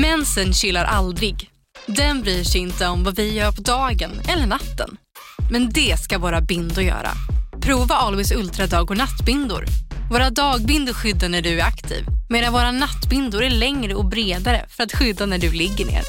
[0.00, 1.50] Mensen chillar aldrig.
[1.86, 4.96] Den bryr sig inte om vad vi gör på dagen eller natten.
[5.50, 7.10] Men det ska våra bindor göra.
[7.60, 9.64] Prova Always Ultra dag och nattbindor.
[10.10, 14.82] Våra dagbindor skyddar när du är aktiv medan våra nattbindor är längre och bredare för
[14.82, 16.02] att skydda när du ligger ner.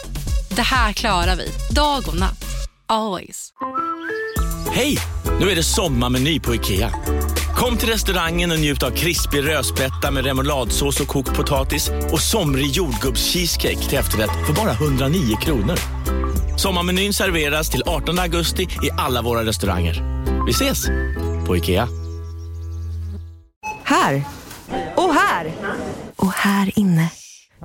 [0.55, 2.45] Det här klarar vi, dag och natt.
[2.85, 3.49] Always.
[4.71, 4.97] Hej!
[5.39, 6.91] Nu är det sommarmeny på IKEA.
[7.61, 12.65] Kom till restaurangen och njut av krispig rödspätta med remouladsås och kokt potatis och somrig
[12.65, 15.75] jordgubbscheesecake till efterrätt för bara 109 kronor.
[16.57, 20.25] Sommarmenyn serveras till 18 augusti i alla våra restauranger.
[20.45, 20.87] Vi ses
[21.47, 21.87] på IKEA.
[23.83, 24.23] Här!
[24.95, 25.51] Och här!
[26.15, 27.11] Och här inne.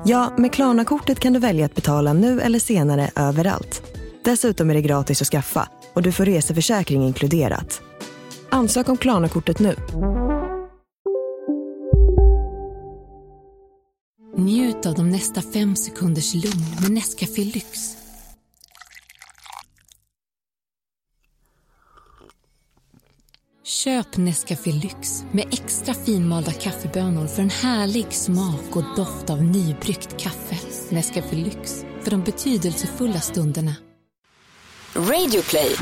[0.04, 3.82] Ja, med Klarna-kortet kan du välja att betala nu eller senare överallt.
[4.24, 7.82] Dessutom är det gratis att skaffa och du får reseförsäkring inkluderat.
[8.50, 9.74] Ansök om Klarna-kortet nu.
[14.36, 17.96] Njut av de nästa fem sekunders lugn med Nescafé Lyx.
[23.64, 30.20] Köp Nescafé Lyx med extra finmalda kaffebönor för en härlig smak och doft av nybryggt
[30.20, 30.56] kaffe.
[30.90, 33.74] Nescafé Lyx, för de betydelsefulla stunderna.
[34.96, 35.76] Radio play.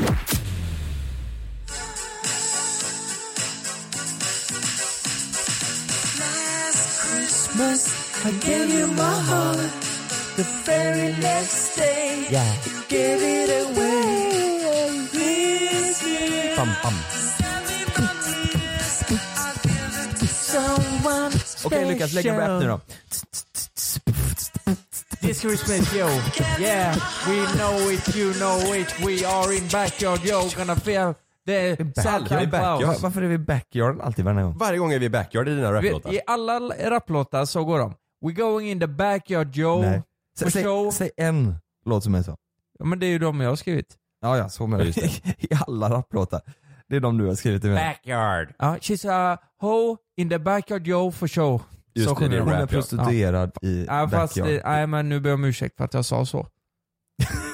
[7.57, 9.71] I gave you my heart
[10.35, 12.27] the very next day.
[12.29, 12.53] Yeah.
[12.65, 15.07] You gave it away.
[15.13, 16.93] This year, Bam, bam.
[20.27, 21.31] someone
[21.63, 22.79] Okej Lukas, lägg en rap nu då.
[25.21, 26.07] This Christmas, yo.
[26.59, 26.95] Yeah,
[27.27, 28.99] we know it, you know it.
[28.99, 30.49] We are in backyard, yo.
[30.57, 31.15] Gonna feel
[31.95, 32.79] Santa backyard.
[32.81, 33.01] Claus.
[33.03, 34.57] Varför är vi backyard alltid varje gång?
[34.57, 36.13] Varje gång är vi backyard i dina raplåtar.
[36.13, 37.93] I alla raplåtar så går de.
[38.25, 39.81] We going in the backyard, yo.
[39.81, 40.01] Nej.
[40.39, 40.91] For Säg, show.
[40.91, 42.35] säg en låt som är så.
[42.79, 43.95] Ja, men det är ju de jag har skrivit.
[44.21, 44.97] Ja, ja, så menar jag.
[45.39, 46.41] I alla rapplåtar.
[46.89, 47.95] Det är de du har skrivit i med.
[47.95, 48.53] Backyard.
[48.59, 51.61] Ja, she's a ho in the backyard, yo, for show.
[51.93, 52.67] Just så det, det är Hon är rap, ja.
[52.67, 54.47] prostituerad i Ja, backyard.
[54.47, 56.47] det- nej men nu ber jag om ursäkt för att jag sa så.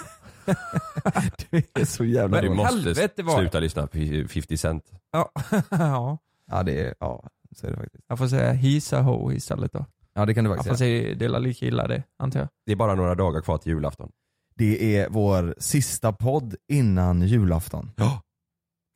[1.51, 2.57] Du är så jävla Men du dålig.
[2.57, 3.39] måste helvete var det.
[3.41, 3.97] sluta lyssna på
[4.29, 4.91] 50 Cent.
[5.11, 5.31] Ja,
[5.69, 6.17] ja.
[6.51, 8.05] Ja, det är, ja, så är det faktiskt.
[8.07, 9.85] jag får säga he's a ho istället då.
[10.13, 11.03] Ja, det kan du Jag faktiskt får säga.
[11.03, 12.49] säga dela lika illa det, antar jag.
[12.65, 14.11] Det är bara några dagar kvar till julafton.
[14.55, 17.91] Det är vår sista podd innan julafton.
[17.95, 18.21] Ja.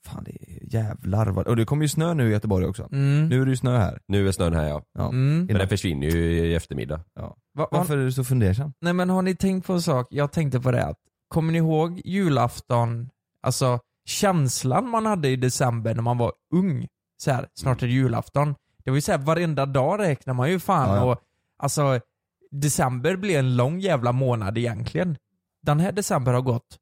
[0.07, 1.47] Fan det är jävlar vad...
[1.47, 2.83] Och det kommer ju snö nu i Göteborg också.
[2.91, 3.27] Mm.
[3.29, 3.99] Nu är det ju snö här.
[4.07, 4.81] Nu är snön här ja.
[4.97, 5.07] Ja.
[5.09, 5.45] Mm.
[5.45, 7.01] Men den försvinner ju i eftermiddag.
[7.15, 7.21] Ja.
[7.21, 8.73] Va, va, Varför är du så fundersam?
[8.81, 10.07] Nej men har ni tänkt på en sak?
[10.09, 13.09] Jag tänkte på det att, kommer ni ihåg julafton,
[13.41, 16.87] alltså känslan man hade i december när man var ung?
[17.17, 18.55] Så här, snart är det julafton.
[18.83, 21.03] Det var ju såhär varenda dag räknar man ju fan Ja, ja.
[21.03, 21.21] och
[21.57, 21.99] alltså
[22.51, 25.17] december blir en lång jävla månad egentligen.
[25.61, 26.77] Den här december har gått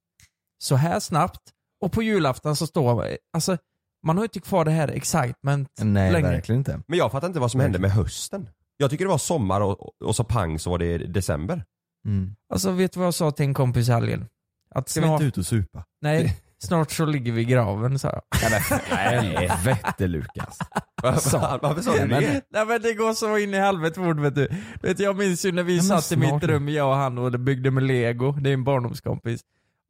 [0.57, 1.41] så här snabbt
[1.81, 3.57] och på julafton så står alltså
[4.05, 6.31] man har ju inte kvar det här excitement Nej längre.
[6.31, 6.81] verkligen inte.
[6.87, 8.49] Men jag fattar inte vad som hände med hösten.
[8.77, 11.63] Jag tycker det var sommar och, och så pang så var det december.
[12.05, 12.35] Mm.
[12.49, 14.25] Alltså vet du vad jag sa till en kompis i helgen?
[14.75, 15.83] Att Ska vi inte ut och supa?
[16.01, 18.21] nej, snart så ligger vi i graven så här.
[18.95, 20.57] Helvete Lukas.
[21.03, 22.41] Varför, varför sa du det?
[22.49, 24.47] Nej men det går så in i helvete fort vet du.
[24.81, 27.17] du vet, jag minns ju när vi men satt i mitt rum, jag och han
[27.17, 29.41] och det byggde med lego, det är en barndomskompis.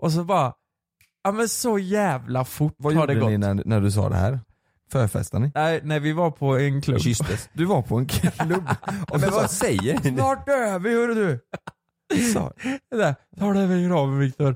[0.01, 0.53] Och så bara,
[1.23, 3.31] ja men så jävla fort Vad har det gjorde gått.
[3.31, 4.39] ni när, när du sa det här?
[4.91, 5.51] Förfestade ni?
[5.55, 6.99] Nej, när vi var på en klubb.
[7.01, 7.49] Kysstes.
[7.53, 8.69] Du var på en klubb
[9.09, 10.17] och Men så vad sa säger ni?
[10.17, 11.39] Snart dör vi hörru du!
[12.33, 12.51] Så.
[12.91, 14.55] Det där, Ta det över graven Viktor.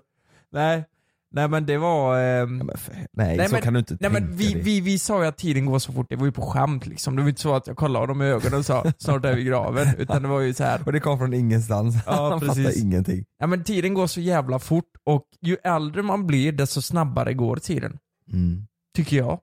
[0.52, 0.84] Nej,
[1.32, 2.20] nej men det var...
[2.20, 4.54] ehm, Ja, men för, nej, Nej, så men- kan du inte Nej tänka men vi,
[4.54, 4.62] dig.
[4.62, 7.16] vi, vi sa ju att tiden går så fort, det var ju på skämt liksom.
[7.16, 9.36] Det var ju inte så att jag kollade dem i ögonen och sa snart är
[9.36, 9.88] vi i graven.
[9.98, 10.82] Utan det var ju så här.
[10.86, 11.96] Och det kom från ingenstans.
[12.06, 12.66] Ja, Han precis.
[12.66, 13.26] fattar ingenting.
[13.40, 17.56] Ja men tiden går så jävla fort och ju äldre man blir desto snabbare går
[17.58, 17.98] tiden.
[18.34, 18.68] Mm.
[18.96, 19.40] Tycker jag.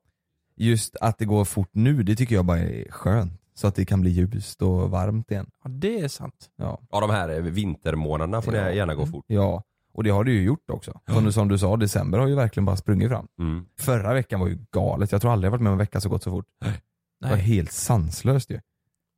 [0.56, 3.40] Just att det går fort nu, det tycker jag bara är skönt.
[3.56, 5.46] Så att det kan bli ljust och varmt igen.
[5.64, 6.34] Ja det är sant.
[6.56, 6.80] Ja.
[6.90, 8.64] Ja de här vintermånaderna får Ja.
[8.68, 9.24] ni gärna gå fort.
[9.28, 9.62] ja.
[9.94, 11.00] Och det har det ju gjort också.
[11.12, 13.26] Som, du, som du sa, december har ju verkligen bara sprungit fram.
[13.38, 13.66] Mm.
[13.80, 16.08] Förra veckan var ju galet, jag tror aldrig jag varit med om en vecka så
[16.08, 16.46] gått så fort.
[16.60, 17.40] Det var Nej.
[17.40, 18.60] helt sanslöst ju.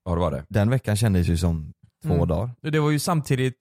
[0.04, 0.44] Ja det var det.
[0.48, 2.28] Den veckan kändes ju som två Mm.
[2.28, 2.50] dagar.
[2.62, 3.54] Det var ju samtidigt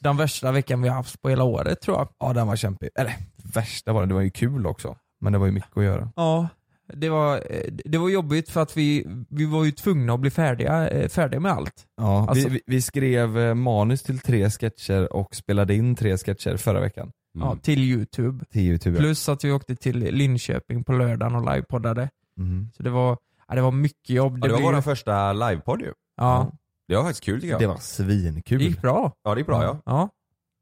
[0.00, 2.08] den värsta veckan vi har haft på hela året tror jag.
[2.18, 2.88] Ja den var kämpig.
[2.94, 3.14] Eller
[3.54, 4.96] värsta var det, det var ju kul också.
[5.20, 6.12] Men det var ju mycket att göra.
[6.16, 6.48] Ja.
[6.94, 10.30] Det var, eh, det var jobbigt för att vi, vi var ju tvungna att bli
[10.30, 11.86] färdiga, eh, färdiga med allt.
[11.96, 16.56] Ja, Alltså- vi, vi, skrev eh, manus till tre sketcher och spelade in tre sketcher
[16.56, 17.12] förra veckan.
[17.38, 18.44] Ja, till youtube.
[18.50, 18.98] Till youtube.
[18.98, 22.08] Plus att vi åkte till Linköping på lördagen och livepoddade.
[22.38, 22.68] Mm.
[22.76, 23.18] Så det var,
[23.48, 24.38] ja, det var mycket jobb.
[24.42, 25.92] Ja, det var ju- vår första livepodd ju.
[26.16, 26.52] Ja.
[26.88, 27.60] Det var faktiskt kul tycker jag.
[27.60, 28.58] Det var svinkul.
[28.58, 29.12] Det gick bra.
[29.24, 29.80] Ja det gick bra ja.
[29.86, 30.08] Ja.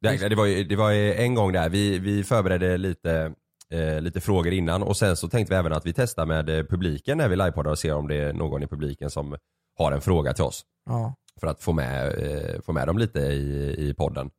[0.00, 3.32] Det, det, var, ju- det var en gång där, vi, vi förberedde lite,
[3.72, 6.64] eh, lite frågor innan och sen så tänkte vi även att vi testar med eh,
[6.64, 9.36] publiken när vi livepoddar och ser om det är någon i publiken som
[9.78, 10.64] har en fråga till oss.
[10.86, 11.14] Ja.
[11.40, 14.30] För att få med, eh, få med dem lite i, i podden.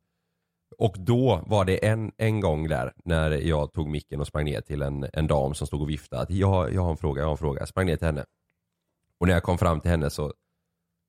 [0.78, 4.60] Och då var det en, en gång där när jag tog micken och sprang ner
[4.60, 7.26] till en, en dam som stod och viftade att jag, jag har en fråga, jag
[7.26, 7.60] har en fråga.
[7.60, 8.24] Jag sprang ner till henne.
[9.20, 10.32] Och när jag kom fram till henne så,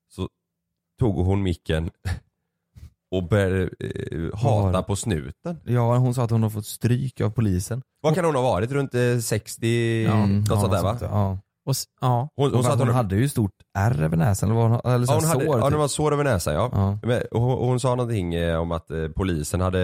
[0.10, 0.30] så
[1.00, 1.92] tog hon micken
[3.12, 5.58] och började eh, hata Var- på snuten.
[5.66, 7.82] Ja, hon sa att hon har fått stryk av polisen.
[8.02, 8.72] Vad kan hon ha varit?
[8.72, 10.90] Runt eh, 60, Mm, något ja, sånt där va?
[11.00, 11.38] sånt, Ja.
[11.66, 12.30] Och, s- ja.
[12.36, 14.80] Hon, hon Hon, sa att hon, hon hade ju stort ärr över näsan eller, hon,
[14.94, 15.60] eller så ja, hon hade, sår.
[15.60, 15.80] ja, det typ.
[15.80, 16.70] var sår över näsan ja.
[16.74, 16.98] ja.
[17.04, 19.80] Men, och hon, och hon sa någonting eh, om att eh, polisen hade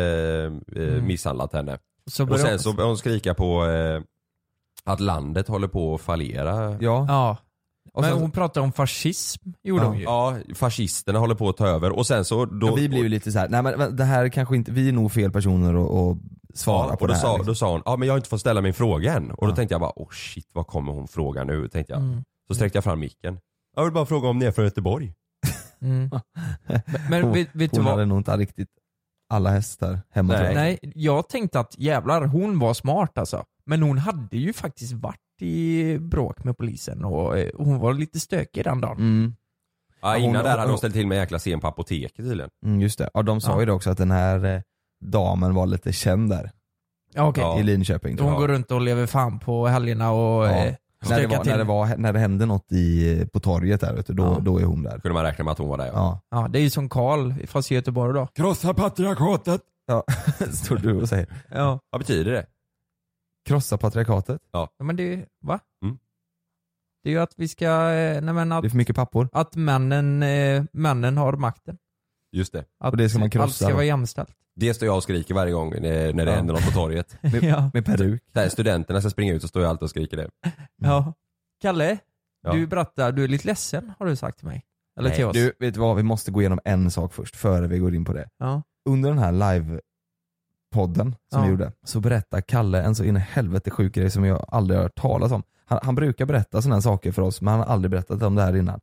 [0.76, 1.08] eh, Mm.
[1.08, 1.78] misshandlat henne.
[2.12, 4.02] Så Och började sen så började hon skrika på eh,
[4.84, 6.72] att landet håller på att fallera.
[6.80, 7.06] ja.
[7.10, 7.38] Ja.
[7.96, 9.88] Och Men sen, hon pratade om fascism, gjorde Ja.
[9.88, 10.04] hon ju.
[10.04, 12.68] Ja, fascisterna håller på att ta över och sen så då...
[12.68, 14.94] ja, vi blev ju lite så här, nej men det här kanske inte, vi är
[14.94, 15.74] nog fel personer
[16.12, 16.18] att,
[16.54, 17.22] svara ja, på och det då här.
[17.22, 17.46] sa, liksom.
[17.48, 19.32] då sa hon, ja men jag har inte fått ställa min fråga än.
[19.32, 21.68] Och då tänkte jag bara, oh shit vad kommer hon fråga nu?
[21.68, 22.02] Tänkte jag.
[22.02, 22.24] Mm.
[22.48, 23.40] Så sträckte jag fram micken.
[23.76, 25.14] Jag vill bara fråga om ni är från Göteborg.
[25.82, 26.10] Mm.
[26.68, 27.94] Men, men hon vet, vet du hon vad?
[27.94, 28.70] hade nog inte riktigt
[29.30, 30.56] alla hästar hemma Nej.
[30.56, 33.44] Nej, jag tänkte att jävlar, hon var smart alltså.
[33.66, 38.20] Men hon hade ju faktiskt varit i bråk med polisen och eh, hon var lite
[38.20, 38.98] stökig den dagen.
[38.98, 39.36] Mm,
[40.02, 42.50] Ja, innan hon- där hade hon ställt till med en jäkla scen på apoteket tydligen.
[42.66, 43.10] mm, just det.
[43.14, 43.60] Ja, de sa Ja.
[43.60, 44.62] ju det också att den här eh,
[45.06, 46.52] damen var lite känd där
[47.14, 47.44] Ja, okej.
[47.44, 47.60] Ja.
[47.60, 48.20] i Linköping.
[48.20, 50.50] Hon går runt och lever fan på helgerna och Ja.
[50.52, 51.52] eh, När det, stökar var, till.
[51.52, 54.40] när, det var, när det hände något i, på torget där vet du, då, Ja.
[54.42, 55.00] då är hon där.
[55.00, 55.92] Kunde man räkna med att hon var där ja.
[55.94, 56.22] Ja.
[56.42, 58.28] Ja, det är ju som Karl fast i Göteborg då.
[58.28, 59.62] Krossa patriarkatet!
[59.88, 60.04] ja.
[60.52, 61.28] Står du och säger.
[61.52, 61.80] Ja.
[61.90, 62.46] Vad betyder det?
[63.46, 64.42] Krossa patriarkatet.
[64.52, 65.60] ja men det, va?
[65.84, 65.98] Mm.
[67.04, 69.30] Det är ju att vi ska, eh, nej men Det är att, för mycket pappor.
[69.32, 71.78] att männen, eh, männen har makten.
[72.32, 72.66] Just det.
[72.80, 74.36] Att Och det ska man krossa allt ska vara jämställt.
[74.56, 76.36] Det står jag och skriker varje gång när, när det Ja.
[76.38, 77.18] händer något på torget.
[77.24, 77.70] Med, Ja.
[77.74, 78.24] med peruk.
[78.32, 80.30] Där studenterna ska springa ut så står jag alltid och skriker det.
[80.78, 81.14] ja.
[81.62, 81.98] Kalle,
[82.44, 82.54] Ja.
[82.54, 84.66] du berättar, du är lite ledsen har du sagt till mig.
[85.00, 85.34] Eller till oss.
[85.34, 85.96] Du, vet du vad?
[85.96, 88.30] Vi måste gå igenom en sak först, före vi går in på det.
[88.38, 88.62] Ja.
[88.90, 89.32] Under den här
[90.76, 91.42] live-podden som Ja.
[91.44, 94.78] vi gjorde, så berättar Kalle en så in i helvete sjuk grej som jag aldrig
[94.78, 95.44] har hört talas om.
[95.66, 98.42] Han, han brukar berätta sådana saker för oss, men han har aldrig berättat om det
[98.42, 98.80] här innan.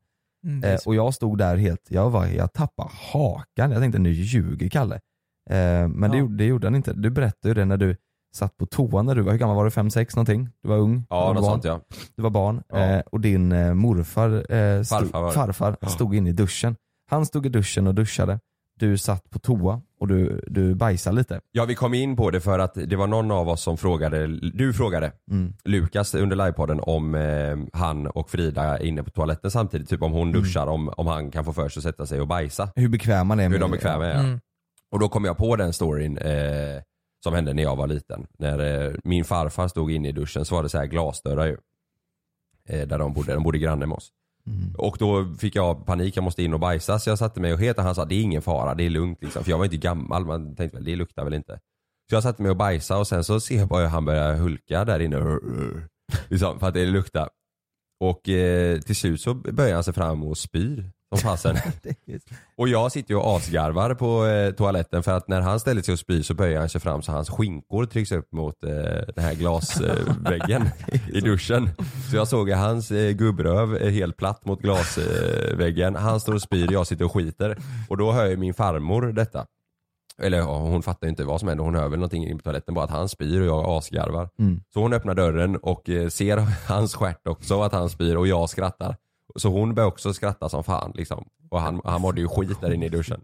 [0.47, 3.71] Mm, det Eh, och jag stod där helt, jag var, jag tappade hakan.
[3.71, 4.95] Jag tänkte nu ljuger Kalle.
[5.51, 6.21] Eh, men det, Ja.
[6.21, 6.93] gjorde, det gjorde han inte.
[6.93, 7.97] Du berättade ju det när du
[8.35, 9.71] satt på toan när du var, hur gammal var du?
[9.71, 10.49] 5-6 någonting?
[10.63, 11.07] Du var ung?
[11.11, 11.81] Ja, du något var sånt ja.
[12.17, 12.63] Du var barn.
[12.69, 12.79] Ja.
[12.79, 15.33] Eh, och din eh, morfar, eh, stod, Farfar var det.
[15.53, 15.89] farfar Ja.
[15.89, 16.77] stod inne i duschen.
[17.11, 18.41] Han stod i duschen och duschade.
[18.79, 21.41] Du satt på toa och du, du bajsade lite.
[21.53, 24.27] Ja vi kom in på det för att det var någon av oss som frågade,
[24.51, 25.55] du frågade Mm.
[25.65, 30.13] Lukas under livepodden om eh, han och Frida är inne på toaletten samtidigt, typ om
[30.13, 32.69] hon duschar, om, om han kan få för sig att sätta sig och bajsa.
[32.77, 34.21] Hur bekväm man är Hur med de är bekväma är.
[34.21, 34.41] Mm.
[34.91, 36.83] Och då kom jag på den storyn eh,
[37.25, 38.27] som hände när jag var liten.
[38.39, 41.57] När eh, min farfar stod inne i duschen så var det så här glasdörrar ju.
[42.69, 44.09] Eh, där de bodde, de bodde granne med oss.
[44.47, 44.75] Mm.
[44.79, 47.61] Och då fick jag panik, jag måste in och bajsa så jag satte mig och
[47.61, 49.45] het och han sa det är ingen fara, det är lugnt liksom.
[49.45, 51.61] För jag var inte gammal, man tänkte väl det luktar väl inte.
[52.11, 54.35] Så jag satte mig och bajsade och sen så ser jag bara hur han börjar
[54.35, 55.39] hulka där inne.
[56.29, 57.29] Liksom, för att det luktar.
[58.01, 61.57] Och eh, till slut så böjer han sig fram och spyr som fasen.
[62.57, 65.93] och jag sitter ju och asgarvar på eh, toaletten för att när han ställer sig
[65.93, 68.71] och spyr så böjer han sig fram så hans skinkor trycks upp mot eh,
[69.15, 70.69] den här glasväggen
[71.13, 71.71] i duschen.
[72.11, 75.97] Så jag såg hans eh, gubbröv eh, helt platt mot glasväggen.
[75.97, 77.59] Han står och spyr, jag sitter och skiter.
[77.89, 79.47] Och då hör ju min farmor detta.
[80.19, 82.43] Eller ja, hon fattar ju inte vad som händer, hon hör väl någonting in på
[82.43, 84.29] toaletten bara att han spyr och jag asgarvar.
[84.39, 84.61] Mm.
[84.75, 86.37] Så hon öppnar dörren och eh, ser
[86.69, 88.97] hans stjärt också att han spyr och jag skrattar.
[89.37, 91.25] Så hon börjar också skratta som fan liksom.
[91.51, 93.21] Och han, han mådde ju skit där inne i duschen.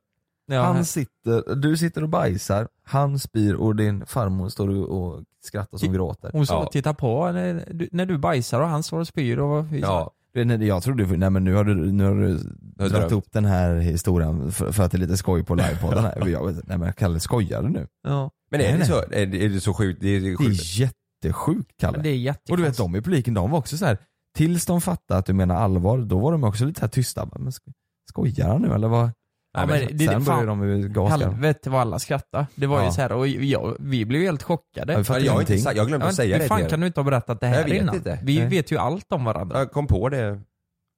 [0.50, 5.23] Ja, Han sitter, du sitter och bajsar, han spyr och din farmor står och, och
[5.45, 6.31] skrattar som gråter.
[6.33, 9.38] hon står och tittar på när du, när du bajsar och han står och spyr
[9.38, 10.12] och Ja,
[10.61, 12.38] Jag trodde, nej men nu har du, nu har du
[12.79, 16.05] har dragit upp den här historien för, för att det är lite skoj på livepodden
[16.05, 16.27] här.
[16.29, 17.87] Jag, nej men Kalle, skojar du nu?
[18.03, 18.31] Ja.
[18.50, 20.00] men är Nej, det, så, är det, är det så sjukt?
[20.00, 20.61] Det är, Det sjukt.
[20.61, 21.97] är jättesjukt Kalle.
[21.99, 22.35] Men det är.
[22.50, 23.99] Och du vet de i publiken, de var också så här.
[24.37, 27.28] Tills de fattade att du menar allvar, då var de också lite här tysta.
[27.32, 27.73] Men sk-
[28.11, 29.11] skojar han nu eller vad?
[29.52, 31.16] Ja, Nej, men det- sen det- började fan, de ju gaska.
[31.28, 32.47] Helvete vad alla skrattade.
[32.54, 32.92] Det var ju Ja.
[32.92, 35.04] så här och jag, vi blev ju helt chockade.
[35.08, 36.87] Ja, jag, har inte, jag glömde Ja, att säga hur det fan till kan du
[36.87, 37.94] inte ha berättat det här Jag vet innan?
[37.94, 38.18] inte.
[38.23, 38.49] Vi Nej.
[38.49, 39.58] vet ju allt om varandra.
[39.58, 40.40] Jag kom på det.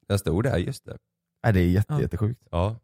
[0.09, 0.97] Jag stod där, just det.
[1.45, 2.01] Nej det är jätte, Ja.
[2.01, 2.43] jättesjukt.
[2.51, 2.77] Ja.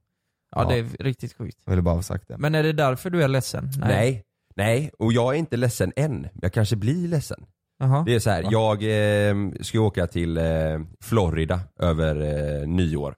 [0.57, 1.59] Ja, det är riktigt sjukt.
[1.65, 2.39] Jag ville bara ha sagt det.
[2.39, 3.71] Men är det därför du är ledsen?
[3.79, 4.23] Nej.
[4.57, 6.29] Nej, och jag är inte ledsen än.
[6.43, 7.47] Jag kanske blir ledsen.
[7.79, 8.03] Jaha.
[8.07, 10.45] Det är så här, jag eh, ska åka till eh,
[11.01, 12.17] Florida över
[12.63, 13.17] eh, nyår.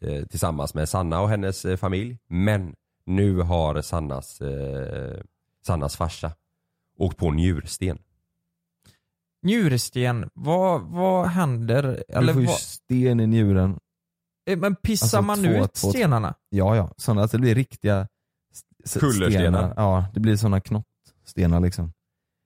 [0.00, 2.18] eh, tillsammans med Sanna och hennes eh, familj.
[2.28, 2.74] Men
[3.06, 5.20] nu har Sannas, eh,
[5.66, 6.32] Sannas farsa
[6.98, 7.98] åkt på njursten.
[9.42, 11.82] Njursten, vad, vad händer?
[11.82, 13.78] Du Eller får ju vad, sten i njuren.
[14.46, 16.34] eh, men pissar alltså man två- ut två- stenarna?
[16.48, 18.08] Ja ja, sådana att det blir riktiga
[18.84, 19.58] s- Kullerstenar.
[19.58, 19.74] stenar.
[19.76, 21.92] Ja, det blir sådana knottstenar liksom.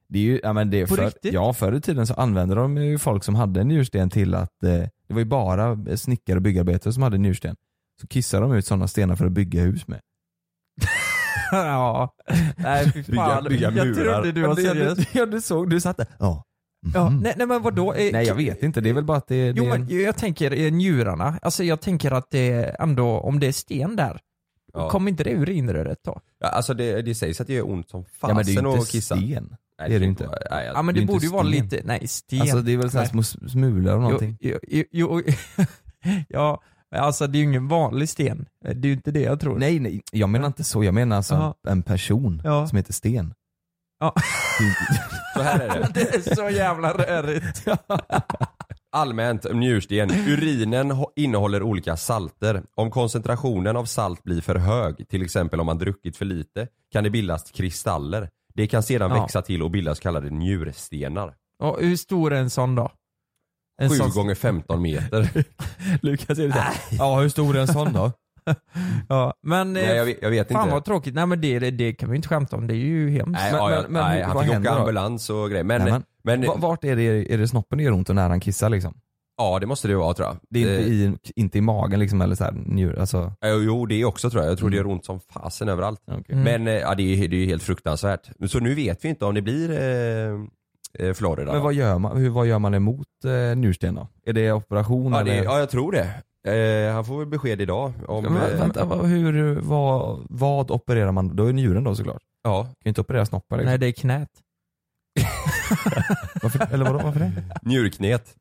[0.09, 1.33] Det är ju, ja men det är På för, riktigt?
[1.35, 4.63] Ja, förr i tiden så använde de ju folk som hade en njursten till att,
[4.65, 4.71] eh,
[5.09, 7.57] det var ju bara snickare och byggarbetare som hade njursten.
[8.01, 10.01] Så kissade de ut sådana stenar för att bygga hus med.
[11.53, 12.15] ja.
[12.57, 13.45] Nej fy Bygga- fan.
[13.45, 14.13] bygga jag murar.
[14.23, 14.99] trodde du var Ja, seriös.
[15.15, 16.07] Ja du såg, du satt där.
[16.19, 16.45] Ja.
[16.95, 17.21] Ja, Mhm.
[17.21, 17.93] nej, nej men vadå?
[17.93, 20.17] Eh, Nej jag vet inte, det är väl bara att det, det Jo men jag
[20.17, 24.21] tänker eh, njurarna, alltså jag tänker att det ändå, om det är sten där,
[24.73, 24.91] Ja.
[24.91, 26.21] kommer inte det urinröret då?
[26.39, 28.65] Ja, alltså det, det sägs att det gör ont som Ja men det är fasen
[28.65, 29.17] ju att inte kissa.
[29.17, 29.57] sten.
[29.81, 30.27] Nej, det är det inte.
[30.27, 32.41] vara- Nej, Ja men det det, borde ju vara lite, nej sten.
[32.41, 34.37] Alltså det är väl såhär små smulor och någonting.
[34.41, 35.23] Jo, jo, jo,
[36.29, 36.63] ja,
[36.97, 38.47] alltså det är ju ingen vanlig sten.
[38.65, 39.59] Det är ju inte det jag tror.
[39.59, 41.55] Nej nej, jag menar inte så, jag menar alltså Jaha.
[41.69, 42.67] en person Ja.
[42.67, 43.35] som heter Sten.
[44.01, 44.13] Ja.
[44.59, 45.03] Det är inte-
[45.37, 45.91] Så här är det.
[45.95, 47.65] Det är så jävla rörigt.
[48.93, 50.11] Allmänt om njursten.
[50.11, 52.63] Urinen innehåller olika salter.
[52.75, 57.05] Om koncentrationen av salt blir för hög, till exempel om man druckit för lite, kan
[57.05, 58.29] det bildas kristaller.
[58.55, 59.23] Det kan sedan Ja.
[59.23, 61.35] växa till och bilda så kallade njurstenar.
[61.59, 62.91] Och hur stor är en sån då?
[63.83, 65.45] En 7 sån- gånger 15 meter.
[66.03, 68.13] Lukas är det såhär, ja hur stor är en sån då?
[69.09, 70.75] Ja, men Nej, jag, vet- jag vet fan inte.
[70.75, 71.15] vad tråkigt.
[71.15, 73.33] Nej men det, det, kan vi inte skämta om, det är ju hemskt.
[73.33, 74.71] Nej, Men- ja, men- men nej hur- han fick åka då?
[74.79, 75.65] ambulans och grejer.
[75.65, 76.03] Men, Nej, men-
[76.41, 78.69] men, Va- Vart är det, är det snoppen det gör ont och när han kissar
[78.71, 78.95] liksom?
[79.37, 80.37] Ja det måste det vara tror jag.
[80.51, 83.33] Det är inte i, inte i magen liksom eller såhär njur, alltså?
[83.45, 84.51] Jo, jo det också tror jag.
[84.51, 84.87] Jag tror det Mm.
[84.89, 86.01] gör ont som fasen överallt.
[86.07, 86.25] okej.
[86.29, 86.45] Mm.
[86.45, 88.31] Men eh, ja, det är det är ju helt fruktansvärt.
[88.47, 91.53] Så nu vet vi inte om det blir eh, eh, Florida.
[91.53, 94.09] Men vad gör man, hur, vad gör man emot eh, njursten då?
[94.27, 95.35] Är det operation ja, eller?
[95.35, 96.09] det, ja jag tror det.
[96.53, 97.93] Eh, han får väl besked idag.
[98.09, 101.37] Om, Men, eh, vänta, vad, hur, vad, vad opererar man?
[101.37, 102.23] Då är njuren då såklart.
[102.43, 102.63] Ja.
[102.65, 103.69] Kan ju inte operera snoppen liksom.
[103.71, 104.31] Nej det är knät.
[106.43, 107.33] Varför, eller vadå, varför det?
[107.63, 108.35] Njurknet.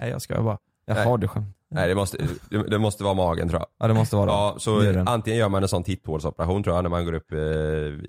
[0.00, 0.58] Nej jag ska bara.
[0.86, 1.18] Jaha, Nej.
[1.20, 1.56] det skönt.
[1.72, 2.16] Nej det måste,
[2.50, 3.68] det, det måste vara magen tror jag.
[3.78, 5.08] Ja det måste vara Ja, så njuren.
[5.08, 7.38] antingen gör man en sån titthålsoperation tror jag när man går upp eh,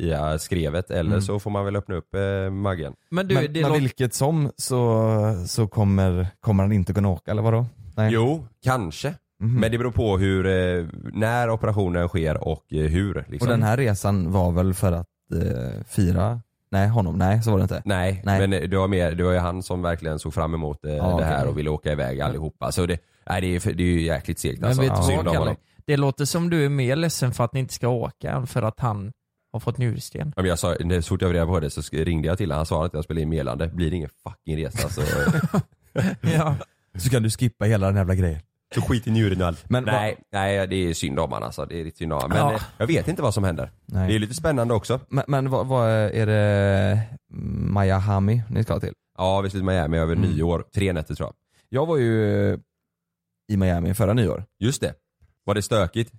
[0.06, 1.22] i skrevet eller Mm.
[1.22, 2.94] så får man väl öppna upp eh, magen.
[3.10, 3.82] Men du, men det men låter...
[3.82, 5.12] vilket som så,
[5.48, 7.66] så kommer, kommer han inte kunna åka eller vadå?
[7.96, 8.14] Nej.
[8.14, 9.14] Jo, kanske.
[9.40, 9.60] Mhm.
[9.60, 13.26] Men det beror på hur, eh, när operationen sker och eh, hur.
[13.28, 13.48] Liksom.
[13.48, 16.42] Och den här resan var väl för att eh, fira,
[16.72, 17.82] nej honom, nej så var det inte.
[17.86, 18.48] Nej, Nej.
[18.48, 21.04] men det var, mer, det var ju han som verkligen såg fram emot eh, Ja,
[21.08, 21.26] det okej.
[21.26, 22.72] här och ville åka iväg allihopa.
[22.72, 23.00] Så det,
[23.30, 24.82] nej, det, är, det är ju jäkligt segt Men alltså.
[24.82, 25.56] vet du vad Kalle?
[25.86, 28.62] Det låter som du är mer ledsen för att ni inte ska åka än för
[28.62, 29.12] att han
[29.54, 30.34] har fått njursten.
[30.36, 32.52] Ja, men jag sa, så fort jag var reda på det så ringde jag till
[32.52, 33.68] honom, han svarade att jag spelade in meddelande.
[33.68, 35.02] Blir det ingen fucking resa så,
[36.22, 36.56] ja.
[36.98, 38.40] Så kan du skippa hela den jävla grejen.
[38.76, 39.70] Så skit i njuren och allt.
[39.70, 41.66] Men nej, nej, det är synd om han alltså.
[41.66, 42.30] Det är riktigt synd om han.
[42.30, 42.54] Men Ja.
[42.54, 43.72] eh, jag vet inte vad som händer.
[43.86, 44.08] Nej.
[44.08, 45.00] Det är lite spännande också.
[45.10, 47.02] Men, men vad, vad är det
[47.76, 48.94] Miami ni ska till?
[49.18, 50.30] Ja, vi ska till Miami över Mm.
[50.30, 50.66] nyår.
[50.76, 51.34] Tre nätter tror jag.
[51.70, 52.60] Jag var ju eh,
[53.52, 54.44] i Miami förra nyår.
[54.60, 54.94] Just det.
[55.46, 56.12] Var det stökigt?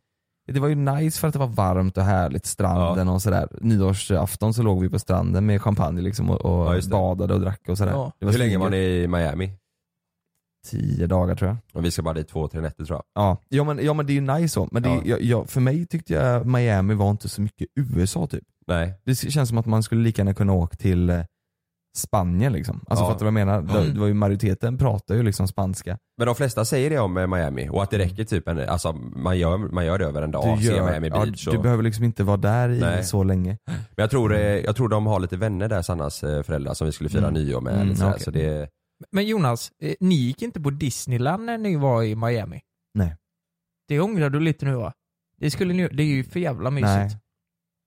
[0.52, 3.48] Det var ju nice för att det var varmt och härligt, stranden och sådär.
[3.60, 7.60] Nyårsafton så låg vi på stranden med champagne liksom och, och Ja, badade och drack
[7.68, 7.92] och sådär.
[7.92, 8.12] Ja.
[8.18, 9.50] Det var Hur länge var ni i Miami?
[10.66, 11.56] Tio dagar tror jag.
[11.72, 13.22] Och vi ska bara dit två, tre nätter tror jag.
[13.24, 14.68] Ja, ja, men, ja men det är ju nice så.
[14.72, 15.00] Men det, Ja.
[15.04, 18.44] jag, jag, för mig tyckte jag Miami var inte så mycket USA typ.
[18.66, 18.94] Nej.
[19.04, 21.20] Det känns som att man skulle lika gärna kunna åka till eh,
[21.96, 22.80] Spanien liksom.
[22.86, 23.08] Alltså Ja.
[23.08, 23.62] fattar du vad jag menar?
[23.62, 23.94] Det, Mm.
[23.94, 25.98] det var ju majoriteten pratar ju liksom spanska.
[26.18, 28.92] Men de flesta säger det om eh, Miami och att det räcker typ en, alltså
[28.92, 31.62] man gör, man gör det över en dag, Du, ser Miami ja, Beach du och,
[31.62, 33.04] behöver liksom inte vara där i Nej.
[33.04, 33.58] så länge.
[33.66, 36.92] Men jag tror, eh, jag tror de har lite vänner där, Sannas föräldrar som vi
[36.92, 37.34] skulle fira Mm.
[37.34, 37.74] nyår med.
[37.74, 38.20] Mm, okej.
[38.20, 38.68] så det,
[39.10, 42.60] Men Jonas, eh, ni gick inte på Disneyland när ni var i Miami?
[42.94, 43.16] Nej.
[43.88, 44.92] Det ångrar du lite nu va?
[45.36, 46.90] Det skulle ni, det är ju för jävla mysigt.
[46.96, 47.18] Nej.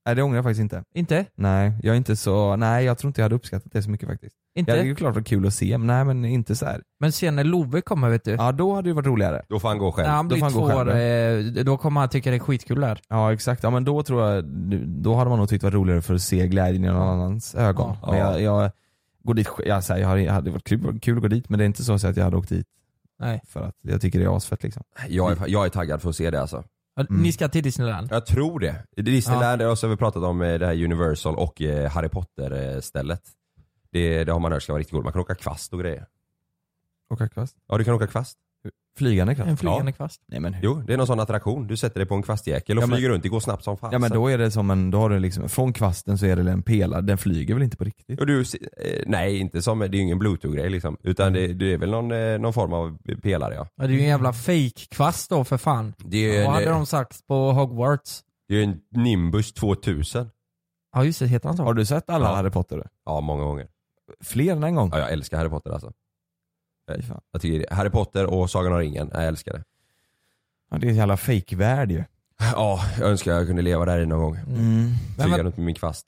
[0.05, 0.83] Nej det ångrar jag faktiskt inte.
[0.95, 1.25] Inte?
[1.35, 4.09] Nej, jag är inte så, nej jag tror inte jag hade uppskattat det så mycket
[4.09, 4.35] faktiskt.
[4.55, 4.71] Inte?
[4.71, 6.81] Det är ju klart det var kul att se, men nej men inte så här.
[6.99, 9.45] Men sen när Love kommer vet du, Ja då hade det varit roligare.
[9.49, 10.07] då får han gå själv.
[10.07, 12.29] när han då blir får han gå två år, själv, eh, då kommer han tycka
[12.29, 13.01] det är skitkul där.
[13.09, 14.45] Ja exakt, ja men då tror jag,
[14.87, 17.55] då hade man nog tyckt det var roligare för att se glädjen i någon annans
[17.55, 17.97] ögon.
[18.01, 18.11] Ja.
[18.11, 18.71] Men jag, jag
[19.25, 21.49] går dit, jag, så här, jag, hade, jag hade varit kul, kul att gå dit
[21.49, 22.67] men det är inte så att jag hade åkt dit
[23.19, 23.41] Nej.
[23.47, 24.83] för att jag tycker det är asfett liksom.
[25.07, 26.63] Jag är, jag är taggad för att se det alltså.
[26.99, 27.21] Mm.
[27.21, 28.07] Ni ska till Disneyland?
[28.11, 28.83] Jag tror det.
[28.97, 29.75] I Disneyland ja.
[29.75, 33.21] så har vi pratat om eh, det här Universal och eh, Harry Potter eh, stället.
[33.91, 35.03] Det, det har man hört ska vara riktigt coolt.
[35.03, 36.05] Man kan åka kvast och grejer.
[37.09, 37.57] Åka kvast?
[37.67, 38.37] Ja du kan åka kvast.
[38.97, 39.49] Flygande kvast?
[39.49, 40.21] En flygande kvast.
[40.27, 40.63] Nej men hur?
[40.63, 41.67] Jo, det är någon sån attraktion.
[41.67, 43.77] Du sätter dig på en kvastjäkel och Ja, men- flyger runt, det går snabbt som
[43.77, 43.89] fan.
[43.93, 46.35] Ja men då är det som en, då har du liksom, från kvasten så är
[46.35, 48.19] det en pelare, den flyger väl inte på riktigt?
[48.19, 48.45] Och du, eh,
[49.07, 50.97] nej inte som, det är ju ingen bluetooth-grej liksom.
[51.03, 53.67] Utan det, det är väl någon, eh, någon form av pelare ja.
[53.75, 55.93] Ja, det är ju en jävla fake-kvast då för fan.
[55.97, 58.21] Det är ju Vad hade en, de sagt på Hogwarts?
[58.47, 60.29] det är en Nimbus 2000.
[60.95, 61.63] Ja just det, heter han så?
[61.63, 62.35] Har du sett alla Ja.
[62.35, 62.87] Harry Potter?
[63.05, 63.67] Ja, många gånger.
[64.23, 64.89] Fler än en gång?
[64.93, 65.91] Ja, jag älskar Harry Potter alltså.
[66.87, 67.21] Fy fan.
[67.31, 69.63] Jag tycker Harry Potter och Sagan om ringen, jag älskar det.
[70.71, 72.03] Ja, det är en jävla fake-värld ju.
[72.39, 74.35] Ja, jag önskar jag kunde leva där i någon gång.
[74.35, 74.91] Mm.
[75.17, 76.07] Men, runt med min kvast.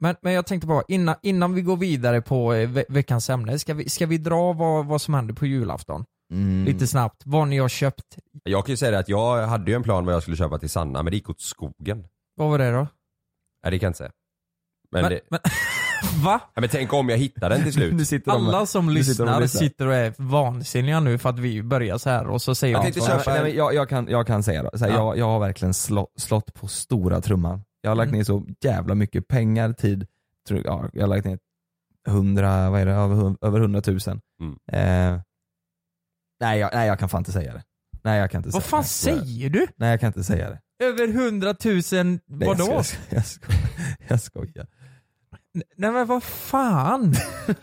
[0.00, 3.58] men, men jag tänkte bara, innan, innan vi går vidare på eh, ve veckans ämne,
[3.58, 6.04] ska vi, ska vi dra vad, vad som händer på julafton?
[6.32, 6.64] Mm.
[6.64, 8.18] Lite snabbt, vad ni har köpt.
[8.42, 10.58] Jag kan ju säga det att jag hade ju en plan vad jag skulle köpa
[10.58, 12.04] till Sanna, men det gick åt skogen.
[12.36, 12.86] Vad var det då?
[13.62, 14.12] Nej det kan jag inte säga.
[14.90, 15.40] Men, Men, det, men,
[16.24, 16.40] va?
[16.54, 17.94] ja, men tänk om jag hittar den till slut.
[17.96, 21.28] Nu sitter de Alla som nu sitter de lyssnar sitter och är vansinniga nu för
[21.30, 23.20] att vi börjar så här och så säger Jag de tänkte så Nej, här.
[23.24, 24.96] köpa men, en- nej, men jag, jag, kan, jag kan säga då, så här, Ja.
[24.98, 27.62] jag, jag har verkligen slå, slått på stora trumman.
[27.80, 28.18] Jag har lagt Mm.
[28.18, 30.06] ner så jävla mycket pengar, tid,
[30.48, 31.38] tror, ja, jag har lagt ner
[32.08, 34.20] hundra, vad är det, över, hun- över hundratusen.
[34.40, 34.54] Mm.
[34.72, 35.20] Eh,
[36.40, 37.62] nej, jag, nej jag kan fan inte säga det.
[38.04, 38.88] Nej jag kan inte Vad säga fan det.
[38.88, 39.66] säger du?
[39.76, 40.60] Nej jag kan inte säga det.
[40.84, 42.64] Över hundratusen, Nej, vadå?
[42.72, 43.60] Jag, skojar, jag, skojar,
[44.08, 44.66] jag skojar.
[45.76, 47.14] Nej men vad fan?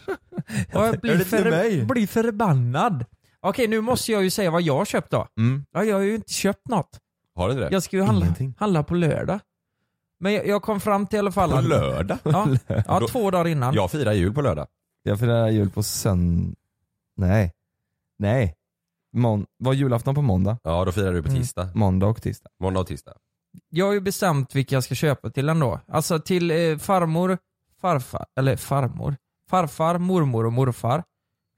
[0.72, 3.06] jag blir, för, blir förbannad.
[3.40, 5.28] Okej nu måste jag ju säga vad jag har köpt då.
[5.38, 5.66] Mm.
[5.72, 7.00] Ja, jag har ju inte köpt något.
[7.36, 7.74] Har du inte det?
[7.74, 8.54] Jag ska ju handla, Ingenting.
[8.60, 9.40] handla på lördag.
[10.20, 12.18] Men jag, jag kom fram till i alla fall På lördag?
[12.24, 12.48] Ja,
[12.88, 13.74] ja Då- två dagar innan.
[13.74, 14.68] Jag firar jul på lördag.
[15.04, 16.56] Jag firar jul på söndag.
[17.18, 17.52] Nej.
[18.20, 18.56] Nej.
[19.14, 20.58] Mån- var julafton på måndag?
[20.64, 21.42] Ja, då firar du på Mm.
[21.42, 21.70] tisdag.
[21.76, 22.50] Måndag och tisdag.
[22.60, 23.14] Måndag och tisdag.
[23.70, 25.80] Jag har ju bestämt vilka jag ska köpa till den då.
[25.88, 27.38] Alltså till eh, farmor,
[27.86, 29.16] farfar, eller farmor,
[29.50, 31.04] farfar, mormor och morfar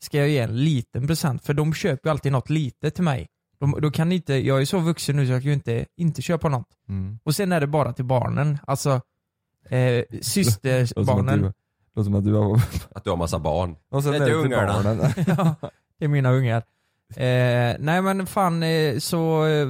[0.06, 3.28] ska jag ge en liten present för de köper ju alltid något litet till mig.
[3.60, 6.22] De, då kan inte, jag är så vuxen nu så jag kan ju inte, inte
[6.22, 6.68] köpa något.
[6.90, 7.20] Mm.
[7.24, 9.02] Och sen är det bara till barnen, alltså
[9.70, 9.80] eh,
[10.10, 11.42] Låter systerbarnen.
[11.42, 11.54] du-
[11.96, 12.62] Låter som att du har...
[12.96, 13.76] Att du har massa barn.
[13.90, 14.84] Och sen Det är är det till ungarna.
[14.84, 15.14] barnen.
[15.62, 15.70] ja,
[16.00, 16.64] det är mina ungar.
[17.16, 19.68] Eh, nej men fan, eh, så eh,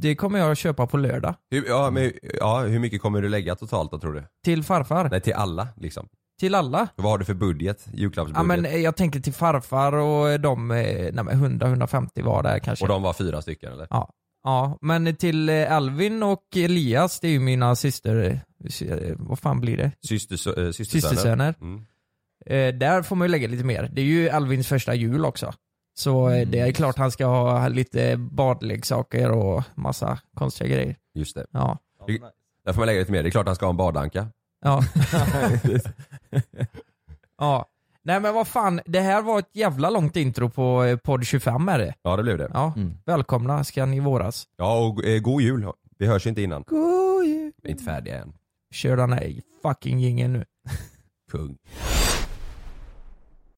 [0.00, 1.34] det kommer jag att köpa på lördag.
[1.50, 4.24] Hur, ja, men, ja, hur mycket kommer du lägga totalt då tror du?
[4.44, 5.08] Till farfar.
[5.10, 6.08] Nej, till alla liksom.
[6.40, 6.88] Till alla.
[6.96, 7.86] Vad har du för budget?
[7.86, 8.46] Ja Julklappsbudget?
[8.46, 12.84] men eh, jag tänker till farfar och de, eh, nej men 100-150 var där kanske.
[12.84, 13.86] Och de var fyra stycken eller?
[13.90, 14.10] Ja.
[14.44, 19.38] Ja, men till eh, Alvin och Elias, det är ju mina syster, eh, eh, vad
[19.38, 19.84] fan blir det?
[19.84, 20.72] Äh, systersöner?
[20.72, 21.54] Systersöner.
[21.60, 21.86] Mm.
[22.46, 23.90] Eh, där får man ju lägga lite mer.
[23.92, 25.54] Det är ju Alvins första jul också.
[25.98, 30.96] Så eh, det är klart han ska ha lite badleksaker och massa konstiga grejer.
[31.14, 31.46] Just det.
[31.50, 31.78] Ja.
[32.64, 33.22] Där får man lägga lite mer.
[33.22, 34.26] Det är klart han ska ha en badanka.
[34.64, 34.82] Ja.
[37.38, 37.66] ja.
[38.02, 41.68] Nej men vad fan, det här var ett jävla långt intro på eh, podd 25
[41.68, 41.94] är det.
[42.02, 42.50] Ja det blev det.
[42.54, 42.94] Ja, Mm.
[43.04, 44.44] välkomna ska ni våras.
[44.56, 45.66] Ja och eh, god jul.
[45.98, 46.62] Vi hörs inte innan.
[46.66, 47.52] God jul.
[47.62, 48.32] Vi är inte färdiga än.
[48.72, 50.44] Kör den här fucking jingeln nu.
[51.30, 51.56] Kung.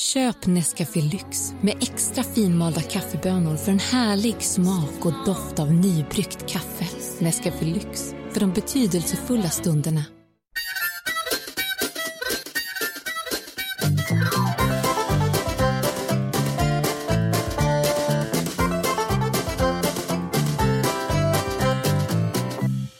[0.00, 6.48] Köp Nescafé Lyx med extra finmalda kaffebönor för en härlig smak och doft av nybryggt
[6.48, 6.86] kaffe.
[7.18, 10.04] Nescafé Lyx, för de betydelsefulla stunderna.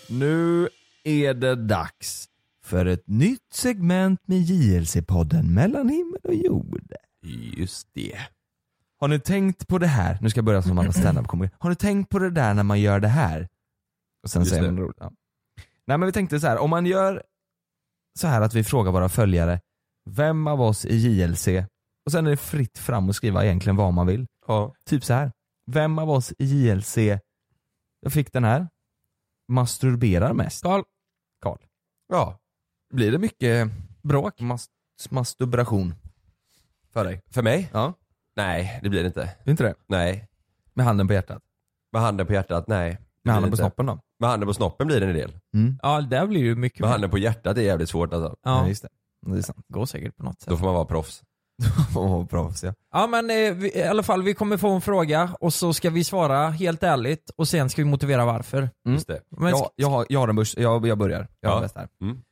[0.08, 0.68] Nu
[1.04, 2.19] är det dags
[2.70, 6.92] för ett nytt segment med JLC-podden mellan himmel och jord.
[7.56, 8.18] Just det.
[9.00, 10.18] Har ni tänkt på det här?
[10.20, 11.50] Nu ska jag börja som alla standup kommer.
[11.58, 13.48] Har ni tänkt på det där när man gör det här?
[14.22, 14.72] Och sen Just säger det.
[14.72, 14.96] man roligt.
[15.00, 15.12] Ja.
[15.86, 17.22] Nej men vi tänkte så här, om man gör
[18.18, 19.60] så här att vi frågar våra följare,
[20.10, 21.48] vem av oss i JLC,
[22.06, 24.26] och sen är det fritt fram att skriva egentligen vad man vill.
[24.46, 24.74] Ja.
[24.84, 25.32] Typ så här.
[25.66, 26.98] vem av oss i JLC,
[28.00, 28.68] jag fick den här,
[29.48, 30.62] masturberar mest?
[30.62, 30.82] Karl.
[31.42, 31.58] Karl.
[32.08, 32.39] Ja.
[32.90, 33.70] Blir det mycket
[34.02, 34.40] bråk?
[34.40, 34.66] Mas
[35.10, 35.94] masturbation?
[36.92, 37.20] För dig?
[37.30, 37.70] För mig?
[37.72, 37.94] Ja.
[38.36, 39.30] Nej, det blir det inte.
[39.46, 39.74] Inte det?
[39.88, 40.26] Nej.
[40.74, 41.42] Med handen på hjärtat?
[41.92, 42.64] Med handen på hjärtat?
[42.68, 42.98] Nej.
[43.24, 43.62] Med handen på inte.
[43.62, 43.98] snoppen då?
[44.20, 45.32] Med handen på snoppen blir det en del.
[45.54, 45.78] Mm.
[45.82, 46.92] Ja, där blir det mycket Med mer.
[46.92, 48.36] handen på hjärtat är jävligt svårt alltså.
[48.42, 48.88] Ja, Ja, just det.
[49.26, 49.64] Det är sant.
[49.68, 50.48] går säkert på något sätt.
[50.48, 51.22] Då får man vara proffs.
[51.96, 52.74] Åh, proffs ja.
[52.92, 55.90] Ja men eh, vi, i alla fall, vi kommer få en fråga och så ska
[55.90, 58.58] vi svara helt ärligt och sen ska vi motivera varför.
[58.58, 58.94] Mm.
[58.94, 59.20] Just det.
[59.36, 61.28] Men, jag, jag, har, jag har en börs, jag, jag börjar.
[61.40, 61.60] Jag har Ja.
[61.62, 61.88] bäst här.
[62.02, 62.22] Mm.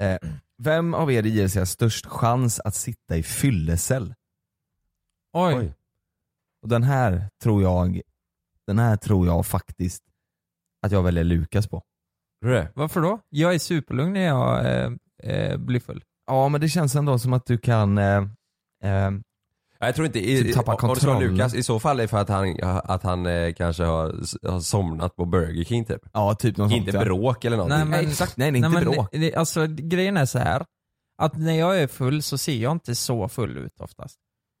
[0.00, 0.18] Eh,
[0.58, 4.14] vem av er i JLC har störst chans att sitta i fyllecell?
[5.32, 5.54] oj.
[5.54, 5.74] Oj.
[6.62, 8.00] Och den här tror jag,
[8.66, 10.02] den här tror jag faktiskt
[10.82, 11.82] att jag väljer Lukas på.
[12.40, 12.72] Det?
[12.74, 13.20] Varför då?
[13.28, 16.04] Jag är superlugn när jag eh, eh, blir full.
[16.26, 18.22] Ja men det känns ändå som att du kan eh,
[18.82, 19.10] eh,
[19.80, 21.20] Jag tror inte, i, Typ tappa om du sa.
[21.20, 24.04] Lukas, i så fall är det för att han, att han eh, kanske har,
[24.50, 26.00] har somnat på Burger King typ.
[26.12, 27.04] Ja typ något Inte sånt ja.
[27.14, 27.78] bråk eller någonting.
[27.78, 29.08] Nej, men- Exakt, nej, nej inte Nej, men, bråk.
[29.12, 30.64] det- Alltså grejen är så här
[31.22, 34.16] att när jag är full så ser jag inte så full ut oftast.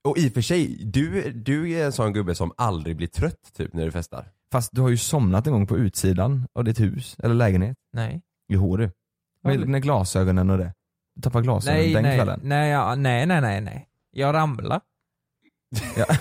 [0.08, 3.52] Och i och för sig, du, du är en sån gubbe som aldrig blir trött
[3.56, 4.28] typ när du festar.
[4.52, 7.76] Fast du har ju somnat en gång på utsidan av ditt hus, eller lägenhet.
[7.92, 8.22] Nej.
[8.48, 8.90] Jo du.
[9.44, 10.72] Med, med glasögonen och det.
[11.14, 12.40] Du tappade glasögonen Nej, den nej, kvällen.
[12.42, 13.88] nej, ja, nej, nej, nej, nej.
[14.10, 14.80] Jag ramlade.
[15.96, 16.06] Ja.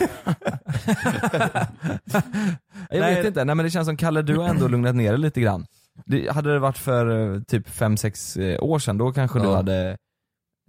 [2.89, 3.15] jag Nej.
[3.15, 5.41] vet inte, nej men det känns som Kalle du har ändå lugnat ner dig lite
[5.41, 5.65] grann.
[6.05, 9.55] Det, hade det varit för eh, typ 5-6 år sedan då kanske du Ja.
[9.55, 9.97] hade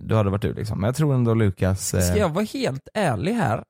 [0.03, 0.81] du hade varit ur liksom.
[0.81, 3.65] Men jag tror ändå Lukas eh, Ska jag vara helt ärlig här?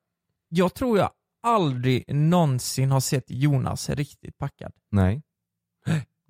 [0.49, 1.11] Jag tror jag
[1.43, 4.73] aldrig någonsin har sett Jonas riktigt packad.
[4.91, 5.23] Nej.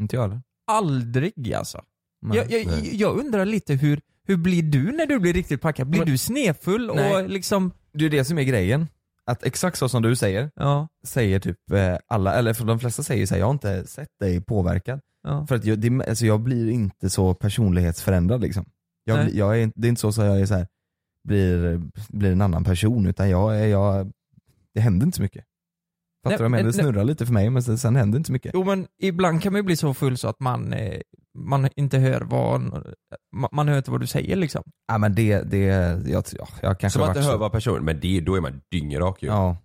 [0.01, 0.43] Inte jag heller.
[0.67, 1.83] Aldrig alltså.
[2.23, 2.37] Nej.
[2.37, 2.97] Jag, jag, nej.
[2.97, 5.87] jag undrar lite hur, hur blir du när du blir riktigt packad?
[5.89, 7.15] Blir Men- du snedfull Nej.
[7.17, 7.73] och liksom...
[7.93, 8.89] Det är det som är grejen.
[9.25, 13.03] Att exakt så som du säger, Ja, säger typ eh, alla, eller för de flesta
[13.03, 15.01] säger så här, jag har inte sett dig påverkad.
[15.23, 15.47] ja.
[15.47, 18.65] För att jag, det, alltså jag blir inte så personlighetsförändrad liksom.
[19.05, 20.67] Jag, blir- jag är, det är inte så att jag är så här,
[21.25, 24.13] blir, blir en annan person utan jag, är- jag
[24.75, 25.45] det händer inte så mycket.
[26.25, 26.63] Fattar du vad jag menar?
[26.65, 28.51] men- Det snurrar lite för mig men sen, sen händer inte så mycket.
[28.55, 31.01] Jo men ibland kan man ju bli så full så att man, eh,
[31.39, 32.61] man inte hör vad,
[33.53, 34.63] man, hör inte vad du säger liksom.
[34.89, 35.59] Ja men det, det,
[36.07, 38.61] jag, ja, jag kanske Som att inte hör vad person, men det, då är man
[38.71, 39.29] dyngrak ju.
[39.29, 39.57] Ja.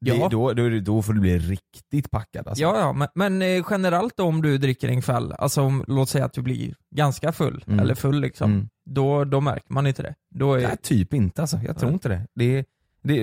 [0.00, 0.28] Det, Ja.
[0.28, 2.62] Då, då, då får du bli riktigt packad alltså.
[2.62, 6.08] Ja, ja, men, men eh, generellt då om du dricker en kväll, alltså om, låt
[6.08, 7.80] säga att du blir ganska full, Mm.
[7.80, 8.68] eller full liksom, Mm.
[8.90, 10.14] då, då märker man inte det.
[10.34, 11.60] Då är, Nej, typ inte alltså.
[11.66, 11.94] Jag tror Nej.
[11.94, 12.26] inte det.
[12.34, 12.64] det,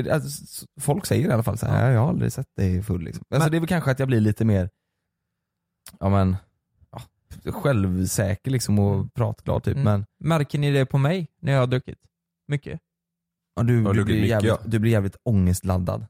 [0.02, 1.94] det alltså, folk säger i alla fall så här, Ja.
[1.94, 3.24] jag har aldrig sett dig full liksom.
[3.30, 4.70] Alltså, Men- det är väl kanske att jag blir lite mer,
[6.00, 6.38] ja men, ja,
[7.46, 9.84] självsäker liksom och pratglad typ Mm.
[9.84, 12.00] men Märker ni det på mig när jag har druckit?
[12.48, 12.80] Mycket?
[13.56, 14.60] ja, du, du, du blir blir mycket, jävligt, ja.
[14.66, 16.06] du blir jävligt ångestladdad.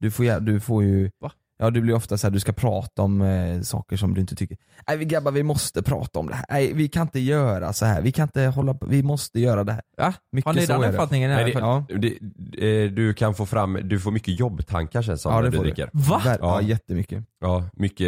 [0.00, 1.32] Du får, jä- du får ju, Va?
[1.58, 4.34] Ja du blir ofta så här, du ska prata om eh, saker som du inte
[4.36, 4.56] tycker,
[4.88, 7.86] nej vi grabbar vi måste prata om det här, nej vi kan inte göra så
[7.86, 8.02] här.
[8.02, 9.82] vi kan inte hålla på, vi måste göra det här.
[9.96, 10.92] Ja, Mycket har ni så den är det.
[10.92, 11.30] uppfattningen?
[11.30, 11.62] i alla det, fall?
[11.62, 11.84] Ja.
[11.98, 15.50] det, eh, du kan få fram, du får mycket jobbtankar känns som Ja, när det
[15.50, 15.70] du får du.
[15.70, 15.90] dricker.
[15.92, 16.20] Va?
[16.24, 16.68] Ver- ja Ja.
[16.68, 17.24] jättemycket.
[17.40, 18.06] Ja, mycket,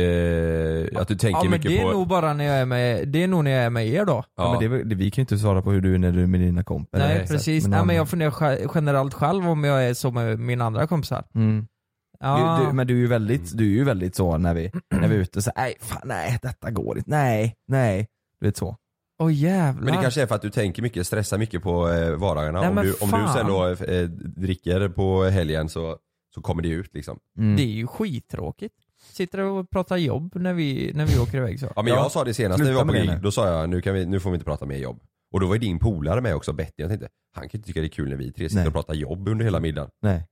[0.95, 1.91] eh, att du tänker Ja men mycket det är på...
[1.93, 4.25] nog bara när jag är med, det är nog när jag är med er då.
[4.37, 4.51] Ja.
[4.51, 6.13] men det, är väl- det, vi kan ju inte svara på hur du är när
[6.13, 6.99] du är med dina kompisar.
[7.09, 7.33] Nej så.
[7.35, 10.87] precis, Men Nej, men jag funderar generellt själv om jag är så med mina andra
[10.87, 11.25] kompisar.
[11.35, 11.67] mm.
[12.21, 12.59] Ja.
[12.61, 15.09] du, du, men du är ju väldigt, du är ju väldigt så när vi, när
[15.09, 18.09] vi är ute, så nej fan nej detta går inte, nej, nej.
[18.41, 18.77] Du vet så.
[19.21, 19.85] Åh jävlar.
[19.85, 22.61] Men det kanske är för att du tänker mycket, stressar mycket på eh, vardagarna.
[22.61, 25.99] Nej, om, du, om du sen då eh, dricker på helgen så,
[26.35, 27.19] så kommer det ut liksom.
[27.39, 27.57] Mm.
[27.57, 28.75] Det är ju skittråkigt.
[29.13, 31.67] Sitter och pratar jobb när vi, när vi åker iväg så.
[31.77, 33.69] Ja men Ja, jag sa det senast när vi var på gig, då sa jag
[33.69, 35.01] nu, kan vi, nu får vi inte prata mer jobb.
[35.33, 36.73] Och då var ju din polare med också, Betty.
[36.77, 38.67] Jag tänkte, han kan inte tycka det är kul när vi tre sitter Nej.
[38.67, 39.91] och pratar jobb under hela middagen.
[40.03, 40.27] Nej.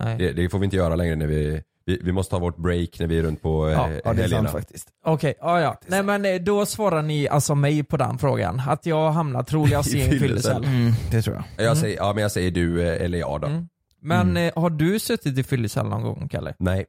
[0.00, 0.18] Nej.
[0.18, 3.00] Det, det får vi inte göra längre när vi, vi, vi måste ha vårt break
[3.00, 4.48] när vi är runt på eh, Ja, Ja det är helgerna.
[4.48, 4.88] sant faktiskt.
[5.04, 5.80] Okej, ja ja.
[5.86, 8.62] Nej men eh, då svarar ni alltså mig på den frågan.
[8.68, 10.64] Att jag har hamnat troligast I i en fyllecell.
[10.64, 11.66] Mm, det tror jag.
[11.66, 13.46] Jag säger, ja men jag säger du eh, eller jag då.
[13.46, 13.68] Mm.
[14.02, 16.54] Men eh, har du suttit i fyllecell någon gång Kalle?
[16.58, 16.86] Nej,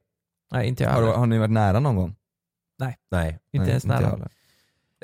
[0.52, 2.16] Nej inte jag Har, har ni varit nära någon gång?
[2.80, 2.98] nej.
[3.54, 4.10] Inte Nej, ens jag nära.
[4.10, 4.30] heller.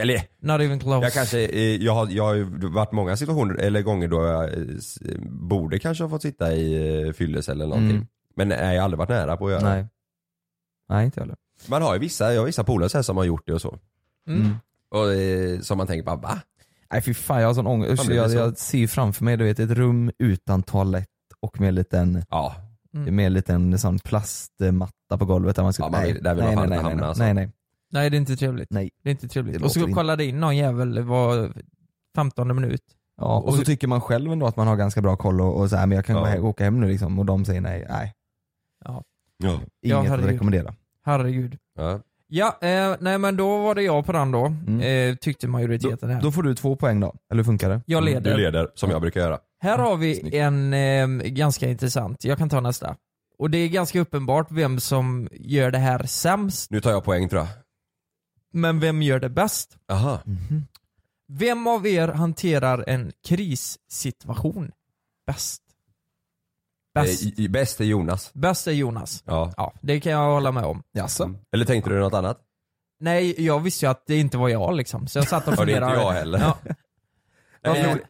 [0.01, 1.05] Eller Not even close.
[1.05, 4.43] jag kanske, eh, jag har, jag har ju varit många situationer, eller gånger då jag
[4.53, 4.59] eh,
[5.29, 7.95] borde kanske ha fått sitta i eh, fyllecell eller någonting.
[7.95, 8.07] Mm.
[8.35, 9.69] Men nej, jag har aldrig varit nära på att göra det.
[9.69, 9.85] Nej.
[10.89, 11.35] Nej inte heller.
[11.67, 13.61] Man har ju vissa, jag har vissa polare så här som har gjort det och
[13.61, 13.77] så.
[14.27, 14.55] Mm.
[14.91, 16.41] Och eh, som man tänker bara va?
[16.91, 18.03] Nej fy fan jag har sån ångest.
[18.03, 21.07] Usch, jag, jag ser ju framför mig du vet ett rum utan toalett
[21.39, 22.55] och med en liten, Ja,
[22.93, 23.15] Mm.
[23.15, 26.43] med en liten sån plastmatta på golvet där man ska, Ja, man nej, där vill
[26.43, 27.23] nej, man fan nej, inte nej, hamna, nej, alltså.
[27.23, 27.51] nej, nej.
[27.91, 28.71] Nej det är inte trevligt.
[28.71, 28.89] Nej.
[29.03, 29.59] Det är inte trevligt.
[29.59, 31.53] Det Och så låter kollade in någon jävel var
[32.15, 32.81] 15 minut.
[33.17, 35.69] Ja, och så tycker man själv ändå att man har ganska bra koll och, och
[35.69, 36.21] så här, men jag kan Ja.
[36.21, 38.13] bara åka hem nu liksom och de säger nej, nej.
[38.85, 39.03] Ja.
[39.37, 39.59] ja.
[39.81, 40.31] Inget att herregud.
[40.31, 40.73] rekommendera.
[41.05, 41.57] Herregud.
[41.75, 41.99] ja.
[42.29, 44.45] Ja, eh, nej men då var det jag på den då.
[44.45, 44.81] Mm.
[45.11, 46.21] Eh, tyckte majoriteten här.
[46.21, 47.81] Då får du två poäng då, eller hur funkar det?
[47.85, 48.31] jag leder.
[48.31, 49.39] Du leder, som jag brukar göra.
[49.59, 50.35] Här har vi Snyggt.
[50.35, 52.95] en eh, ganska intressant, jag kan ta nästa.
[53.37, 57.29] Och det är ganska uppenbart vem som gör det här sämst, Nu tar jag poäng
[57.29, 57.47] tror jag.
[58.57, 59.77] Men vem gör det bäst?
[59.91, 60.19] Aha.
[61.27, 64.71] Vem av er hanterar en krissituation
[65.27, 65.61] bäst?
[66.93, 67.23] Bäst.
[67.23, 68.31] Eh, i- Bäst är Jonas.
[68.33, 69.23] Bäst är Jonas.
[69.25, 69.53] Ja.
[69.57, 70.83] Ja, det kan jag hålla med om.
[70.91, 71.33] Jaså?
[71.51, 72.39] Eller tänkte du något annat?
[72.99, 75.07] Nej, jag visste ju att det inte var jag liksom.
[75.07, 75.93] Så jag satt och Ja, det är funderade.
[75.93, 76.39] inte jag heller.
[76.39, 76.57] Ja.
[77.67, 78.01] Varför,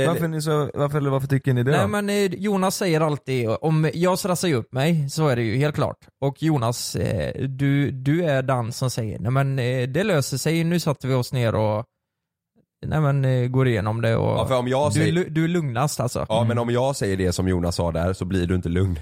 [0.00, 1.86] Eh, Varför, ni så, varför, eller varför tycker ni det Nej då?
[1.86, 5.74] men eh, Jonas säger alltid, om jag stressar upp mig, så är det ju helt
[5.74, 5.98] klart.
[6.20, 9.56] Och Jonas, eh, du, du är den som säger, nej men
[9.92, 11.84] det löser sig, nu satte vi oss ner och
[12.86, 15.48] Nej men går igenom det och Ja, för om jag du, är säger- du är
[15.48, 16.26] lugnast alltså.
[16.28, 18.98] Ja men om jag säger det som Jonas sa där så blir du inte lugn.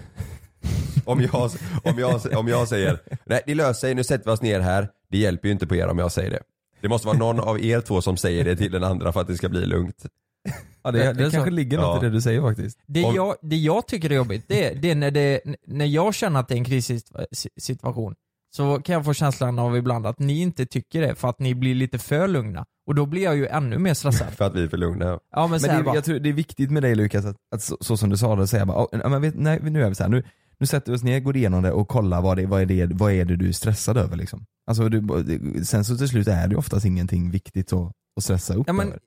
[1.05, 1.51] om, jag,
[1.85, 4.89] om, jag, om jag säger, nej det löser sig, nu sätter vi oss ner här.
[5.11, 6.41] Det hjälper ju inte på er om jag säger det.
[6.85, 9.27] Det måste vara någon av er två som säger det till den andra för att
[9.27, 10.07] det ska bli lugnt.
[10.83, 11.51] Ja, det, Det- det, kanske så.
[11.51, 12.07] ligger något Ja.
[12.07, 12.79] i det du säger faktiskt.
[12.87, 16.15] Det, Om- jag, det jag tycker är jobbigt, det, det är när, det, när jag
[16.15, 18.15] känner att det är en krissituation,
[18.57, 21.55] så kan jag få känslan av ibland att ni inte tycker det för att ni
[21.55, 22.65] blir lite för lugna.
[22.87, 24.29] Och då blir jag ju ännu mer stressad.
[24.37, 25.05] För att vi är för lugna.
[25.31, 27.63] Ja men, Men det, bara, jag tror det är viktigt med dig Lukas, att, att
[27.63, 29.95] så, så som du sa det, säga bara, "Ja, men vet, nej, nu är vi
[29.95, 30.23] så här, nu,
[30.65, 32.87] nu sätter vi oss ner, går igenom det och kollar vad, det, vad, är det,
[32.95, 34.45] vad är det du är stressad över liksom.
[34.67, 38.65] Alltså du, sen så till slut är det oftast ingenting viktigt att, att stressa upp
[38.67, 38.99] Ja, men, över.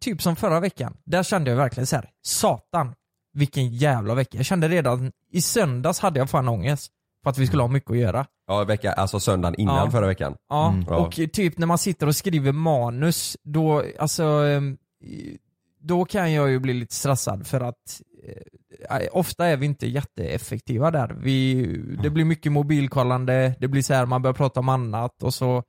[0.00, 2.94] typ som förra veckan, där kände jag verkligen så här: satan
[3.32, 4.36] vilken jävla vecka.
[4.36, 6.92] Jag kände redan, i söndags hade jag fan ångest.
[7.22, 8.26] För att vi skulle ha mycket att göra.
[8.46, 9.90] Ja vecka, alltså söndagen innan Ja.
[9.90, 10.34] förra veckan.
[10.48, 10.86] Ja, Mm.
[10.88, 14.76] Och typ när man sitter och skriver manus, då, alltså, ehm,
[15.80, 18.15] då kan jag ju bli lite stressad för att eh,
[19.12, 21.16] ofta är vi inte jätteeffektiva där.
[21.22, 21.66] Vi,
[22.02, 25.62] det blir mycket mobilkollande, det blir så här man börjar prata om annat och så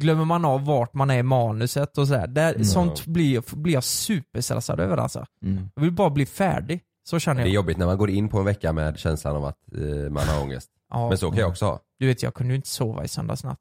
[0.00, 2.26] glömmer man av vart man är i manuset och sådär.
[2.26, 2.64] Där, Mm.
[2.64, 5.26] Sånt blir, blir jag superstressad över alltså.
[5.42, 5.68] Mm.
[5.74, 6.80] Jag vill bara bli färdig.
[7.08, 7.54] Så känner Det är jag.
[7.54, 10.42] jobbigt när man går in på en vecka med känslan av att eh, man har
[10.42, 10.70] ångest.
[10.90, 11.80] Ja, Men så kan jag också ha.
[11.98, 13.58] Du vet jag kunde ju inte sova i söndags natt.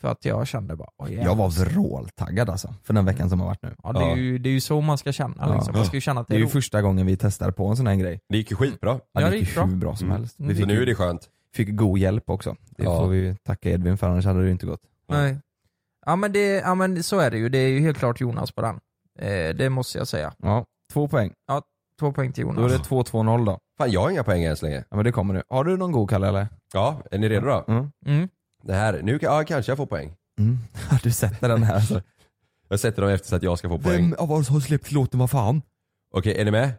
[0.00, 3.46] För att jag kände bara, åh, Jag var vråltaggad alltså, för den veckan som har
[3.46, 3.74] varit nu.
[3.82, 5.54] Ja, det, är ju, det är ju så man ska känna Ja.
[5.54, 5.74] liksom.
[5.76, 6.52] Man ska ju känna att Det det är är ju roligt.
[6.52, 8.20] första gången vi testar på en sån här grej.
[8.28, 8.90] Det gick ju skitbra.
[9.12, 9.64] Ja, Ja, det gick bra.
[9.64, 10.18] hur bra som Mm.
[10.20, 10.34] helst.
[10.38, 10.56] Vi Mm.
[10.56, 11.28] fick, Så nu är det skönt.
[11.54, 12.56] fick god hjälp också.
[12.70, 12.98] Det Ja.
[12.98, 14.80] får vi ju tacka Edvin för, annars hade det ju inte gått.
[15.08, 15.36] Nej.
[16.06, 17.48] Ja men, det, ja men så är det ju.
[17.48, 18.80] Det är ju helt klart Jonas på den.
[19.18, 20.32] Eh, det måste jag säga.
[20.38, 21.32] Ja, två poäng.
[22.00, 22.72] Två poäng till Då är Jonas.
[22.72, 23.58] det 2-2-0 då.
[23.78, 24.84] Fan jag har inga poäng än så länge.
[24.90, 25.42] Ja men det kommer nu.
[25.48, 26.48] Har du någon god Kalle eller?
[26.72, 27.64] Ja, är ni redo då?
[27.68, 27.90] Mm.
[28.06, 28.28] Mm.
[28.62, 30.14] Det här, nu kan- ja, kanske jag får poäng.
[30.38, 30.58] Mm.
[31.02, 32.02] Du sätter den här alltså.
[32.68, 34.14] Jag sätter dem efter så att jag ska få poäng.
[34.18, 35.62] av oss har släppt låten vad fan?
[36.14, 36.72] Okej, är ni med?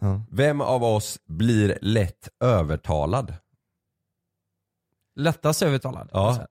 [0.00, 0.22] Ja.
[0.30, 3.34] Vem av oss blir lätt övertalad?
[5.16, 6.08] Lättast övertalad.
[6.12, 6.46] Ja.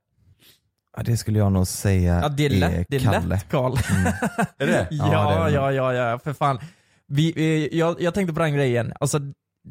[0.98, 3.28] ja det skulle jag nog säga Ja det är lätt, det är Kalle.
[3.28, 3.74] lätt Karl.
[4.58, 4.88] Är det?
[4.92, 5.52] ja, är det.
[5.56, 6.60] ja, ja, ja, för fan.
[7.08, 9.20] Vi, jag, jag tänkte på den grejen, alltså,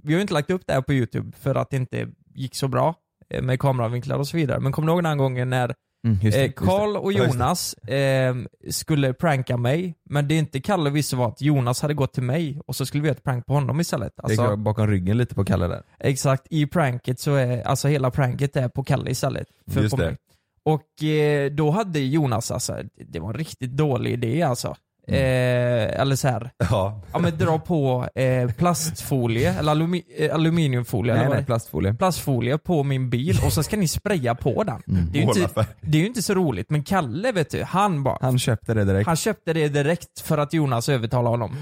[0.03, 2.55] vi har ju inte lagt upp det här på youtube för att det inte gick
[2.55, 2.95] så bra
[3.43, 4.61] med kameravinklar och så vidare.
[4.61, 5.75] Men kommer du ihåg den gången när
[6.07, 6.53] Mm, det, eh, det.
[6.53, 7.19] Karl och det.
[7.19, 8.35] Jonas eh,
[8.71, 12.61] skulle pranka mig, men det inte Kalle visste var att Jonas hade gått till mig
[12.67, 14.13] och så skulle vi göra ett prank på honom istället.
[14.17, 15.83] Det Alltså, bakom ryggen lite på Kalle där.
[15.99, 19.47] Exakt, i pranket så är, alltså hela pranket är på Kalle istället.
[19.71, 20.07] För Just på det.
[20.07, 20.17] mig.
[20.63, 24.77] Och eh, då hade Jonas alltså, det var en riktigt dålig idé alltså.
[25.11, 26.51] Eh, eller så här.
[26.71, 27.01] Ja.
[27.13, 31.47] ja men dra på eh, plastfolie, eller alumi, eh, aluminiumfolie, eller Nej vad nej, det-
[31.47, 31.95] plastfolie.
[31.95, 34.83] plastfolie på min bil och så ska ni spraya på den.
[34.89, 35.13] Mm.
[35.13, 38.19] Det, är ju inte, det är inte så roligt, men Kalle vet du, han bara
[38.21, 39.07] Han köpte det direkt.
[39.07, 41.57] han köpte det direkt för att Jonas övertalade honom.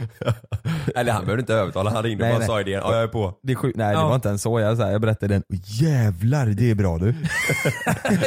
[0.95, 2.49] Eller han behövde inte övertala, han ringde Nej, bara och nej.
[2.49, 2.81] sa idén.
[2.85, 3.35] Ja jag är på.
[3.43, 4.09] Det är nej det Ja.
[4.09, 7.07] var inte ens så, jag, så här, jag berättade den, jävlar det är bra du.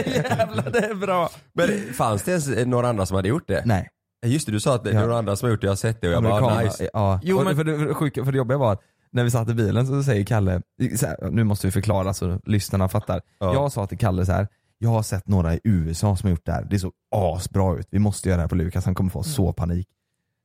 [0.06, 1.30] Jävlar det är bra.
[1.54, 3.62] Men fanns det ens några andra som hade gjort det?
[3.66, 3.90] Nej.
[4.26, 5.00] Just det, du sa att det är Ja.
[5.02, 6.64] några andra som har gjort det, jag har sett det och jag bara Amerikan- ah,
[6.64, 6.90] nice.
[6.94, 8.82] Ja, Jo, men- för, det, för, det sjuka, för det jobbiga var att
[9.12, 10.62] när vi satt i bilen så säger Kalle,
[10.96, 13.22] så här, nu måste vi förklara så lyssnarna fattar.
[13.40, 13.54] Ja.
[13.54, 14.48] Jag sa till Kalle så här.
[14.78, 17.88] jag har sett några i USA som har gjort det här, det såg asbra ut,
[17.92, 19.88] vi måste göra det här på Lukas, han kommer få så panik.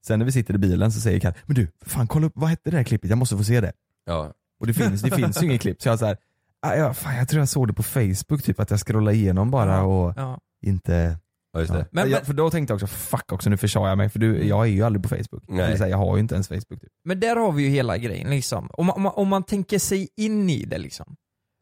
[0.07, 2.51] Sen när vi sitter i bilen så säger Kalle, men du, fan kolla upp, vad
[2.51, 3.73] hette det här klippet, jag måste få se det.
[4.07, 4.33] Ja.
[4.61, 6.17] Och det finns, det finns ju inget klipp, så jag så här,
[6.62, 9.51] "Ah, ja, fan, jag tror jag såg det på Facebook, typ att jag scrollade igenom
[9.51, 10.39] bara och Ja.
[10.62, 11.19] inte
[11.57, 11.87] ja, just det.
[11.90, 14.19] Men- jag, men- för då tänkte jag också, fuck också nu försade jag mig för
[14.19, 15.45] du, jag är ju aldrig på Facebook.
[15.49, 15.64] Nej.
[15.64, 16.81] Eller så här, jag har ju inte ens Facebook.
[16.81, 16.92] Typ.
[17.05, 18.71] Men där har vi ju hela grejen liksom.
[18.73, 21.16] Om man, om man, om man tänker sig in i det liksom.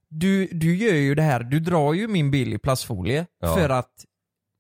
[0.09, 3.55] Du, du gör ju det här, du drar ju min bil i plastfolie Ja.
[3.57, 3.91] för att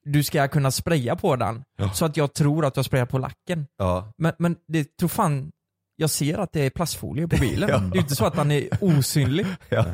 [0.04, 1.64] du ska kunna spraya på den.
[1.76, 1.90] Ja.
[1.90, 3.66] Så att jag tror att du har sprayat på lacken.
[3.78, 4.12] Ja.
[4.16, 5.52] Men, men det tror fan,
[5.96, 7.68] jag ser att det är plastfolie på bilen.
[7.72, 7.78] Ja.
[7.78, 9.46] Det är ju inte så att den är osynlig.
[9.68, 9.84] Ja.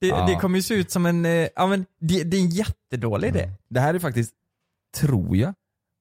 [0.00, 2.48] Det, det kommer ju se ut som en, eh, ja men det, det är en
[2.50, 3.50] jättedålig idé.
[3.68, 4.32] Det här är faktiskt,
[4.94, 5.54] tror jag,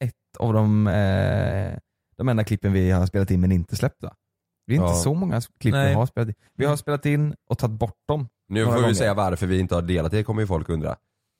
[0.03, 1.77] ett av de, eh,
[2.17, 4.13] de enda klippen vi har spelat in men inte släppt va?
[4.67, 4.95] Det är inte Ja.
[4.95, 5.89] så många klipp Nej.
[5.89, 6.35] vi har spelat in.
[6.57, 8.27] Vi har spelat in och tagit bort dem.
[8.47, 8.93] Nu Några får vi gånger.
[8.95, 10.95] säga varför vi inte har delat det, kommer ju folk undra.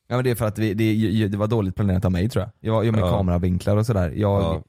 [0.07, 2.41] Ja men det är för att vi, det, det var dåligt planerat av mig tror
[2.43, 2.73] jag.
[2.73, 3.09] Jag, jag med Ja.
[3.17, 4.09] kameravinklar och sådär.
[4.09, 4.61] Jag, Ja.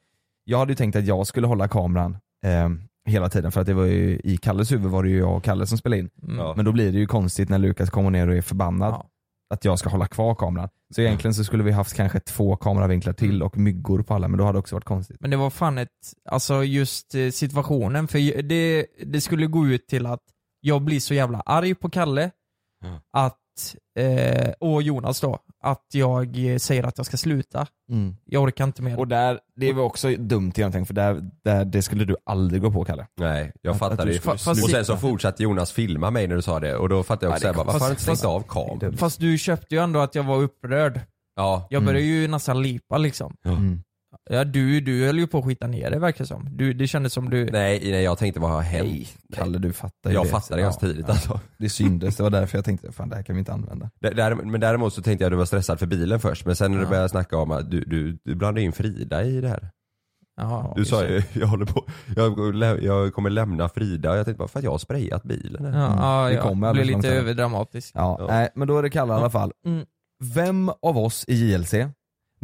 [0.45, 2.69] jag hade ju tänkt att jag skulle hålla kameran eh,
[3.07, 5.45] hela tiden för att det var ju, i Kalles huvud var det ju jag och
[5.45, 6.11] Kalle som spelade in.
[6.23, 6.37] Mm.
[6.39, 6.53] Ja.
[6.57, 9.07] Men då blir det ju konstigt när Lukas kommer ner och är förbannad Ja.
[9.51, 10.69] att jag ska hålla kvar kameran.
[10.95, 14.39] Så egentligen så skulle vi haft kanske två kameravinklar till och myggor på alla men
[14.39, 15.17] då hade det också varit konstigt.
[15.21, 15.89] Men det var fan ett,
[16.31, 20.21] alltså just eh, situationen, för det, det skulle gå ut till att
[20.61, 22.31] jag blir så jävla arg på Kalle,
[23.13, 27.67] att, eh, och Jonas då, att jag eh, säger att jag ska sluta.
[28.25, 28.99] Jag orkar inte mer.
[28.99, 32.71] Och där, det var också dumt egentligen för där, där, det skulle du aldrig gå
[32.71, 33.07] på Kalle.
[33.21, 34.19] Nej, jag Att- att fattade du ju.
[34.19, 37.27] skulle Och sen så fortsatte Jonas filma mig när du sa det och då fattade
[37.27, 38.97] jag också Ja, det såhär, varför har du inte stängt av kameran?
[38.97, 41.01] Fast du köpte ju ändå att jag var upprörd.
[41.37, 41.67] Ja.
[41.71, 43.37] Jag började ju nästan lipa liksom.
[43.45, 43.83] Mm.
[44.31, 46.49] Ja, du, du höll ju på att skita ner det verkar det som.
[46.57, 47.45] Du, det kändes som du...
[47.45, 48.85] Nej, nej, jag tänkte vad har hänt?
[48.89, 50.29] Nej, Kalle du fattar ju Jag det.
[50.29, 51.41] fattade ganska tidigt alltså.
[51.59, 53.91] Det syndes, det var därför jag tänkte fan det här kan vi inte använda.
[54.01, 56.57] Där- där- Men däremot så tänkte jag att du var stressad för bilen först, men
[56.57, 56.89] sen när du Ja.
[56.91, 59.71] började snacka om att du, du, du blandade in Frida i det här.
[60.37, 60.73] Jaha.
[60.77, 61.85] Du sa ju, jag håller på,
[62.17, 65.65] jag, jag kommer lämna Frida och jag tänkte bara för att jag har sprayat bilen.
[65.75, 66.43] Ja, ja, vi ja.
[66.43, 67.91] kommer blev alldeles lite överdramatisk.
[67.95, 68.27] Ja, Ja.
[68.27, 69.53] nej men då är det Kalle i alla fall.
[69.67, 69.85] Mm.
[70.35, 71.75] Vem av oss i JLC,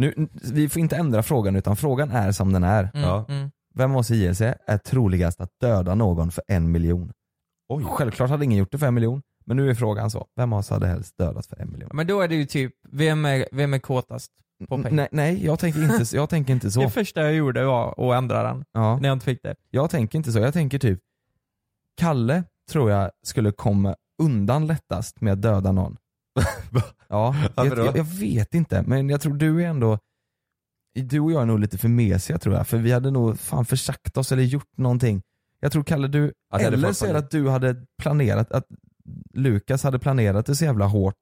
[0.01, 2.91] nu, vi får inte ändra frågan utan frågan är som den är.
[2.95, 3.25] Mm, Ja.
[3.29, 3.51] mm.
[3.75, 7.13] Vem av oss i JLC är troligast att döda någon för en miljon?
[7.69, 7.85] Oj.
[7.85, 10.27] Självklart hade ingen gjort det för en miljon, men nu är frågan så.
[10.37, 11.91] Vem av oss hade helst dödat för en miljon?
[11.95, 14.33] Men då är det ju typ, vem är, vem är kåtast
[14.69, 14.91] på pengar?
[14.91, 16.89] Nej, nej jag, tänker inte, jag tänker inte Det så.
[16.91, 19.55] första jag gjorde var att ändra den, Ja, när jag inte fick det.
[19.71, 20.39] jag tänker inte så.
[20.39, 20.99] Jag tänker typ,
[21.97, 25.97] Kalle tror jag skulle komma undan lättast med att döda någon.
[27.09, 29.99] Ja, jag, jag, jag vet inte, men jag tror du är ändå
[30.95, 33.65] Du och jag är nog lite för mesiga tror jag, för vi hade nog fan
[33.65, 35.23] försagt oss eller gjort någonting.
[35.61, 38.65] Jag tror Kalle du, Att eller så är det att du hade planerat, att
[39.35, 41.15] Lukas hade planerat det så jävla hårt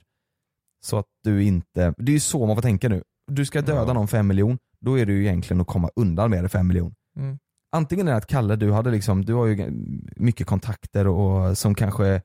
[0.84, 3.02] så att du inte, det är ju så man får tänka nu.
[3.32, 3.92] Du ska döda Ja.
[3.92, 6.58] någon för en miljon, då är det ju egentligen att komma undan med det för
[6.58, 6.94] en miljon.
[7.16, 7.38] Mm.
[7.72, 9.70] Antingen är det att Kalle, du hade liksom, du har ju
[10.16, 12.22] mycket kontakter och som kanske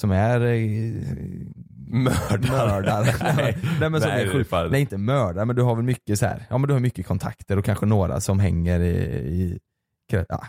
[0.00, 0.38] som är
[1.88, 2.50] Mördare.
[2.50, 3.14] mördare.
[3.36, 3.58] Nej.
[3.80, 4.48] nej, men som Nej, är det är sjuk.
[4.48, 6.46] fan- nej inte mördare men du har väl mycket så här.
[6.50, 9.58] ja men du har mycket kontakter och kanske några som hänger i, i
[10.28, 10.46] ja,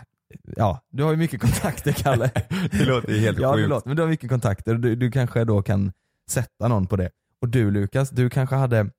[0.56, 2.30] ja, du har ju mycket kontakter Kalle.
[2.70, 3.68] Det låter ju helt ja, sjukt.
[3.68, 5.92] låter, men du har mycket kontakter och du, du kanske då kan
[6.30, 7.10] sätta någon på det.
[7.42, 8.90] Och du Lukas, du kanske hade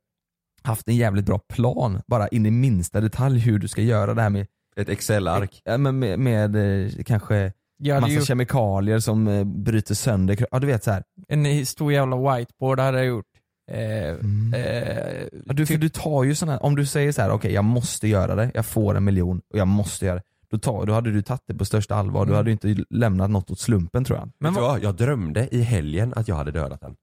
[0.64, 4.22] haft en jävligt bra plan, bara in i minsta detalj hur du ska göra det
[4.22, 5.62] här med, Ett Excel-ark.
[5.66, 10.60] ja, men med, med eh, kanske Hade massa ju kemikalier som eh, bryter sönder, ja
[10.60, 11.04] du vet så här.
[11.28, 13.26] en stor jävla whiteboard hade jag gjort.
[13.72, 14.54] Eh, Mm.
[14.54, 17.52] eh, Ja, du, för typ- du tar ju sådana, om du säger så här: okej
[17.54, 20.24] jag måste göra det, jag får en miljon och jag måste göra det.
[20.52, 22.38] Då, tar, då hade du tagit det på största allvar, du Mm.
[22.38, 24.32] hade ju inte lämnat något åt slumpen tror jag.
[24.40, 24.84] men vet du vad?
[24.84, 26.96] Jag drömde i helgen att jag hade dödat den.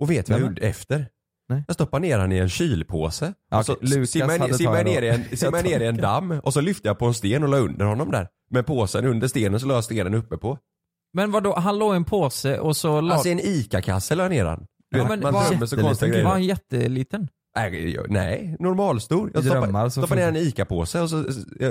[0.00, 1.06] Och vet du vad jag gjorde efter?
[1.50, 1.64] Nej.
[1.66, 3.32] Jag stoppade ner han i en kylpåse.
[3.50, 5.86] Ja, och så okej, Lukas simmade jag, simmade jag ner i en, jag ner i
[5.86, 8.28] en damm och så lyfte jag på en sten och la under honom där.
[8.50, 10.58] Med påsen under stenen så la jag stenen uppe på.
[11.14, 13.14] men vadå, han låg i en påse och så la...
[13.14, 14.66] Alltså i en ICA-kasse la jag ner han.
[14.90, 16.24] Du Ja, vet, men man var- drömmer så konstiga kille.
[16.24, 16.32] var grejer.
[16.32, 17.28] han jätteliten?
[17.56, 19.30] Nej, nej, normalstor.
[19.34, 19.48] Jag I
[19.90, 21.16] så stoppade ner en ICA-påse och så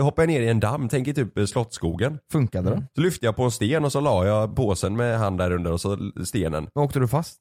[0.01, 2.19] hoppade jag ner i en damm, tänker typ eh, Slottsskogen.
[2.31, 2.83] Funkade det?
[2.95, 5.71] Så lyfte jag på en sten och så la jag påsen med hand där under
[5.71, 6.67] och så stenen.
[6.75, 7.37] Men åkte du fast?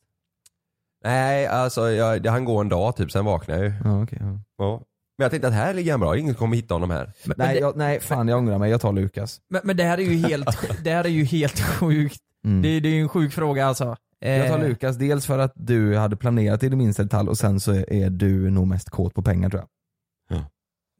[1.08, 3.74] Nej, alltså jag, det hann gå en dag typ, sen vaknade jag ju.
[3.84, 4.18] Ja, okej.
[4.20, 4.40] ja.
[4.58, 4.82] Ja.
[5.18, 7.12] Men jag tänkte att här ligger han bra, ingen kommer hitta honom här.
[7.24, 9.40] Men, Nej, det, jag, nej fan jag ångrar mig, jag tar Lukas.
[9.50, 12.20] men, men det här är ju helt, det här är ju helt sjukt.
[12.44, 12.62] Mm.
[12.62, 13.96] Det, det är ju en sjuk fråga alltså.
[14.20, 17.38] Jag tar Eh, Lukas dels för att du hade planerat i det minsta detalj och
[17.38, 19.68] sen så är du nog mest kåt på pengar tror jag.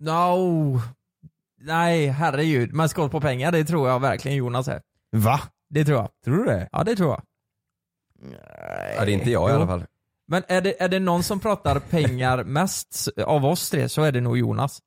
[0.01, 0.81] No.
[1.61, 2.73] Nej, herregud.
[2.73, 4.81] Men skål på pengar, det tror jag verkligen Jonas är.
[5.12, 5.40] Va?
[5.71, 6.09] Det tror jag.
[6.25, 6.68] Tror du det?
[6.73, 7.23] Ja, det tror jag.
[8.97, 9.85] Ja, det är inte jag i alla fall.
[10.29, 14.12] Men är det, är det någon som pratar pengar mest av oss tre så är
[14.12, 14.79] det nog Jonas.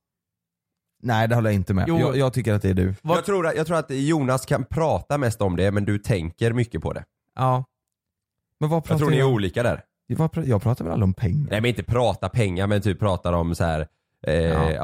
[1.03, 1.85] Nej det håller jag inte med.
[1.87, 1.99] Jo.
[1.99, 2.93] Jag, jag tycker att det är du.
[3.03, 6.53] Jag, tror, att- jag tror att Jonas kan prata mest om det, men du tänker
[6.53, 7.03] mycket på det.
[7.35, 7.63] Ja.
[8.59, 9.33] Men vad Jag pratar tror ni är jag om?
[9.33, 9.83] olika där.
[10.07, 11.47] Jag pratar väl aldrig om pengar?
[11.51, 13.87] Nej men inte prata pengar, men typ pratar om så här.
[14.27, 14.71] Eh, Ja.
[14.71, 14.83] ja.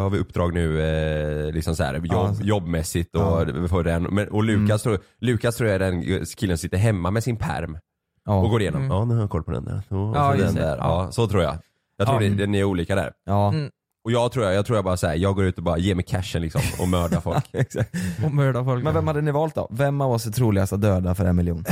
[0.00, 2.34] har vi uppdrag nu eh, liksom så här, jobb, Ja.
[2.42, 3.68] jobbmässigt och, Ja.
[3.68, 4.02] får den.
[4.02, 6.02] Men, och Lukas, tror, Lukas tror jag är den
[6.36, 7.78] killen som sitter hemma med sin perm
[8.28, 8.34] Ja.
[8.38, 8.82] och går igenom.
[8.82, 8.96] Mm.
[8.96, 9.82] Ja nu har jag koll på den där.
[9.88, 10.60] Så, Ja, den det.
[10.60, 10.76] där.
[10.76, 11.04] Ja.
[11.04, 11.12] Ja.
[11.12, 11.58] så tror jag.
[11.96, 12.30] Jag tror Ja.
[12.30, 13.12] ni, ni är olika där.
[13.24, 13.48] Ja.
[13.52, 13.70] Mm.
[14.04, 15.94] Och jag tror jag, jag tror jag bara säger jag går ut och bara ger
[15.94, 17.44] mig cashen liksom och mördar folk.
[17.52, 17.94] Exakt.
[18.24, 18.84] Och mörda folk.
[18.84, 19.68] Men vem hade ni valt då?
[19.70, 21.64] Vem av oss är troligast att döda för en miljon?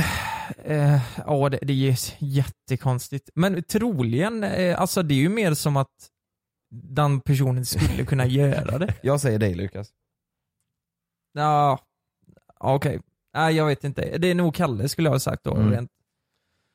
[0.63, 3.29] Eh, Ja, det, det är ju jättekonstigt.
[3.35, 5.87] Men troligen, eh, alltså det är ju mer som att
[6.71, 8.93] den personen skulle kunna göra det.
[9.01, 9.87] Jag säger dig Lukas.
[11.33, 11.79] Ja,
[12.59, 12.99] okej.
[13.33, 14.17] Nej, jag vet inte.
[14.17, 15.55] Det är nog Kalle skulle jag ha sagt då.
[15.55, 15.71] Mm.
[15.71, 15.91] Rent.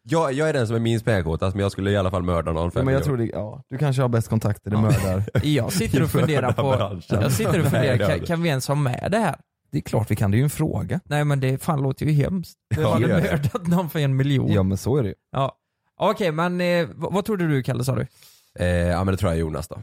[0.05, 2.53] Jag, jag är den som är minst pengakåtast men jag skulle i alla fall mörda
[2.53, 3.17] någon för Ja, en men jag miljon.
[3.17, 4.81] tror det, ja, du kanske har bäst kontakter, du Ja.
[4.83, 5.25] mördar.
[5.47, 7.03] Jag sitter och funderar på, branschen.
[7.23, 9.37] jag sitter och Nej, funderar, det kan, hade- kan vi ens ha med det här?
[9.71, 11.01] det är klart vi kan, det är ju en fråga.
[11.05, 12.55] Nej men det fan låter ju hemskt.
[12.75, 13.31] Vem Ja, hade det gör det.
[13.31, 14.53] mördat någon för en miljon?
[14.53, 15.15] Ja men så är det ju.
[15.33, 15.57] Ja.
[16.01, 18.07] Okej men eh, vad, vad trodde du Kalle sa du?
[18.59, 19.83] Eh, ja men det tror jag är Jonas då.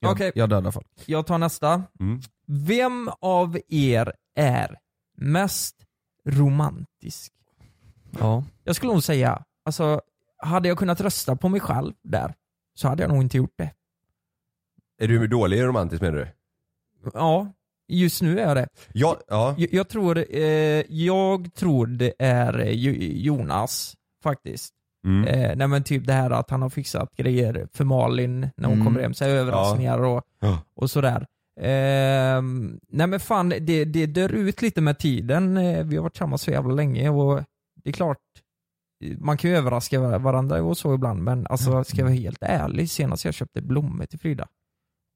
[0.00, 0.32] Jag, Okej.
[0.34, 0.86] jag dödar folk.
[1.06, 1.82] Jag tar nästa.
[2.00, 2.20] Mm.
[2.46, 4.76] Vem av er är
[5.18, 5.76] mest
[6.28, 7.32] romantisk?
[8.20, 8.44] Ja.
[8.64, 10.00] Jag skulle nog säga, alltså
[10.38, 12.34] hade jag kunnat rösta på mig själv där
[12.74, 13.70] så hade jag nog inte gjort det.
[15.00, 16.28] Är du dålig romantisk menar du?
[17.14, 17.52] Ja,
[17.88, 18.68] just nu är jag det.
[18.92, 19.54] Ja, ja.
[19.58, 20.42] Jag, jag tror, eh,
[20.88, 24.74] jag tror det är eh, Jo- Jonas faktiskt.
[25.06, 25.24] Mm.
[25.28, 28.72] Eh, nej men typ det här att han har fixat grejer för Malin när hon
[28.74, 28.84] Mm.
[28.86, 30.58] kommer hem, så överraskningar och, Ja.
[30.76, 31.26] och sådär.
[31.60, 35.56] Ehm, nej men fan, det, det dör ut lite med tiden.
[35.56, 37.42] Eh, vi har varit tillsammans så jävla länge och
[37.84, 38.18] det är klart,
[39.18, 42.38] man kan ju överraska var- varandra och så ibland men alltså ska jag vara helt
[42.42, 44.48] ärlig, senast jag köpte blommor till Frida,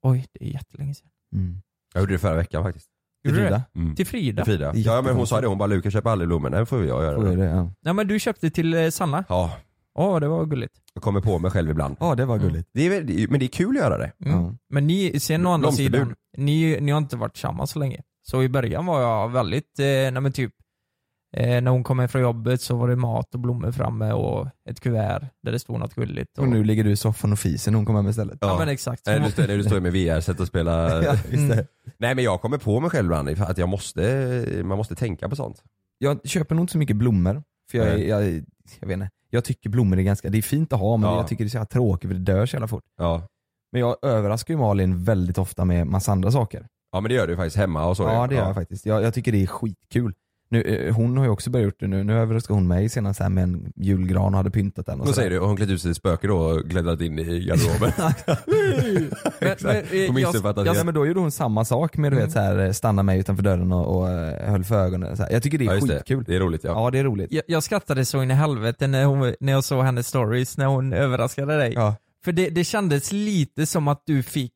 [0.03, 1.09] oj det är jättelänge sedan.
[1.35, 1.63] Mm.
[1.95, 2.87] Jag gjorde det förra veckan faktiskt.
[3.25, 3.63] Du Frida?
[3.75, 3.95] Mm.
[3.97, 4.45] Till Frida?
[4.45, 4.73] Till Frida.
[4.75, 6.51] Ja men hon sa det, hon bara Lukas köper aldrig blommor.
[6.51, 7.37] Nej får jag göra Får det.
[7.37, 7.71] det, ja.
[7.81, 9.25] Nej men du köpte till eh, Sanna?
[9.29, 9.57] Ja,
[9.95, 10.75] Ja det var gulligt.
[10.95, 11.97] jag kommer på mig själv ibland.
[12.01, 12.69] Ja det var gulligt.
[12.73, 14.13] Det är, väl- det men det är kul att göra det.
[14.25, 14.41] Mm.
[14.43, 14.55] Ja.
[14.69, 16.01] Men ni, sen å andra Blomsterbud.
[16.01, 18.03] sidan, ni, ni har inte varit tillsammans så länge.
[18.23, 20.53] Så i början var jag väldigt, eh, nej men typ,
[21.37, 24.49] eh, när hon kom hem från jobbet så var det mat och blommor framme och
[24.71, 26.39] ett kuvert där det stod något gulligt.
[26.39, 28.39] Och, Och nu ligger du i soffan och fiser när hon kommer hem istället.
[28.41, 29.07] ja, men exakt.
[29.07, 31.03] Nej, du, står- när du står med VR-set och spelar.
[31.03, 31.67] Ja, det.
[31.99, 35.37] Nej men jag kommer på mig själv ibland att jag måste, man måste tänka på
[35.37, 35.63] sånt.
[35.99, 37.43] Jag köper nog inte så mycket blommor.
[37.71, 38.09] För jag, Nej.
[38.09, 38.23] jag,
[38.81, 39.11] jag vet inte.
[39.31, 41.17] Jag tycker blommor är ganska, det är fint att ha men Ja.
[41.17, 42.85] jag tycker det är så jävla tråkigt för det dör så jävla fort.
[42.99, 43.23] Ja.
[43.73, 46.67] Men jag överraskar ju Malin väldigt ofta med massa andra saker.
[46.93, 48.03] ja men det gör du faktiskt hemma och så.
[48.03, 48.87] Ja det gör jag faktiskt.
[48.87, 50.15] Jag, jag tycker det är skitkul.
[50.53, 52.05] Nu, eh, hon har ju också börjat gjort det nu.
[52.05, 55.01] Nu överraskade hon mig senast här med en julgran och hade pyntat den.
[55.01, 55.39] Och Vad säger du?
[55.41, 57.93] Har hon klätt ut sig till spöke då och klättrat in i garderoben?
[59.41, 59.93] Exakt.
[59.93, 62.73] men, eh, missuppfattat Ja, men då gjorde hon samma sak med du vet, så här,
[62.73, 65.17] stanna mig utanför dörren och, och eh, höll för ögonen.
[65.17, 65.31] Så här.
[65.33, 65.95] Jag tycker det är Ja, just det.
[65.95, 66.25] skitkul.
[66.27, 66.71] Det är roligt ja.
[66.71, 67.33] Ja det är roligt.
[67.33, 70.67] jag, jag skrattade så in i helvete när, hon, när jag såg hennes stories, när
[70.67, 71.73] hon överraskade dig.
[71.75, 71.95] Ja.
[72.25, 74.53] För det, det kändes lite som att du fick,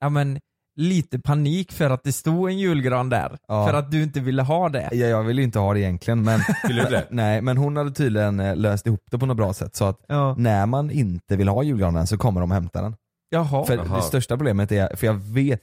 [0.00, 0.38] ja men,
[0.80, 3.38] lite panik för att det stod en julgran där.
[3.48, 3.66] Ja.
[3.66, 4.88] För att du inte ville ha det.
[4.92, 7.06] Ja, jag vill ju inte ha det egentligen men, Vill du det?
[7.10, 10.00] nej, men hon hade tydligen eh, löst ihop det på något bra sätt så att
[10.08, 10.34] Ja.
[10.38, 12.96] när man inte vill ha julgranen så kommer de och hämtar den.
[13.30, 13.64] Jaha.
[13.64, 13.96] För Jaha.
[13.96, 15.60] det största problemet är, för jag vet,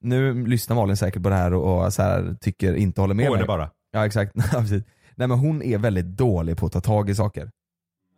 [0.00, 3.26] nu lyssnar Malin säkert på det här och, och så här, tycker inte håller med
[3.26, 3.40] Gå mig.
[3.42, 3.70] det bara.
[3.92, 4.82] Ja exakt, Ja, precis.
[5.14, 7.50] Nej men hon är väldigt dålig på att ta tag i saker.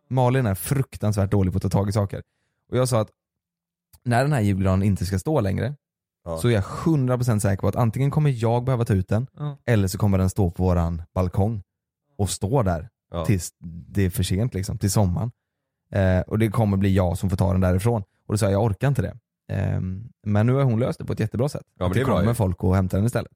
[0.09, 2.23] Malin är fruktansvärt dålig på att ta tag i saker.
[2.71, 3.09] Och jag sa att
[4.05, 5.75] när den här julgranen inte ska stå längre
[6.25, 6.39] Ja.
[6.39, 9.57] så är jag 100% säker på att antingen kommer jag behöva ta ut den Ja.
[9.67, 11.63] eller så kommer den stå på våran balkong
[12.19, 13.25] och stå där Ja.
[13.25, 13.51] tills
[13.89, 15.31] det är för sent liksom, till sommaren.
[15.93, 18.03] Eh, och det kommer bli jag som får ta den därifrån.
[18.27, 19.17] Och då sa jag, jag orkar inte det.
[19.53, 21.63] Ehm, men nu har hon löst det på ett jättebra sätt.
[21.67, 22.35] Ja, men Att det är bra kommer ju.
[22.35, 23.33] folk och hämtar den istället.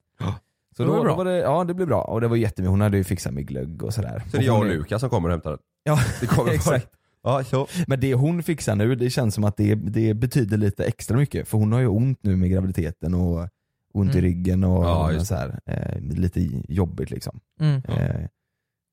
[0.77, 1.11] Så Det då, var bra.
[1.11, 3.35] då var det, ja det blev bra och det var jättemycket, hon hade ju fixat
[3.35, 4.23] med glögg och sådär.
[4.31, 5.59] Så det är jag och Lukas som kommer och hämtar den.
[5.83, 6.89] Ja, Det kommer exakt.
[7.25, 7.67] Ja, så.
[7.87, 11.49] Men det hon fixar nu, det känns som att det, det betyder lite extra mycket.
[11.49, 13.49] För hon har ju ont nu med graviditeten och
[13.93, 14.23] ont i Mm.
[14.31, 17.41] ryggen och, Ja, och så här, eh, lite jobbigt liksom.
[17.61, 17.83] Mm.
[17.89, 18.27] Eh,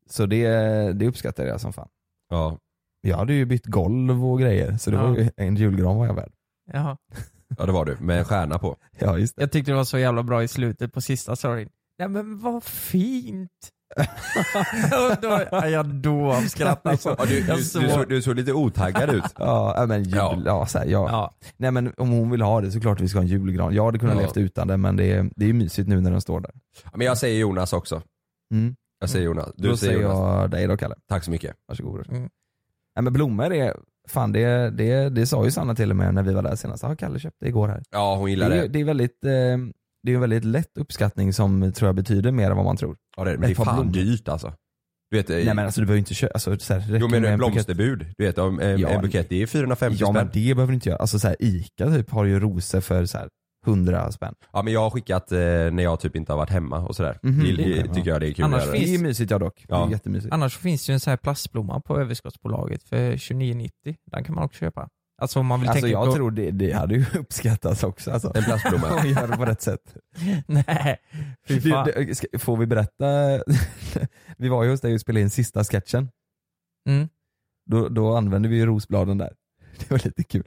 [0.10, 0.48] så det,
[0.94, 1.88] det uppskattar jag som fan.
[2.30, 2.58] Ja.
[3.02, 5.08] Jag hade ju bytt golv och grejer så det Ja.
[5.08, 6.32] var ju en julgran var jag värd.
[6.74, 6.98] Jaha.
[7.58, 8.78] ja det var du, med en stjärna på.
[9.00, 9.42] Ja just det.
[9.42, 11.70] Jag tyckte det var så jävla bra i slutet på sista storyn.
[12.00, 13.52] Nej men vad fint!
[15.22, 17.16] Då, ja, jag då skrattade så.
[17.20, 19.24] Ja, du, du, såg- du, du såg lite otaggad ut.
[19.38, 20.42] Ja men jul, ja.
[20.46, 20.66] Ja.
[20.66, 21.10] så här, ja.
[21.10, 21.36] Ja.
[21.58, 23.74] Nej men om hon vill ha det så klart vi ska ha en julgran.
[23.76, 24.22] Jag hade kunnat Ja.
[24.22, 26.52] levt utan det men det är, det är mysigt nu när den står där.
[26.96, 28.02] Men jag säger Jonas också.
[28.54, 28.76] Mm.
[29.00, 29.50] Jag säger Jonas.
[29.56, 30.20] Du Då säger säger Jonas.
[30.42, 30.96] jag dig då Kalle.
[31.10, 31.56] Tack så mycket.
[31.68, 32.08] Varsågod.
[32.10, 32.22] Mm.
[32.96, 33.76] Nej men blommor är,
[34.10, 36.84] fan det, det, det sa ju Sanna till och med när vi var där senast.
[36.84, 37.84] Ja Kalle köpte igår här.
[37.92, 38.68] Ja hon Det gillar är, det.
[38.68, 39.32] det är väldigt, eh,
[40.04, 42.96] det är en väldigt lätt uppskattning som tror jag betyder mer än vad man tror.
[43.18, 43.92] Ja, det är, men det är fan blommor.
[43.94, 44.54] dyrt alltså.
[45.12, 47.22] Du vet, Nej men alltså du behöver inte köpa, alltså, så här, jo men en
[47.22, 47.38] bukett.
[47.38, 50.30] blomsterbud, du vet om en, Ja, en bukett det är 450 Ja men spänn.
[50.44, 51.00] det behöver du inte göra.
[51.00, 53.30] Alltså så här, Ica typ har ju rosor för så här
[53.68, 54.34] 100 spänn.
[54.54, 57.20] Ja men jag har skickat eh, när jag typ inte har varit hemma och sådär.
[57.24, 57.44] Mhm.
[57.44, 57.52] Det,
[57.84, 58.78] det, tycker jag det är kul Annars Det göra.
[58.78, 59.56] är ju mysigt ja dock.
[59.58, 59.88] Det Ja.
[59.88, 60.34] är jättemysigt.
[60.34, 63.70] Annars finns det ju en sån här plastblomma på överskottsbolaget för 29,90.
[64.12, 64.88] Den kan man också köpa.
[65.22, 66.14] Alltså om man vill Alltså tänka jag på...
[66.14, 68.32] tror det, det hade ju uppskattats också alltså.
[68.36, 68.96] En plastblomma.
[68.96, 69.96] Om vi gör det på rätt sätt.
[70.48, 70.98] Nej,
[71.48, 71.88] fy fan.
[71.96, 73.06] det, får vi berätta?
[74.38, 76.10] vi var ju hos dig och spelade in sista sketchen.
[76.90, 77.10] Mm.
[77.66, 79.34] Då, då använde vi ju rosbladen där.
[79.80, 80.44] Det var lite kul.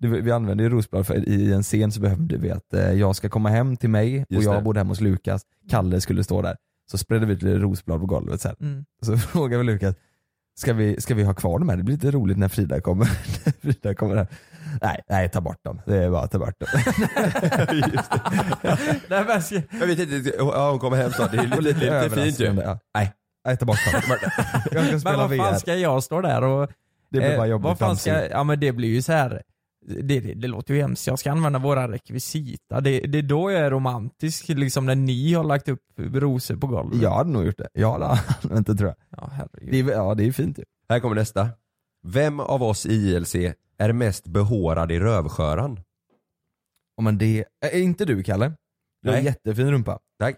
[0.00, 3.28] Vi använde ju rosblad för i en scen så behövde vi att eh, jag ska
[3.28, 4.62] komma hem till mig och Just jag det.
[4.62, 6.56] bodde hemma hos Lukas, Kalle skulle stå där.
[6.90, 8.56] Så spred vi ut lite rosblad på golvet sen.
[8.60, 8.84] Mm.
[9.02, 9.94] Så frågade vi Lukas,
[10.58, 11.76] Ska vi, ska vi ha kvar dem här?
[11.76, 13.04] Det blir lite roligt när Frida kommer.
[13.44, 14.26] när Frida kommer här.
[14.82, 15.80] Nej, nej ta bort dem.
[15.86, 16.68] Det är bara att ta bort dem.
[19.08, 19.42] Nej, men
[19.80, 21.32] Jag vet inte, ja, hon kommer hem snart.
[21.32, 22.44] Det är lite, lite, lite fint ju.
[22.44, 22.78] ja.
[22.94, 23.12] Nej,
[23.46, 24.02] nej ta bort dem.
[24.10, 24.20] Jag
[24.64, 25.58] ska Men spela vad fan VR.
[25.58, 26.70] ska jag stå där och...
[27.10, 28.28] Det blir eh, bara jobbigt vad fan ska.
[28.28, 29.42] Ja men det blir ju så här.
[29.86, 32.80] Det, det, det låter ju hemskt, jag ska använda våra rekvisita.
[32.80, 36.66] Det, det är då jag är romantisk, liksom när ni har lagt upp rosor på
[36.66, 37.02] golvet.
[37.02, 37.68] Jag hade nog gjort det.
[37.72, 38.06] Jag hade
[38.42, 38.96] använt det tror jag.
[39.20, 39.72] Ja, herregud.
[39.86, 40.64] Det är, ja det är fint ju.
[40.88, 41.48] Här kommer nästa.
[42.06, 43.34] Vem av oss i ILC
[43.78, 45.80] är mest behårad i rövsköran?
[46.96, 48.52] Ja, men det, är inte du Kalle?
[49.02, 49.24] Du har Nej.
[49.24, 49.98] jättefin rumpa.
[50.18, 50.36] Tack.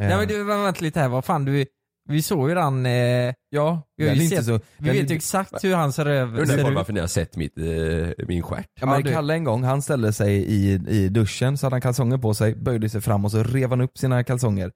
[0.00, 1.66] Eh, Nej men du, vänta lite här, vad fan du,
[2.08, 5.16] vi såg ju den, eh, ja, vi har ju sett, så, vi vet inte- ju
[5.16, 6.76] exakt hur hans röv Undrar ser ifall ut.
[6.76, 8.66] varför ni har sett mitt, eh, min stjärt.
[8.80, 12.18] Ja, men Kalle en gång, han ställde sig i, i duschen, så hade han kalsonger
[12.18, 14.70] på sig, böjde sig fram och så rev han upp sina kalsonger.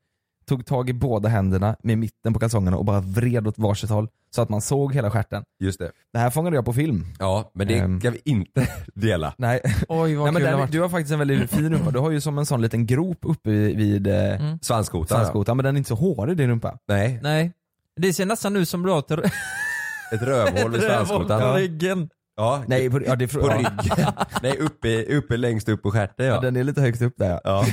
[0.49, 4.09] Tog tag i båda händerna med mitten på kalsongerna och bara vred åt varsitt håll
[4.31, 5.43] så att man såg hela stjärten.
[5.61, 5.91] Just det.
[6.13, 7.07] Det här fångade jag på film.
[7.19, 8.01] Ja, men det Ehm.
[8.01, 9.35] kan vi inte dela.
[9.39, 10.73] Nej, Oj vad Nej men kul det varit.
[10.73, 11.91] du har faktiskt en väldigt fin rumpa.
[11.91, 14.59] Du har ju som en sån liten grop uppe vid, vid eh, Mm.
[14.63, 15.19] Svanskotan.
[15.19, 16.79] svanskotan, men den är inte så hårig din rumpa.
[16.89, 17.53] Nej, Nej.
[17.97, 19.11] Det ser nästan ut som du har ett
[20.13, 21.41] ett rövhål vid svanskotan.
[21.41, 21.57] på Ja.
[21.59, 22.09] ryggen.
[22.37, 24.07] Ja, Nej, på, ja, det, på ja, ryggen.
[24.43, 26.35] Nej, uppe, uppe längst upp på stjärten ja.
[26.35, 26.41] ja.
[26.41, 27.41] den är lite högt upp där ja.
[27.45, 27.65] ja.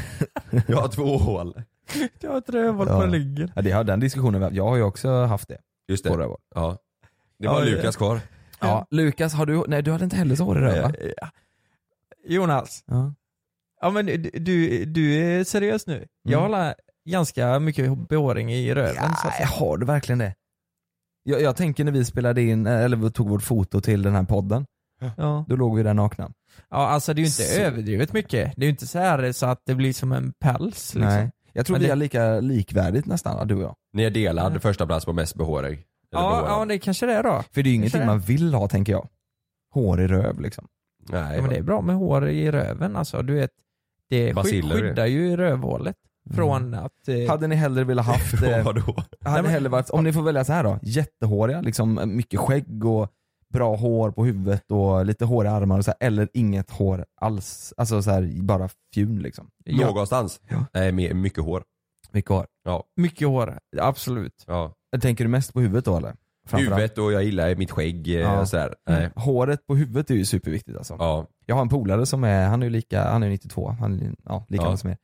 [0.67, 1.53] Jag har två hål.
[2.19, 3.05] Du har ett rövhål Ja.
[3.07, 3.51] ryggen.
[3.55, 5.57] ja det har den diskussionen, jag har ju också haft det.
[5.87, 6.09] Just det.
[6.09, 6.37] rövhål.
[6.55, 6.77] Ja.
[7.39, 8.19] Det var Ja, Lukas kvar.
[8.59, 10.91] Ja, Lukas, har du, nej du hade inte heller så hårig röv va?
[11.21, 11.29] Ja.
[12.27, 13.13] Jonas, Ja.
[13.81, 16.07] ja men du, du, är seriös nu?
[16.23, 16.53] Jag Mm.
[16.53, 16.75] har
[17.09, 19.15] ganska mycket behåring i röven.
[19.21, 20.35] så att Ja, har du verkligen det?
[21.23, 24.15] Jag, jag tänker när vi spelade in, eh, eller vi tog vårt foto till den
[24.15, 24.65] här podden,
[25.17, 25.45] Ja.
[25.49, 26.31] då låg vi där nakna.
[26.69, 28.53] ja, alltså det är ju inte Så- överdrivet mycket.
[28.55, 30.99] Det är ju inte så här så att det blir som en päls liksom.
[31.01, 31.31] Nej.
[31.57, 33.75] Jag tror Men vi det- är lika likvärdigt nästan, du och jag.
[33.93, 34.59] Ni är delad Mm.
[34.59, 35.83] första plats på mest behårig.
[36.11, 37.43] Ja, ja, det kanske det är då.
[37.51, 38.05] För det är ju ingenting det.
[38.05, 39.07] man vill ha tänker jag.
[39.73, 40.67] Hår i röv liksom.
[41.09, 43.21] Nej, Ja, men det är bra med hår i röven alltså.
[43.21, 43.51] Du vet,
[44.09, 44.43] det det.
[44.43, 45.95] skyddar ju rövhålet
[46.35, 47.07] från att...
[47.07, 48.95] Eh, Hade ni hellre velat haft, eh, Vadå?
[49.25, 52.85] hade ni hellre varit, om ni får välja så här då, jättehåriga, liksom mycket skägg
[52.85, 53.11] och
[53.55, 57.05] bra hår på huvudet och lite hår i armar och så här, eller inget hår
[57.21, 57.73] alls.
[57.77, 59.49] Alltså så här, bara fjun liksom.
[59.63, 60.39] ja, Någonstans?
[60.49, 60.65] Ja.
[60.73, 61.63] Nej, mer- mycket hår.
[62.11, 62.45] Mycket hår.
[62.63, 62.83] Ja.
[62.95, 64.43] mycket hår, absolut.
[64.47, 64.73] ja.
[65.01, 66.15] Tänker du mest på huvudet då eller?
[66.47, 66.77] Framförallt.
[66.77, 68.45] Huvudet och jag gillar mitt skägg eh, Ja.
[68.45, 68.75] sådär.
[68.89, 69.09] Nej.
[69.15, 70.95] Håret på huvudet är ju superviktigt alltså.
[70.99, 71.25] Ja.
[71.45, 74.15] Jag har en polare som är, han är ju lika, han är 92, han är
[74.25, 74.65] ja, lika Ja.
[74.65, 74.97] gammal som er.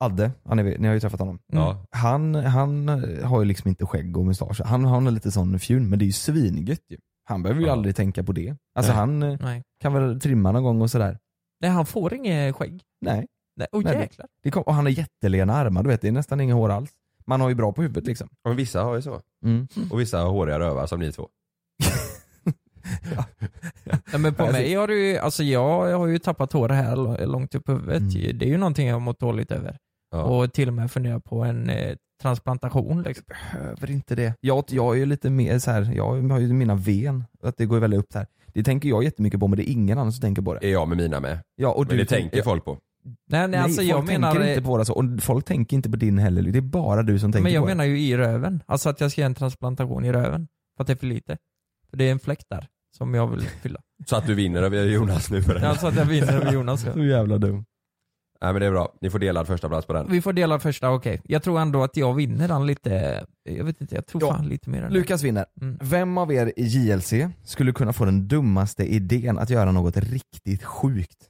[0.00, 1.38] Adde, han är, ni har ju träffat honom.
[1.52, 1.84] Ja.
[1.90, 2.88] Han, han
[3.24, 4.60] har ju liksom inte skägg och mustasch.
[4.64, 6.96] Han, han har lite sån fjun, men det är ju svingött ju.
[7.28, 7.72] Han behöver ju Ja.
[7.72, 8.56] aldrig tänka på det.
[8.74, 8.98] Alltså Nej.
[9.00, 9.62] han eh, Nej.
[9.80, 11.18] kan väl trimma någon gång och sådär.
[11.60, 12.82] Nej, han får inget skägg.
[13.00, 13.26] Nej.
[13.56, 14.26] Nej, oh, Nej, det- jäklar.
[14.42, 16.90] Det kom, och han har jättelena armar, du vet det är nästan inga hår alls.
[17.26, 18.28] Man har ju bra på huvudet liksom.
[18.42, 19.20] Ja, Men vissa har ju så.
[19.44, 19.68] Mm.
[19.90, 21.28] Och vissa har håriga rövar som ni två.
[23.84, 26.68] Nej, men på Jag mig har du ju, alltså jag, jag har ju tappat hår
[26.68, 28.00] här långt upp på huvudet.
[28.14, 28.38] Mm.
[28.38, 29.76] Det är ju någonting jag har mått dåligt över.
[30.10, 30.22] Ja.
[30.22, 33.24] Och till och med funderat på en eh, transplantation liksom.
[33.28, 34.34] Behöver inte det.
[34.40, 37.66] Jag, jag är ju lite mer så här, jag har ju mina ven, att det
[37.66, 38.26] går väldigt upp så här.
[38.46, 40.66] Det tänker jag jättemycket på men det är ingen annan som tänker på det.
[40.66, 41.38] är jag med mina med.
[41.56, 42.78] Ja, och Men du det tänker folk på.
[43.04, 45.76] Nej, nej, Nej, alltså folk jag menar, tänker inte på det så, och folk tänker
[45.76, 46.42] inte på din heller.
[46.42, 48.62] Det är bara du som tänker men jag på menar ju i röven.
[48.66, 50.48] Alltså att jag ska göra en transplantation i röven.
[50.76, 51.38] För att det är för lite.
[51.90, 53.80] För det är en fläck där som jag vill fylla.
[54.06, 55.64] Så att du vinner över Jonas nu på den.
[55.64, 56.82] Alltså att jag vinner över Jonas.
[56.82, 56.88] det.
[56.88, 56.94] Ja.
[56.94, 57.64] Så jävla dum.
[58.40, 58.92] Nej men det är bra.
[59.00, 60.10] Ni får dela första plats på den.
[60.10, 61.20] Vi får dela första, okej.
[61.24, 64.34] Jag tror ändå att jag vinner den lite, jag vet inte, jag tror Ja.
[64.34, 64.92] fan lite mer än.
[64.92, 65.46] Lukas vinner.
[65.60, 65.78] Mm.
[65.82, 67.12] Vem av er i JLC
[67.44, 71.28] skulle kunna få den dummaste idén att göra något riktigt sjukt?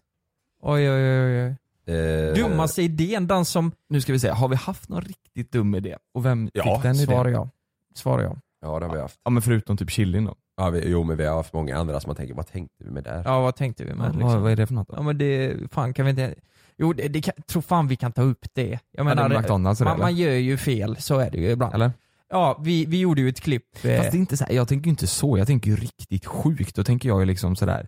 [0.62, 1.56] Oj oj oj oj.
[1.94, 3.72] Eh, Dummaste idén, den som...
[3.88, 5.96] Nu ska vi se, har vi haft någon riktigt dum idé?
[6.14, 7.06] Och vem Ja, fick den idén?
[7.06, 7.48] Svarar jag.
[7.94, 8.38] Svarar jag.
[8.62, 9.20] Ja det har vi haft.
[9.24, 10.34] Ja men förutom typ chilin då.
[10.56, 12.90] Ja, vi, jo men vi har haft många andra som man tänker, vad tänkte vi
[12.90, 13.22] med där?
[13.24, 14.42] Ja vad tänkte vi med vad, liksom?
[14.42, 14.94] vad är det för något då?
[14.96, 16.34] Ja men det, fan kan vi inte...
[16.78, 18.68] Jo det, det kan, tror fan vi kan ta upp det.
[18.70, 20.04] Jag Ja, menar, det McDonalds man, eller?
[20.04, 21.74] man gör ju fel, så är det ju ibland.
[21.74, 21.92] Eller?
[22.28, 23.84] Ja, vi, vi gjorde ju ett klipp.
[23.84, 25.76] eh, Fast det är inte så här, jag tänker ju inte så, jag tänker ju
[25.76, 26.76] riktigt sjukt.
[26.76, 27.86] Då tänker jag ju liksom sådär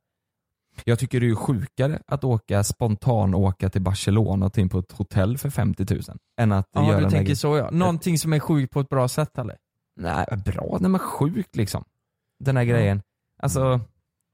[0.84, 4.78] Jag tycker det är ju sjukare att åka spontan åka till Barcelona och in på
[4.78, 6.02] ett hotell för 50 000
[6.40, 7.70] än att ja göra du en tänker egen- så ja.
[7.70, 9.56] Någonting som är sjukt på ett bra sätt eller?
[9.96, 11.84] Nej, bra, nej men sjukt liksom.
[12.40, 13.02] Den här grejen.
[13.42, 13.80] Alltså,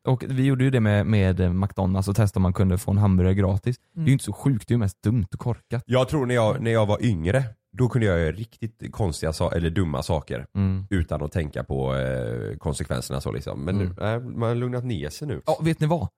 [0.06, 2.98] och vi gjorde ju det med, med McDonalds och testade om man kunde få en
[2.98, 3.76] hamburgare gratis.
[3.94, 5.82] Det är ju inte så sjukt, det är ju mest dumt och korkat.
[5.86, 9.50] Jag tror när jag, när jag var yngre, då kunde jag göra riktigt konstiga sa-
[9.52, 10.46] eller dumma saker.
[10.54, 10.84] Mm.
[10.90, 13.60] Utan att tänka på eh, konsekvenserna så liksom.
[13.64, 13.94] Men Mm.
[13.98, 15.42] nu, äh, man har lugnat ner sig nu.
[15.46, 16.08] Ja, vet ni vad?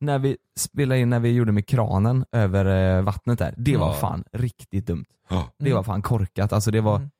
[0.00, 3.86] När vi spelade in, när vi gjorde med kranen över eh, vattnet där, det var
[3.88, 3.92] Ja.
[3.94, 5.04] fan riktigt dumt.
[5.28, 5.48] Ja.
[5.58, 7.10] Det var fan korkat, alltså det var Mm.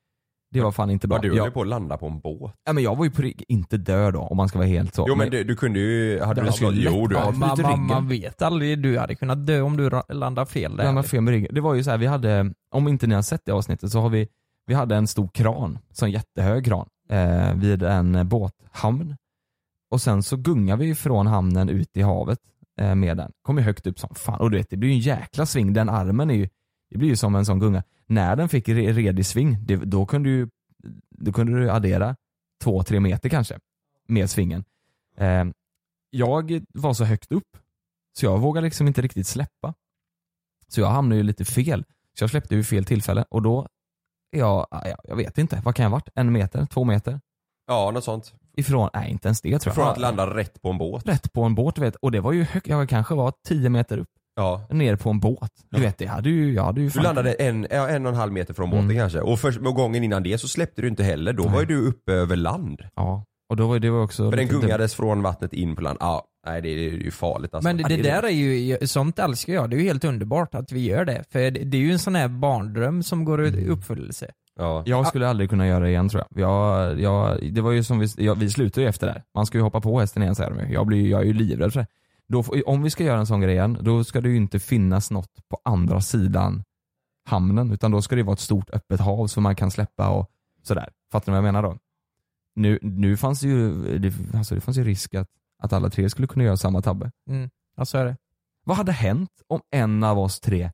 [0.51, 1.17] Det var fan inte bra.
[1.17, 2.55] Var du höll jag, på att landa på en båt?
[2.65, 4.95] ja, men jag var ju på, ri- inte död då om man ska vara helt
[4.95, 5.05] så.
[5.09, 8.09] Jo men du, du kunde ju, hade du lätt, jo du har man, man, man
[8.09, 10.85] vet aldrig, du hade kunnat dö om du landar fel där.
[10.85, 11.55] Jag fel med ryggen.
[11.55, 14.01] Det var ju så här, vi hade, om inte ni har sett det avsnittet så
[14.01, 14.29] har vi,
[14.67, 19.17] vi hade en stor kran, så en jättehög kran, eh, vid en båthamn.
[19.91, 22.39] Och sen så gungar vi från hamnen ut i havet
[22.81, 23.33] eh, med den.
[23.43, 24.41] Kommer högt upp som fan.
[24.41, 25.73] Och du vet, det blir ju en jäkla sving.
[25.73, 26.49] Den armen är ju,
[26.91, 27.83] det blir ju som en sån gunga.
[28.09, 30.49] När den fick re- redig sving, det, då kunde du
[31.11, 32.17] då kunde du addera
[32.63, 33.59] två, tre meter kanske
[34.09, 34.65] med svingen.
[35.17, 35.45] Eh,
[36.11, 37.57] jag var så högt upp
[38.19, 39.75] så jag vågade liksom inte riktigt släppa.
[40.69, 41.85] Så jag hamnade ju lite fel.
[42.19, 43.69] Så jag släppte ju fel tillfälle och då
[44.31, 46.09] jag, ja, jag vet inte, vad kan jag ha varit?
[46.15, 46.67] En meter?
[46.67, 47.21] Två meter?
[47.67, 48.35] Ja något sånt.
[48.57, 49.75] Ifrån, nej inte ens det tror jag.
[49.75, 51.07] Från att landa rätt på en båt.
[51.09, 51.97] Rätt på en båt vet.
[51.97, 54.09] Och det var ju högt, jag kanske var tio meter upp.
[54.37, 54.67] Ja.
[54.71, 55.51] Ner på en båt.
[55.71, 58.13] Du vet det hade ju, jag hade ju Du fan- landade en, ja, en och
[58.13, 58.97] en halv meter från båten Mm.
[58.97, 59.21] kanske.
[59.21, 61.33] Och först, och gången innan det så släppte du inte heller.
[61.33, 62.83] Då var ju du uppe över land.
[62.97, 64.61] Ja, och då var det var också För den lite dumt.
[64.63, 65.99] gungades från vattnet in på land.
[66.01, 67.69] Ja, nej det är det är ju farligt alltså.
[67.69, 69.71] Men det, det är där är ju, sånt älskar jag.
[69.71, 71.25] Det är ju helt underbart att vi gör det.
[71.31, 73.61] För det, det är ju en sån här barndröm som går Mm.
[73.61, 74.31] i uppfyllelse.
[74.59, 74.83] Ja.
[74.87, 76.41] Jag skulle aldrig kunna göra det igen tror jag.
[76.51, 79.23] jag, jag det var ju som vi, jag, vi slutade ju efter det här.
[79.35, 80.75] Man ska ju hoppa på hästen igen säger de ju.
[80.75, 81.87] Jag, blir, jag är ju livrädd för det.
[82.29, 85.11] Då, om vi ska göra en sån grej igen, då ska det ju inte finnas
[85.11, 86.63] något på andra sidan
[87.29, 87.73] hamnen.
[87.73, 90.31] Utan då ska det vara ett stort öppet hav som man kan släppa och
[90.63, 90.91] sådär.
[91.13, 91.79] Fattar ni vad jag menar då?
[92.55, 95.29] Nu, nu fanns det ju, det, alltså det fanns ju risk att,
[95.63, 97.11] att alla tre skulle kunna göra samma tabbe.
[97.31, 97.51] Mm.
[97.77, 98.17] Ja, så är det.
[98.65, 100.71] Vad hade hänt om en av oss tre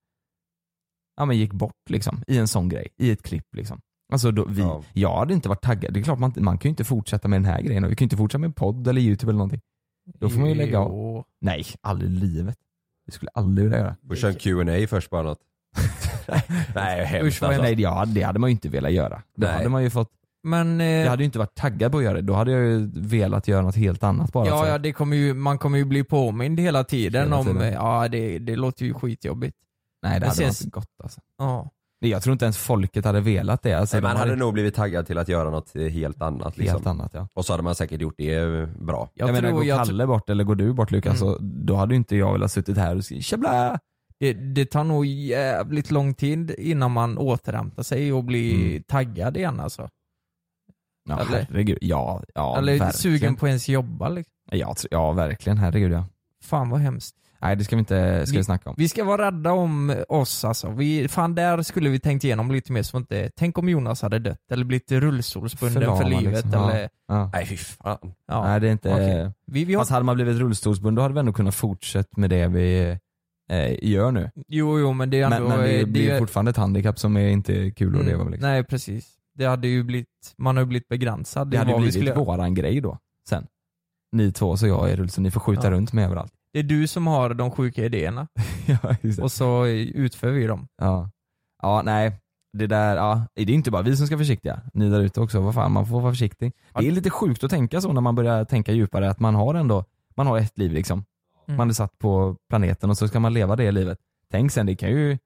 [1.17, 3.81] ja, men gick bort liksom, i en sån grej, i ett klipp liksom?
[4.13, 4.83] Alltså då, vi, Ja.
[4.93, 5.95] Jag hade inte varit taggad.
[5.95, 7.89] Det är klart man, man kan ju inte fortsätta med den här grejen.
[7.89, 9.61] Vi kan ju inte fortsätta med podd eller youtube eller någonting.
[10.05, 11.25] Då får man ju lägga av.
[11.41, 12.57] Nej, aldrig i livet.
[13.07, 13.97] Det skulle jag aldrig vilja göra.
[14.11, 15.39] Och kör en Q&A först bara något.
[16.75, 17.63] nej hemskt Usch, alltså.
[17.63, 19.23] Nej, ja, det hade man ju inte velat göra.
[19.37, 19.57] Då Nej.
[19.57, 20.11] hade man ju fått,
[20.43, 22.21] Men eh, jag hade ju inte varit taggad på att göra det.
[22.23, 25.35] Då hade jag ju velat göra något helt annat bara ja, ja det kommer ju,
[25.35, 27.63] man kommer ju bli påmind hela tiden Hela om, tiden.
[27.63, 29.57] eh, ja det, det låter ju skitjobbigt.
[30.03, 31.21] Nej, det Men hade sen- varit gott alltså.
[31.39, 31.71] Ja.
[32.09, 33.73] Jag tror inte ens folket hade velat det.
[33.75, 36.75] Alltså, Nej, de man hade nog blivit taggad till att göra något helt annat liksom.
[36.77, 37.29] Helt annat ja.
[37.35, 39.11] Och så hade man säkert gjort det bra.
[39.15, 41.35] Jag, Jag, menar, tror, går jag, Kalle bort eller går du bort Lukas, Mm.
[41.35, 43.79] så då hade ju inte jag velat suttit här och skrivit tjabla.
[44.21, 48.83] det, det tar nog jävligt lång tid innan man återhämtar sig och blir Mm.
[48.83, 49.89] taggad igen alltså.
[51.09, 51.47] Ja, Eller?
[51.51, 51.79] herregud.
[51.81, 52.93] Ja, ja Eller verkligen.
[52.93, 54.33] sugen på ens jobba liksom.
[54.51, 55.59] Ja, ja, verkligen.
[55.59, 56.05] Herregud ja.
[56.45, 57.17] Fan vad hemskt.
[57.43, 58.77] Nej, det ska vi inte ska vi snacka om.
[58.79, 60.71] Vi ska vara rädda om oss alltså.
[60.71, 64.19] Vi, fan där skulle vi tänkt igenom lite mer så inte, tänk om Jonas hade
[64.19, 66.61] dött eller blivit rullstolsbunden för Förlamad, livet liksom.
[66.63, 66.71] Ja.
[66.71, 67.31] eller Ja.
[67.33, 68.15] Nej fy fan.
[68.27, 68.45] ja.
[68.47, 68.93] Nej, det är inte...
[68.95, 69.31] Okej.
[69.47, 72.31] Vi, vi har, Fast hade man blivit rullstolsbunden då hade vi ändå kunnat fortsätta med
[72.31, 72.97] det vi
[73.51, 74.31] eh, gör nu.
[74.49, 75.49] jo jo men det är ändå...
[75.49, 78.31] Men, men det blir fortfarande ett handikapp som är inte kul att Mm, leva med.
[78.31, 78.49] Liksom.
[78.51, 79.09] Nej precis.
[79.35, 81.51] Det hade ju blivit, man har ju blivit begränsad.
[81.51, 83.47] Det hade ju vi blivit skulle våran grej då, sen.
[84.13, 85.71] Ni två så jag är rullstol, ni får skjuta Ja.
[85.71, 86.33] runt mig överallt.
[86.53, 88.29] Det är du som har de sjuka idéerna
[88.67, 90.69] ja, och så utför vi dem.
[90.77, 91.11] Ja.
[91.63, 92.19] ja, nej.
[92.59, 94.61] Det där, ja, det är inte bara vi som ska vara försiktiga.
[94.75, 96.53] Ni där ute också, vad fan, man får vara försiktig.
[96.75, 99.55] Det är lite sjukt att tänka så när man börjar tänka djupare, att man har
[99.55, 99.85] ändå,
[100.15, 101.05] man har ett liv liksom.
[101.49, 101.57] Mm.
[101.57, 103.99] Man är satt på planeten och så ska man leva det livet.
[104.31, 105.19] Tänk sen, det kan ju,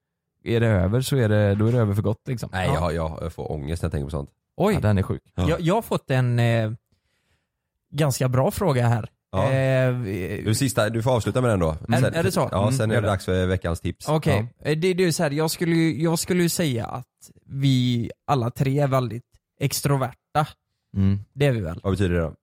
[0.43, 2.49] är det över så är det, då är det över för gott liksom.
[2.53, 2.91] Nej Ja.
[2.91, 4.29] jag, jag får ångest när jag tänker på sånt.
[4.57, 5.21] Oj, Ja, den är sjuk.
[5.35, 5.49] Ja.
[5.49, 6.71] jag, jag har fått en eh,
[7.91, 9.09] ganska bra fråga här.
[9.37, 9.51] Ja.
[9.51, 11.69] Eh, Du, sista, du får avsluta med den då.
[11.89, 12.49] Är- är det så?
[12.51, 14.09] Ja, Mm, sen är det dags för veckans tips.
[14.09, 16.85] Okej, Eh, det, det är ju så här, jag skulle, ju- jag skulle ju säga
[16.85, 17.05] att
[17.45, 19.23] vi alla tre är väldigt
[19.59, 20.47] extroverta.
[20.97, 21.19] Mm.
[21.33, 21.79] Det är vi väl?
[21.83, 22.33] Vad betyder det då?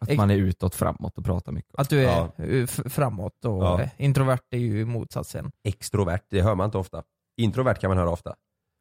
[0.00, 1.74] Att man är utåt framåt och pratar mycket.
[1.74, 2.66] Att du är Ja.
[2.66, 3.88] framåt och Ja.
[3.96, 5.50] introvert är ju motsatsen.
[5.64, 7.02] Extrovert, det hör man inte ofta.
[7.36, 8.34] Introvert kan man höra ofta.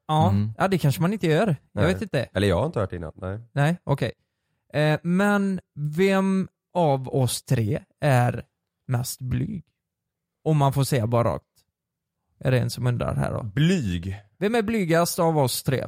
[0.08, 0.52] Ja, Mm.
[0.58, 1.48] ja det kanske man inte gör.
[1.48, 1.94] Jag Nej.
[1.94, 2.30] vet inte.
[2.34, 3.12] Eller jag har inte hört det innan.
[3.16, 3.40] Nej.
[3.54, 4.12] Nej, okej.
[4.74, 5.60] Eh, men
[5.98, 8.46] vem av oss tre är
[8.88, 9.66] mest blyg?
[10.44, 11.46] Om man får säga bara rakt.
[12.40, 13.44] Är det en som undrar här då?
[13.44, 14.22] Blyg.
[14.40, 15.88] Vem är blygast av oss tre?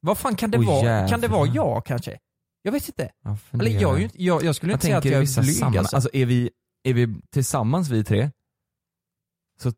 [0.00, 1.08] Vad fan kan det Oj, vara?
[1.08, 1.64] Kan det vara jävlar.
[1.64, 2.18] jag kanske?
[2.62, 3.12] Jag vet inte.
[3.22, 5.42] Jag Eller jag, är ju inte, jag, jag skulle Jag inte säga att jag är
[5.42, 5.96] blyg alltså.
[5.96, 6.50] alltså är vi,
[6.82, 8.30] är vi tillsammans vi tre,
[9.62, 9.72] så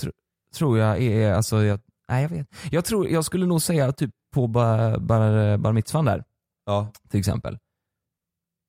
[0.00, 0.10] tr,
[0.54, 4.10] tror jag är, alltså jag, nej jag vet Jag tror, jag skulle nog säga typ
[4.34, 6.24] på bar, bar, bar mitzvan där,
[6.64, 6.92] Ja.
[7.08, 7.58] till exempel.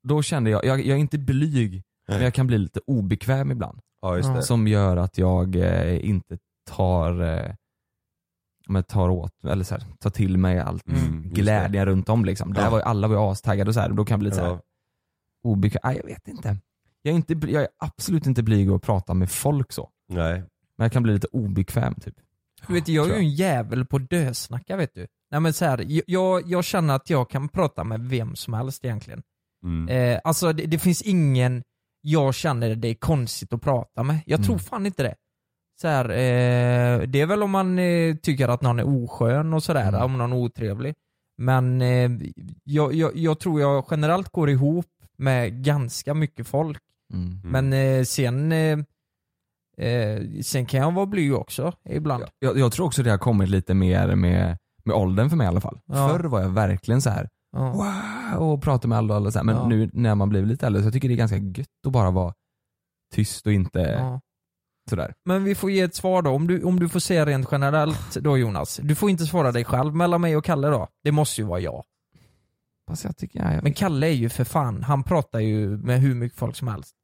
[0.03, 3.79] Då kände jag, jag, jag är inte blyg, men jag kan bli lite obekväm ibland.
[4.01, 4.43] Ja just det.
[4.43, 6.37] Som gör att jag eh, inte
[6.69, 7.53] tar, eh,
[8.67, 12.25] men tar åt, eller så här, tar till mig allt Mm, just glädjen runt om
[12.25, 12.53] liksom.
[12.53, 12.69] Där Ja.
[12.69, 14.37] var ju, alla var ju astaggade och så här, och då kan jag bli lite
[14.37, 14.61] så här, Ja.
[15.43, 16.57] obekväm, nej jag vet inte.
[17.01, 19.89] Jag är, inte, bly- jag är absolut inte blyg att prata med folk så.
[20.09, 20.43] Nej.
[20.77, 22.15] Men jag kan bli lite obekväm typ.
[22.67, 25.07] Du vet, jag är ju en jävel på dösnacka vet du.
[25.31, 28.53] Nej men så här, jag- jag, jag känner att jag kan prata med vem som
[28.53, 29.23] helst egentligen.
[29.63, 29.89] Mm.
[30.13, 31.63] Eh, alltså det, det finns ingen
[32.01, 34.19] jag känner det är konstigt att prata med.
[34.25, 34.59] Jag tror Mm.
[34.59, 35.15] fan inte det.
[35.81, 39.63] Så här, eh, det är väl om man eh, tycker att någon är oskön och
[39.63, 40.01] sådär, Mm.
[40.01, 40.93] om någon är otrevlig.
[41.37, 42.11] Men eh,
[42.63, 44.85] jag, jag, jag tror jag generellt går ihop
[45.17, 46.81] med ganska mycket folk.
[47.13, 47.41] Mm.
[47.43, 48.79] Men eh, sen, eh,
[50.43, 52.23] sen kan jag vara blyg också ibland.
[52.39, 55.47] Jag, jag tror också det har kommit lite mer med, med åldern för mig i
[55.47, 55.79] alla fall.
[55.85, 56.09] Ja.
[56.09, 57.71] Förr var jag verkligen så här Ja.
[58.39, 59.43] wow och pratade med alla och alla så här.
[59.45, 59.67] men Ja.
[59.67, 62.11] nu när man blir lite äldre så jag tycker det är ganska gött att bara
[62.11, 62.33] vara
[63.13, 64.21] tyst och inte Ja.
[64.89, 65.13] sådär.
[65.25, 68.15] Men vi får ge ett svar då, om du, om du får säga rent generellt
[68.15, 68.79] då Jonas.
[68.83, 70.87] Du får inte svara dig själv, mellan mig och Kalle då.
[71.03, 71.83] Det måste ju vara jag.
[72.87, 75.99] Fast jag tycker, ja, jag, Men Kalle är ju för fan, han pratar ju med
[76.01, 76.95] hur mycket folk som helst.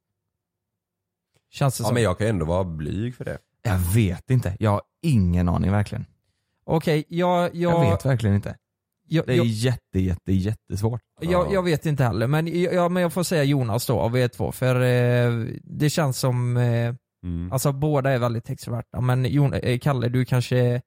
[1.50, 1.94] Känns det Ja som.
[1.94, 3.38] men jag kan ändå vara blyg för det.
[3.62, 6.04] jag vet inte, jag har ingen aning verkligen.
[6.64, 8.56] Okej, jag, jag, Jag vet verkligen inte.
[9.08, 11.00] Jag, Det är jag, jätte, jätte, jättesvårt.
[11.20, 14.18] jag, jag vet inte heller, men jag, ja, men jag får säga Jonas då av
[14.18, 16.94] er två, för eh, det känns som, eh,
[17.24, 17.52] Mm.
[17.52, 20.80] alltså båda är väldigt extroverta, men Jon, eh, Kalle du kanske,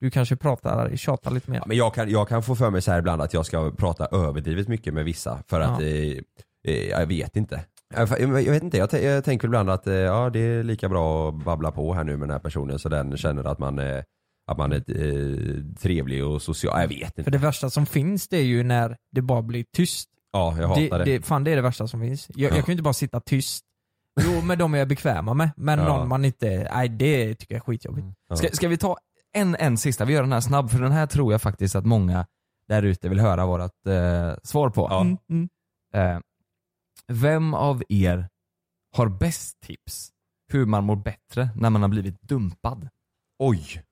[0.00, 1.58] du kanske pratar, tjatar lite mer.
[1.58, 3.70] Ja, men jag kan, jag kan få för mig så här ibland att jag ska
[3.70, 5.86] prata överdrivet mycket med vissa för att, Ja.
[5.86, 6.18] eh,
[6.68, 7.60] eh, jag vet inte.
[7.94, 11.44] Jag, vet inte, jag, jag tänker ibland att eh, ja, det är lika bra att
[11.44, 13.78] babbla på här nu med den här personen så den känner att man,
[14.52, 16.80] att man är eh, trevlig och social.
[16.80, 17.24] Jag vet inte.
[17.24, 20.08] För det värsta som finns det är ju när det bara blir tyst.
[20.32, 21.04] Ja, jag hatar det.
[21.04, 22.28] det, fan det är det värsta som finns.
[22.34, 22.56] Jag, Ja.
[22.56, 23.64] jag kan ju inte bara sitta tyst.
[24.20, 25.84] Jo med de jag är bekväma med, men Ja.
[25.84, 28.06] någon man inte, nej det tycker jag är skitjobbigt.
[28.28, 28.36] Ja.
[28.36, 28.96] Ska, ska vi ta
[29.32, 31.86] en, en sista, vi gör den här snabb för den här tror jag faktiskt att
[31.86, 32.26] många
[32.68, 34.86] där ute vill höra vårt eh, svar på.
[34.90, 35.00] Ja.
[35.00, 35.48] Mm, mm.
[35.94, 36.20] Eh,
[37.08, 38.28] vem av er
[38.96, 40.10] har bäst tips
[40.52, 42.88] hur man mår bättre när man har blivit dumpad?
[43.38, 43.82] Oj!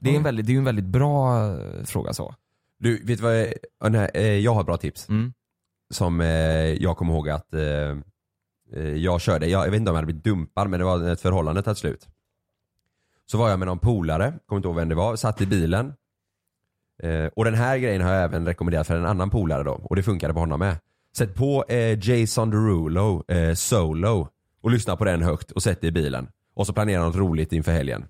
[0.00, 0.24] Det är en Oj.
[0.24, 2.34] väldigt, det är ju en väldigt bra eh, fråga så.
[2.78, 5.08] Du, vet du vad jag, ja, nej, eh, jag har bra tips.
[5.08, 5.32] Mm.
[5.90, 6.26] Som eh,
[6.82, 7.62] jag kommer ihåg att eh,
[8.72, 11.08] eh, jag körde, jag, jag vet inte om jag hade blivit dumpad men det var
[11.08, 12.08] ett förhållande tagit slut.
[13.26, 15.92] Så var jag med någon polare, kommer inte ihåg vem det var, satt i bilen.
[17.02, 19.96] Eh, och den här grejen har jag även rekommenderat för en annan polare då och
[19.96, 20.76] det funkade på honom med.
[21.16, 21.64] Sätt på
[22.02, 23.24] Jason Derulo,
[23.54, 24.28] Solo
[24.60, 26.28] och lyssna på den högt och sätt dig i bilen.
[26.54, 28.04] Och så planera något roligt inför helgen.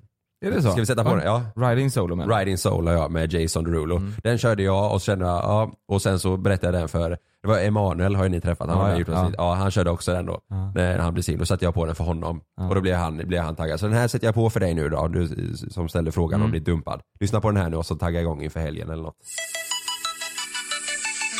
[0.46, 0.70] Är det så?
[0.70, 1.14] Ska vi sätta på Ja.
[1.16, 1.24] den?
[1.64, 1.70] Ja.
[1.70, 2.28] Riding solo men.
[2.38, 3.96] Riding Solo ja, med Jason Derulo.
[3.96, 4.14] Mm.
[4.22, 7.10] Den körde jag och jag, ja, och sen så berättade jag den för,
[7.42, 9.30] det var Emanuel har ju ni träffat, han, Ja, har ja, gjort ja.
[9.36, 9.54] ja.
[9.54, 10.40] han körde också den då.
[10.74, 12.40] När han blev singel, då satte jag på den för honom.
[12.68, 13.80] Och då blev han, blev han taggad.
[13.80, 15.28] Så den här sätter jag på för dig nu då, du
[15.70, 16.44] som ställde frågan Mm.
[16.44, 17.00] om blir dumpad.
[17.20, 19.16] Lyssna på den här nu och så tagga igång inför helgen eller något.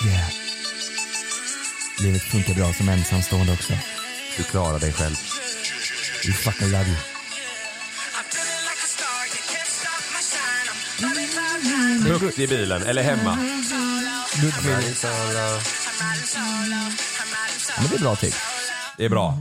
[0.07, 0.29] Yeah.
[2.03, 3.73] Livet funkar bra som ensamstående också.
[4.37, 5.15] Du klarar dig själv.
[6.27, 7.18] We fucking love you.
[12.07, 13.39] Högt i bilen, eller hemma.
[17.79, 18.37] Men det är bra tips.
[18.99, 19.35] Det är bra.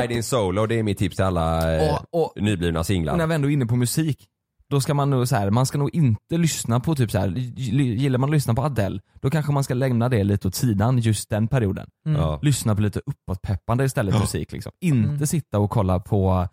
[0.00, 2.06] Riding Solo, det är mitt tips till alla eh, Och-
[2.36, 3.16] och- nyblivna Och singlar.
[3.16, 4.26] när vi ändå är inne på musik,
[4.70, 7.28] då ska man nog så här, man ska nog inte lyssna på typ så här,
[7.56, 10.98] gillar man att lyssna på Adele, då kanske man ska lämna det lite åt sidan
[10.98, 11.86] just den perioden.
[12.06, 12.20] Mm.
[12.20, 12.38] Ja.
[12.42, 14.20] Lyssna på lite uppåtpeppande istället Ja.
[14.20, 14.72] musik liksom.
[14.80, 15.26] Inte Mm.
[15.26, 16.48] sitta och kolla på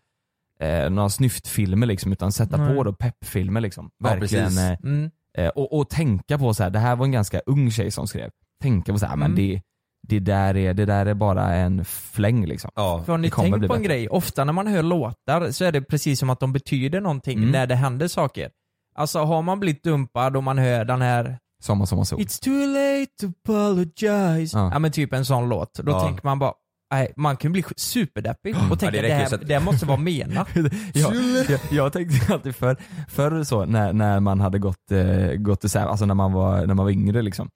[0.62, 2.76] eh, några snyftfilmer liksom, utan sätta Nej.
[2.76, 3.89] på då peppfilmer liksom.
[4.03, 4.57] Ja, Verkligen.
[4.57, 5.12] eh, Mm.
[5.38, 8.07] eh, och, och tänka på så här, det här var en ganska ung tjej som
[8.07, 8.30] skrev.
[8.62, 9.36] Tänka på så här, men Mm.
[9.36, 9.62] det,
[10.07, 12.72] det, där är, det där är bara en fläng liksom.
[12.76, 13.03] Ja.
[13.05, 13.93] För har ni Det kommer tänkt bli på en bättre.
[13.95, 14.09] grej?
[14.09, 17.51] Ofta när man hör låtar så är det precis som att de betyder någonting Mm.
[17.51, 18.49] när det händer saker.
[18.95, 22.20] Alltså har man blivit dumpad och man hör den här Sommar, sommar, sol.
[22.20, 24.57] It's too late to apologize.
[24.57, 24.70] Ja.
[24.74, 25.74] Ja, men typ en sån låt.
[25.74, 26.01] Då Ja.
[26.05, 26.53] tänker man bara,
[26.92, 29.86] nej, man kan bli superdeppig och tänka det det, räcker här, att- det här måste
[29.86, 30.48] vara menat.
[30.94, 31.16] jag,
[31.50, 32.78] jag, jag tänkte alltid för,
[33.10, 36.74] förr så när, när man hade gått, eh, gått isär, alltså när man var, när
[36.74, 37.50] man var yngre liksom.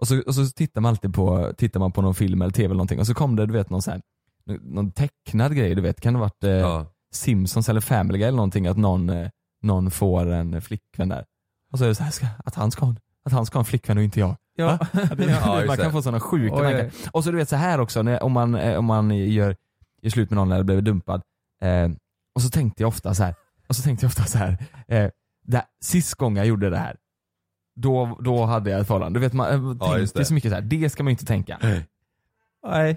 [0.00, 2.64] Och så, och så tittar man alltid på, tittar man på någon film eller tv
[2.64, 4.00] eller någonting och så kom det du vet någon så här,
[4.62, 6.86] någon tecknad grej du vet, kan det ha varit eh, Ja.
[7.14, 9.28] Simpsons eller Family Guy eller någonting att någon, eh,
[9.62, 11.24] någon får en flickvän där.
[11.72, 13.58] Och så är det så här, ska, att, han ska, ha en- att han ska
[13.58, 14.36] ha en flickvän och inte jag.
[14.56, 14.78] Ja.
[14.92, 15.92] Det- Ja, man kan det.
[15.92, 16.84] få sådana sjuka Oj, tankar.
[16.84, 16.90] oj.
[17.12, 19.56] Och så du vet så här också, när, om man, eh, om man gör,
[20.02, 21.22] gör slut med någon eller blivit dumpad.
[21.62, 21.88] Eh,
[22.34, 23.34] och så tänkte jag ofta så här,
[23.68, 24.56] och så tänkte jag ofta så här,
[24.88, 25.10] eh,
[25.44, 26.96] det, sist gången jag gjorde det här,
[27.76, 29.18] då, då hade jag ett förhållande.
[29.18, 30.24] Du vet man eh, Ja, tänkte det.
[30.24, 31.58] så mycket så här, det ska man ju inte tänka.
[32.66, 32.96] Nej.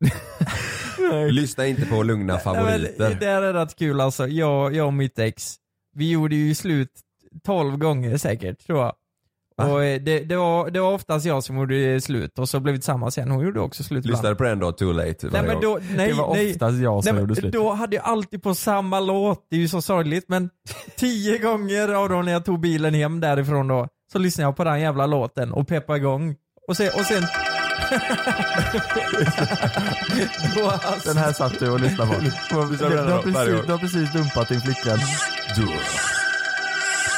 [1.30, 3.08] Lyssna inte på lugna Nej, favoriter.
[3.08, 4.26] Det där är rätt kul alltså.
[4.28, 5.56] Jag, jag och mitt ex,
[5.94, 6.90] vi gjorde ju slut
[7.44, 8.92] 12 gånger säkert tror jag.
[9.62, 12.72] Och eh, det, det, var, det var oftast jag som gjorde slut och så blev
[12.72, 13.30] vi tillsammans sen.
[13.30, 14.18] Hon gjorde också slut ibland.
[14.18, 15.28] Lyssnade på den då, Too Late?
[15.32, 16.50] Nej men då, nej, det var nej.
[16.50, 17.52] oftast jag som Nej, gjorde slut.
[17.52, 20.50] då hade jag alltid på samma låt, det är ju så sorgligt men
[20.96, 24.64] tio gånger av dem när jag tog bilen hem därifrån då, så lyssnade jag på
[24.64, 26.34] den jävla låten och peppade igång.
[26.68, 27.22] Och sen, och sen
[31.04, 32.20] Den här satt du och lyssnade på.
[32.50, 34.98] Du, har precis, du har precis dumpat din flickvän.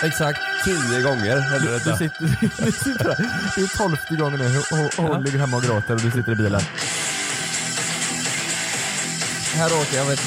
[0.04, 0.40] Exakt.
[0.64, 1.96] Tio gånger hände Du detta.
[1.96, 2.20] sitter,
[2.66, 3.16] du sitter där.
[3.56, 6.32] Det är tolfte gången nu och, och hon ligger hemma och gråter och du sitter
[6.32, 6.60] i bilen.
[9.54, 10.20] Här åker jag vet.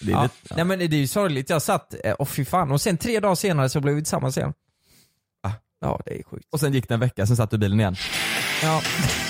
[0.00, 0.22] Det är Ja.
[0.22, 2.72] lite, Nej men det är ju sorgligt, jag satt, eh, åh fy fan.
[2.72, 4.52] Och sen tre dagar senare så blev vi tillsammans igen.
[5.42, 5.50] Ah.
[5.80, 6.46] Ja det är sjukt.
[6.52, 7.96] Och sen gick det en vecka, sen satt du i bilen igen.
[8.62, 8.82] Ja.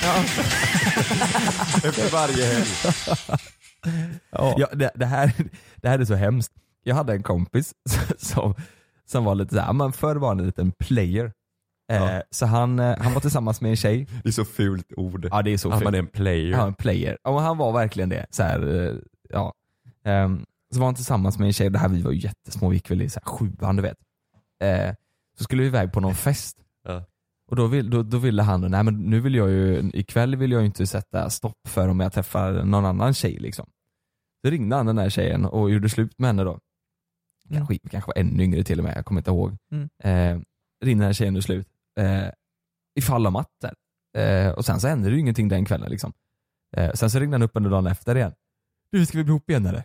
[0.02, 0.14] ja.
[1.88, 2.66] Efter varje helg.
[4.30, 5.32] Ja, det, det, här,
[5.76, 6.52] det här är så hemskt.
[6.82, 7.72] Jag hade en kompis
[8.18, 8.54] som,
[9.09, 11.32] som var lite såhär, men förr var han en liten player.
[11.92, 14.06] Eh, så han, eh, han var tillsammans med en tjej.
[14.22, 15.28] Det är så fult ord.
[15.30, 15.84] Ja det är så fult.
[15.84, 16.50] man är en player.
[16.50, 17.18] Ja, en player.
[17.22, 18.26] Ja, han var verkligen det.
[18.30, 18.94] Så här, eh,
[19.28, 19.54] ja.
[20.04, 20.44] Ehm,
[20.74, 22.90] så var han tillsammans med en tjej, det här vi var ju jättesmå, vi gick
[22.90, 23.98] väl i så här sjuan du vet.
[24.62, 24.94] Eh,
[25.38, 26.56] så skulle vi iväg på någon fest.
[26.84, 27.04] Ja.
[27.50, 30.52] Och då, vill, då, då ville han, nej men nu vill jag ju, ikväll vill
[30.52, 33.66] jag ju inte sätta stopp för om jag träffar någon annan tjej liksom.
[34.44, 36.59] Så ringde han den här tjejen och gjorde slut med henne då.
[37.53, 39.57] Kanske, kanske var ännu yngre till och med, jag kommer inte ihåg.
[39.72, 39.88] Mm.
[40.05, 40.40] Eh,
[40.84, 41.68] ringde den tjejen och slut.
[42.01, 42.28] Eh,
[42.99, 43.49] I fall om att.
[43.61, 43.74] där.
[44.46, 46.12] Eh, och sen så hände det ju ingenting den kvällen liksom.
[46.76, 48.32] Eh, sen så ringde han upp under dagen efter igen.
[48.92, 49.84] Du ska vi bli ihop igen eller?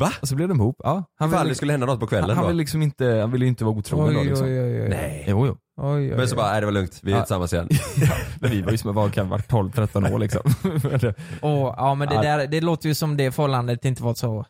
[0.00, 0.12] Va?
[0.22, 0.76] Och så blev de ihop.
[0.84, 3.06] Ja, han Ifall ville, det skulle hända något på kvällen han, han ville liksom inte,
[3.06, 4.46] han ville ju inte vara otrogen då liksom.
[4.46, 4.88] oj, oj, oj.
[4.88, 5.24] Nej.
[5.28, 5.56] Jo, jo.
[5.76, 6.36] Oj, oj, Men så oj.
[6.36, 7.22] bara, nej det var lugnt, vi är Ja.
[7.22, 7.68] tillsammans igen.
[8.40, 10.42] Men vi var ju som, varit 12-13 år liksom.
[11.42, 14.44] Åh, ja men det där, det låter ju som det förhållandet inte var så...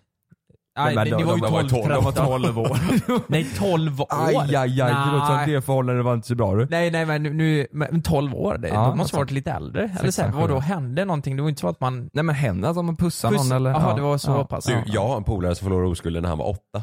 [0.89, 2.27] Det, de- ni var ju de var 12, tolv- de var 13.
[2.27, 2.79] 12 år.
[3.27, 4.07] Nej 12 år?
[4.11, 5.47] Aj, aj, aj, det Nej.
[5.55, 6.67] det förhållandet var inte så bra du.
[6.71, 9.17] Nej nej men nu- men 12 år, det, Ja, de måste alltså.
[9.17, 9.91] varit lite äldre.
[10.01, 11.37] Eller så här, vadå hände någonting?
[11.37, 12.11] Det var inte så att man...
[12.13, 13.71] Nej men hände att man pussade Puss- någon eller?
[13.71, 13.97] Jaha, Ja.
[13.97, 14.45] det var så ja.
[14.45, 14.65] pass.
[14.65, 16.83] Du, jag har en polare som förlorade oskulden när han var åtta.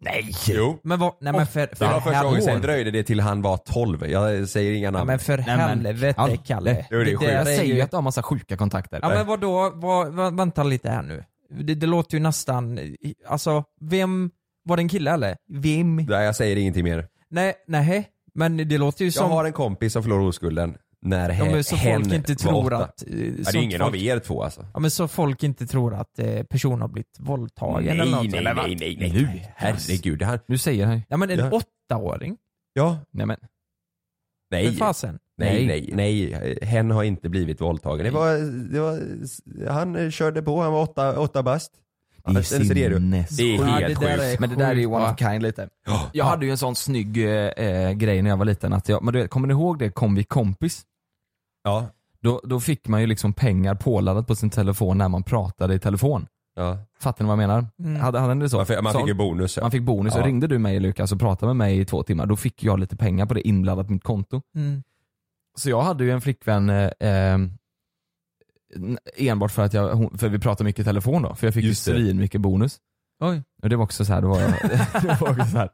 [0.00, 0.30] Nej!
[0.46, 0.78] Jo.
[0.82, 3.42] Men vad, nej men för, för Det var första gången, sen dröjde det till han
[3.42, 4.06] var 12.
[4.06, 5.06] Jag säger inga Ja, namn.
[5.06, 6.36] men för Nej, men- helvete Ja.
[6.46, 6.86] Kalle.
[6.90, 7.22] Det är där sjukt.
[7.32, 8.98] Jag säger ju- att de har massa sjuka kontakter.
[9.02, 11.24] Ja men vadå, vad, vad, vänta lite här nu.
[11.50, 12.78] Det, det låter ju nästan,
[13.26, 14.30] alltså vem,
[14.64, 15.36] var det en kille eller?
[15.48, 15.96] Vem?
[15.96, 17.08] Nej, jag säger ingenting mer.
[17.30, 21.28] Nej, nej, men det låter ju Jag som, har en kompis som förlorade oskulden när
[21.28, 23.02] ja, hen, men så hen folk inte tror att...
[23.06, 24.66] eh, Ja, det är ingen folk, av er två alltså.
[24.74, 28.30] Ja men så folk inte tror att eh, personen har blivit våldtagen eller något.
[28.30, 29.22] nej, eller nej, nej, nej, Nu?
[29.22, 29.52] nej.
[29.56, 30.40] Herregud, det här...
[30.46, 31.50] Nu säger han Ja men en Ja.
[31.50, 32.36] åttaåring?
[32.72, 32.98] Ja.
[33.10, 33.36] Nej men.
[34.50, 34.66] Nej.
[34.66, 35.18] För fasen.
[35.38, 35.90] Nej, nej,
[36.32, 36.58] nej.
[36.62, 38.04] Hen har inte blivit våldtagen.
[38.04, 38.36] Det var,
[38.72, 39.00] det var,
[39.72, 41.72] han körde på, han var åtta, åtta bast.
[42.24, 44.22] Det är Eller så är det, är Ja, helt det där sjukt.
[44.22, 45.68] är Men det där är ju one of kind lite.
[45.86, 46.10] Ja.
[46.12, 49.14] Jag hade ju en sån snygg eh, grej när jag var liten att jag, men
[49.14, 50.82] du vet, kommer ni ihåg det kom vi kompis?
[51.64, 51.86] Ja.
[52.20, 55.78] Då, då fick man ju liksom pengar påladdat på sin telefon när man pratade i
[55.78, 56.26] telefon.
[56.56, 56.78] ja.
[57.00, 57.66] Fattar ni vad jag menar?
[57.78, 58.00] Mm.
[58.00, 58.56] Hade, hade det så?
[58.56, 59.56] Man fick, man så, fick ju bonus.
[59.56, 59.62] Ja.
[59.62, 60.20] man fick bonus, Ja.
[60.20, 62.78] och ringde du mig Lukas och pratade med mig i två timmar, då fick jag
[62.80, 64.42] lite pengar på det inbladdat på mitt konto.
[64.56, 64.82] Mm.
[65.58, 67.38] Så jag hade ju en flickvän eh, eh,
[69.16, 71.64] enbart för att jag, hon, för vi pratade mycket i telefon då, för jag fick
[71.64, 72.78] Just ju svin mycket bonus.
[73.20, 73.42] Oj.
[73.62, 74.38] Och det var också så här, det var,
[75.02, 75.70] det var också så här,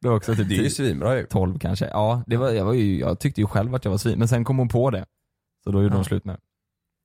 [0.00, 1.26] det var också typ Det är ju 10, svinbra ju.
[1.26, 1.86] 12 kanske.
[1.86, 4.28] Ja, det var, jag, var ju, jag tyckte ju själv att jag var svin, men
[4.28, 5.04] sen kom hon på det.
[5.64, 5.98] Så då gjorde Ja.
[5.98, 6.36] de slut med.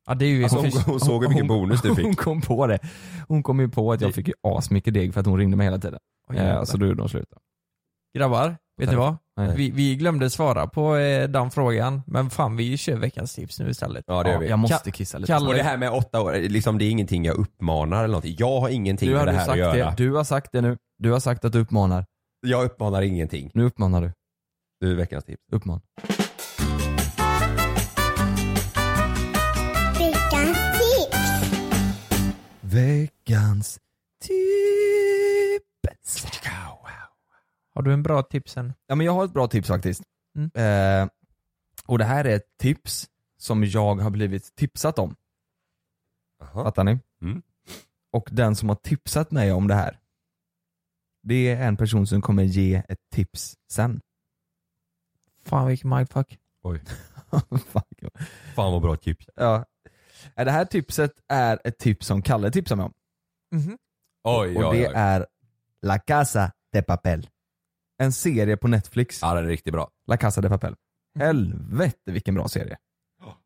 [0.07, 0.43] Ja det är ju...
[0.43, 2.17] Alltså, så- hon, hon såg ju vilken bonus du Hon fick.
[2.17, 2.79] kom på det.
[3.27, 5.65] Hon kom ju på att jag fick ju asmycket deg för att hon ringde mig
[5.67, 5.99] hela tiden.
[6.29, 7.27] Oj, Eh, så då gjorde de slut.
[8.17, 9.17] Grabbar, vet du vad?
[9.37, 9.53] Nej.
[9.57, 13.69] Vi, vi glömde svara på eh, den frågan, men fan vi kör veckans tips nu
[13.69, 14.03] istället.
[14.07, 14.49] Ja det gör vi.
[14.49, 15.31] jag måste kissa lite.
[15.33, 18.35] Kalle- Och det här med åtta år, liksom, det är ingenting jag uppmanar eller någonting.
[18.39, 19.89] Jag har ingenting Du med har det du här att sagt göra.
[19.89, 20.77] det, du har sagt det nu.
[20.97, 22.05] Du har sagt att du uppmanar.
[22.47, 23.51] Jag uppmanar ingenting.
[23.53, 24.11] Nu uppmanar du.
[24.81, 25.41] Du är veckans tips.
[25.51, 25.81] Uppman.
[32.61, 33.79] Veckans
[34.23, 36.38] tips.
[37.79, 38.73] Har du en bra tipsen?
[38.87, 40.03] Ja men jag har ett bra tips faktiskt.
[40.35, 40.51] Mm.
[41.03, 41.09] Eh,
[41.85, 45.15] och det här är ett tips som jag har blivit tipsat om.
[46.39, 46.63] Jaha.
[46.63, 46.99] Fattar ni?
[47.21, 47.41] Mm.
[48.11, 49.99] Och den som har tipsat mig om det här,
[51.23, 54.01] det är en person som kommer ge ett tips sen.
[55.45, 56.39] Fan vilken mindfuck.
[56.63, 56.81] Oj.
[57.65, 58.03] Fuck.
[58.55, 59.29] Fan vad bra tips.
[59.35, 59.65] ja.
[60.35, 62.93] Eh, Det här tipset är ett tips som Kalle tipsar mig om.
[63.51, 63.77] Mhm.
[64.23, 64.93] Oj, och oj, det oj.
[64.95, 65.27] är
[65.81, 67.29] La Casa de Papel.
[67.99, 69.19] En serie på Netflix.
[69.21, 69.89] Ja den är riktigt bra.
[70.07, 70.75] La Casa de Papel.
[71.19, 72.77] Helvete vilken bra serie.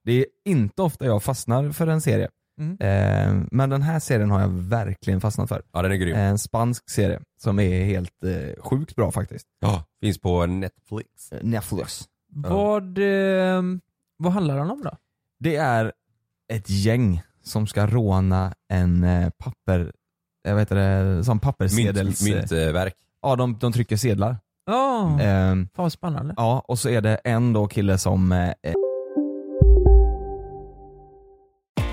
[0.03, 2.29] Det är inte ofta jag fastnar för en serie.
[2.59, 2.77] Mm.
[2.79, 5.63] Eh, men den här serien har jag verkligen fastnat för.
[5.71, 6.15] Ja den är grym.
[6.15, 9.47] En spansk serie som är helt eh, sjukt bra faktiskt.
[9.59, 11.31] Ja, finns på Netflix.
[11.31, 12.03] Eh, Netflix.
[12.27, 13.61] Vad, eh,
[14.17, 14.97] vad handlar den om då?
[15.39, 15.91] Det är
[16.53, 19.91] ett gäng som ska råna en eh, papper,
[20.43, 22.21] jag vet det, som papperssedels...
[22.21, 22.95] Mynt, myntverk.
[23.21, 24.37] Ja, de, de trycker sedlar.
[24.65, 26.33] Ja, Ehm, fan vad spännande.
[26.37, 28.51] ja, och så är det en då kille som eh,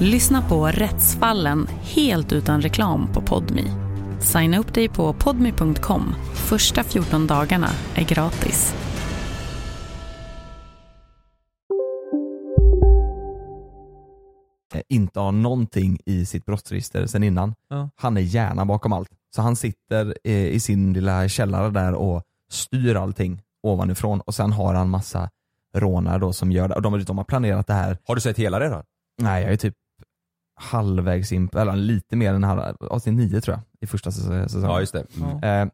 [0.00, 3.64] Lyssna på Rättsfallen helt utan reklam på Podmi.
[4.20, 6.14] Signa upp dig på podmi.com.
[6.34, 8.74] Första 14 dagarna är gratis.
[14.74, 17.54] eh, inte har någonting i sitt brottsregister sen innan.
[17.68, 17.90] Ja.
[17.96, 19.08] Han är hjärnan bakom allt.
[19.34, 24.52] Så han sitter eh, i sin lilla källare där och styr allting ovanifrån och sen
[24.52, 25.30] har han massa
[25.76, 26.74] rånare då som gör det.
[26.74, 27.98] Och de, de har planerat det här.
[28.04, 28.82] Har du sett hela redan?
[29.22, 29.74] Nej jag är typ
[30.56, 34.70] halvvägs in, eller lite mer än halv, avsnitt nio tror jag i första säs- säsongen.
[34.70, 34.92] Ja, just
[35.40, 35.48] det.
[35.48, 35.66] Eh,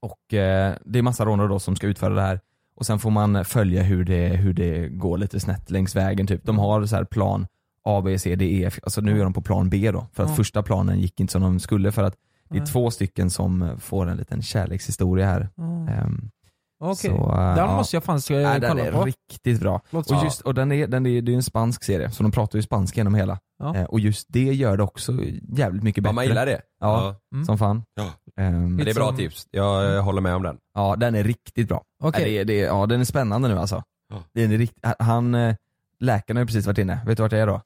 [0.00, 2.40] och eh, det är massa rånare då som ska utföra det här
[2.76, 6.44] och sen får man följa hur det, hur det går lite snett längs vägen typ.
[6.44, 7.46] De har så här plan
[7.84, 8.70] A, B, C, D, E.
[8.82, 10.06] Alltså nu är de på plan B då.
[10.12, 10.34] För att Ja.
[10.36, 12.14] första planen gick inte som de skulle för att
[12.50, 12.66] det är Nej.
[12.72, 15.48] två stycken som får en liten kärlekshistoria här.
[15.56, 15.62] Ja.
[15.88, 16.30] Ehm,
[16.78, 17.76] Okej, så, eh, den ja.
[17.76, 19.04] måste jag fan ska Nej, den kolla är på.
[19.04, 19.80] riktigt bra.
[19.90, 22.32] Låter Och, just, och den är, den är, det är en spansk serie, så de
[22.32, 23.38] pratar ju spanska genom hela.
[23.58, 23.76] Ja.
[23.76, 25.12] Eh, och just det gör det också
[25.56, 26.10] jävligt mycket bättre.
[26.10, 26.60] Ja, man gillar det.
[26.80, 27.44] Ja, Mm.
[27.44, 27.82] som fan.
[27.94, 28.10] Ja.
[28.42, 29.46] Ehm, Det är bra tips.
[29.50, 30.58] Jag eh, håller med om den.
[30.74, 31.82] Ja, den är riktigt bra.
[32.02, 32.20] Okej.
[32.22, 33.82] Ja, det, är- det, är- ja, den är spännande nu alltså.
[34.08, 34.16] Ja.
[34.34, 35.54] Den är rikt, han, eh,
[36.00, 37.60] läkaren har ju precis varit inne, vet du vart det är då?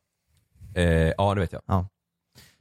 [0.74, 0.84] Eh,
[1.18, 1.62] ja, det vet jag.
[1.66, 1.86] Ja.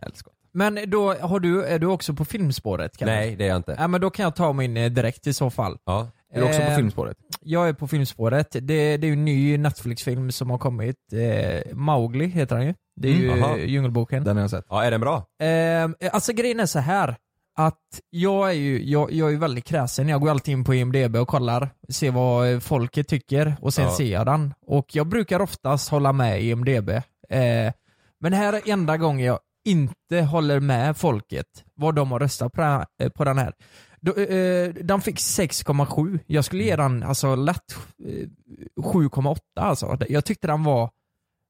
[0.01, 0.33] Älskar.
[0.51, 2.97] Men då har du, är du också på filmspåret?
[2.97, 3.11] Kalle?
[3.11, 3.75] Nej, det är jag inte.
[3.79, 5.77] Ja, men då kan jag ta min eh, direkt i så fall.
[5.85, 6.07] Ja.
[6.33, 7.17] Är du också på Eh, filmspåret?
[7.41, 8.47] Jag är på filmspåret.
[8.51, 10.95] Det, det är ju en ny Netflix-film som har kommit.
[11.13, 12.73] Eh, Mowgli heter han ju.
[12.95, 13.57] Det är ju Mm, aha.
[13.57, 14.23] eh, Djungelboken.
[14.23, 14.65] Den har jag sett.
[14.69, 15.17] Ja, är den bra?
[15.41, 17.15] Eh, alltså grejen är så här
[17.57, 20.09] att jag är ju jag, jag är väldigt kräsen.
[20.09, 23.85] Jag går alltid in på IMDB och kollar, ser vad eh, folket tycker och sen
[23.85, 23.91] Ja.
[23.97, 24.53] ser jag den.
[24.67, 26.89] Och jag brukar oftast hålla med IMDB.
[26.89, 27.73] Eh,
[28.21, 33.23] men här är enda gången jag inte håller med folket vad de har röstat på,
[33.23, 33.53] den här-
[34.05, 34.13] eh.
[34.13, 36.19] Då, eh, den fick 6,7.
[36.27, 37.75] Jag skulle ge den alltså lätt
[38.05, 38.27] eh,
[38.83, 39.97] 7,8 alltså.
[40.09, 40.89] Jag tyckte den var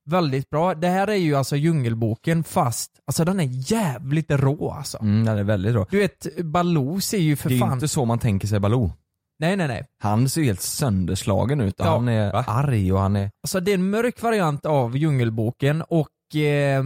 [0.10, 0.76] väldigt bra.
[0.76, 4.98] Det här är ju alltså Djungelboken fast, alltså den är jävligt rå alltså.
[5.02, 5.86] Mm, den är väldigt bra.
[5.92, 7.74] Du vet, Baloo ser ju för Det är fan...
[7.74, 8.92] inte så man tänker sig Baloo.
[9.40, 9.86] Nej nej nej.
[10.00, 11.86] Han ser ju helt sönderslagen ut Ja.
[11.86, 12.44] han är Va?
[12.48, 13.32] arg och han är...
[13.44, 16.84] Alltså det är en mörk variant av Djungelboken och eh,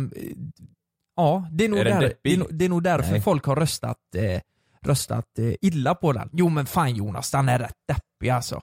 [1.15, 3.21] ja, det är nog, Är där, det är, det är nog därför Nej.
[3.21, 4.41] folk har röstat, eh,
[4.85, 6.29] röstat eh, illa på den.
[6.33, 8.61] Jo men fan Jonas, den är rätt deppig alltså.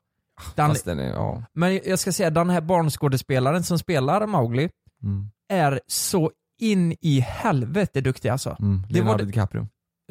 [0.55, 1.43] Den, Fast den är, ja.
[1.53, 4.69] men jag ska säga, den här barnskådespelaren som spelar Mowgli
[5.03, 8.57] Mm, är så in i helvete duktig alltså.
[8.61, 8.83] mm.
[8.89, 9.67] Det var Leonardo det- DiCaprio.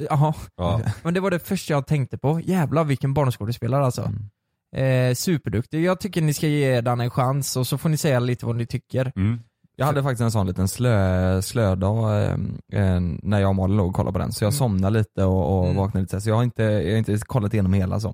[0.10, 0.82] Jaha, Ja.
[1.04, 2.40] men det var det första jag tänkte på.
[2.40, 4.02] Jävlar vilken barnskådespelare alltså.
[4.02, 5.10] Mm.
[5.10, 5.84] Eh, superduktig.
[5.84, 8.56] Jag tycker ni ska ge den en chans och så får ni säga lite vad
[8.56, 9.12] ni tycker.
[9.16, 9.40] Mm.
[9.80, 12.34] Jag hade faktiskt en sån liten slö, slödag eh,
[12.74, 14.58] eh, när jag och Malin låg och kollade på den, så jag Mm.
[14.58, 15.78] somnade lite och, och Mm.
[15.78, 18.14] vaknade lite så jag har, inte, jag har inte kollat igenom hela så.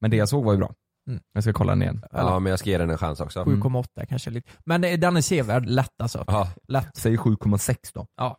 [0.00, 0.72] Men det jag såg var ju bra.
[1.08, 1.20] Mm.
[1.34, 2.04] Jag ska kolla den igen.
[2.12, 3.44] ja, men jag ska ge den en chans också.
[3.44, 4.50] 7,8 kanske lite.
[4.64, 6.24] Men eh, den är sevärd, lätt alltså.
[6.26, 6.48] Ja.
[6.68, 6.96] Lätt.
[6.96, 8.06] Säg 7,6 då.
[8.16, 8.36] Ja.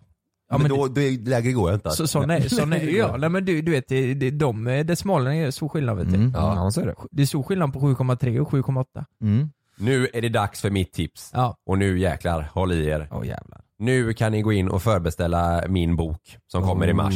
[0.49, 1.89] Ja, men men då, då är, lägre går jag inte.
[1.91, 3.19] Så, sån är, sån är jag.
[3.19, 6.15] Nej men du, du vet, det, det, de eh, decimalerna är stor skillnad vet du.
[6.15, 6.31] Mm.
[6.35, 6.55] Ja.
[6.55, 6.71] Ja.
[6.71, 6.95] så är det.
[7.11, 9.05] Det är stor skillnad på 7,3 och 7,8.
[9.21, 9.49] Mm.
[9.77, 11.31] Nu är det dags för mitt tips.
[11.33, 11.57] Ja.
[11.65, 13.07] Och nu jäklar, håll i er.
[13.11, 13.61] Åh jävlar.
[13.77, 17.13] Nu kan ni gå in och förbeställa min bok som kommer i mars.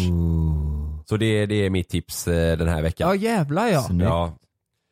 [1.06, 3.08] Så det, det är mitt tips eh, den här veckan.
[3.10, 3.88] Ja jävlar ja.
[4.00, 4.34] Ja.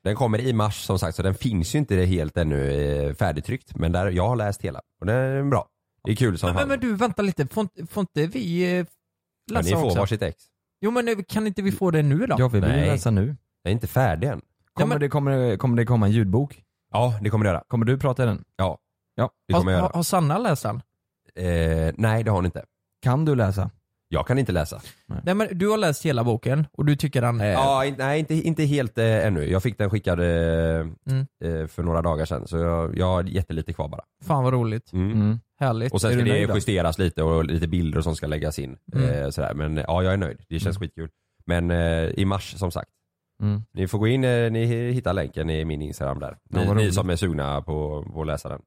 [0.03, 3.75] Den kommer i mars som sagt så den finns ju inte helt ännu eh, färdigtryckt
[3.75, 5.67] men där, jag har läst hela och den är bra.
[6.03, 6.67] Det är kul som Men, fan.
[6.67, 8.85] men du vänta lite, får, inte- får inte vi eh,
[9.51, 9.99] Men läsa ni får också?
[9.99, 10.43] varsitt ex.
[10.81, 12.35] Jo men kan inte vi få det nu då?
[12.39, 12.85] Ja vi vill Nej.
[12.89, 13.35] läsa nu.
[13.63, 14.41] Jag är inte färdig än.
[14.73, 16.61] Kommer, det, kommer, det, kommer det komma en ljudbok?
[16.95, 17.63] Ja det kommer det göra.
[17.67, 18.43] Kommer du prata i den?
[18.55, 18.77] Ja.
[19.15, 19.29] Ja.
[19.47, 19.95] Det kommer jag har, göra.
[19.95, 20.81] har, Sanna läst den?
[21.35, 22.63] Eh, nej det har hon inte.
[23.01, 23.69] Kan du läsa?
[24.09, 24.81] Jag kan inte läsa.
[25.23, 27.51] Nej men du har läst hela boken och du tycker den är...
[27.51, 29.43] Ja, in- nej inte, inte helt eh, ännu.
[29.51, 31.27] Jag fick den skickad eh, Mm.
[31.43, 34.03] eh, för några dagar sedan så jag, jag har jättelite kvar bara.
[34.23, 34.93] Fan vad roligt.
[34.93, 35.11] Mm.
[35.11, 35.39] Mm.
[35.59, 35.93] Härligt.
[35.93, 36.55] Och sen ska det då?
[36.55, 38.77] justeras lite och lite bilder som ska läggas in.
[38.93, 39.09] Mm.
[39.09, 39.53] Eh, sådär.
[39.53, 40.41] Men ja, jag är nöjd.
[40.49, 41.09] Det känns skitkul.
[41.45, 42.89] Men eh, i mars som sagt.
[43.41, 43.61] Mm.
[43.71, 46.37] Ni får gå in, eh, ni hittar länken i min Instagram där.
[46.49, 48.61] Ja, Ni, ni som är sugna på, på att läsa den.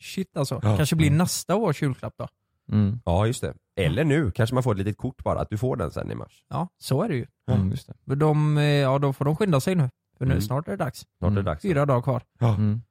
[0.00, 0.60] Shit alltså.
[0.62, 0.76] Ja.
[0.76, 1.18] Kanske blir Mm.
[1.18, 2.28] nästa års julklapp då?
[2.72, 3.00] Mm.
[3.04, 3.54] Ja just det.
[3.76, 6.14] Eller nu, kanske man får ett litet kort bara, att du får den sen i
[6.14, 6.44] mars.
[6.48, 7.26] Ja, så är det ju.
[7.50, 7.94] Mm, just det.
[8.04, 9.90] Men de, eh, ja då får de skynda sig nu.
[10.18, 10.42] För nu Mm.
[10.42, 11.06] snart är det dags.
[11.18, 11.62] Snart är det dags.
[11.62, 12.22] Fyra dagar kvar.
[12.40, 12.82] Mm.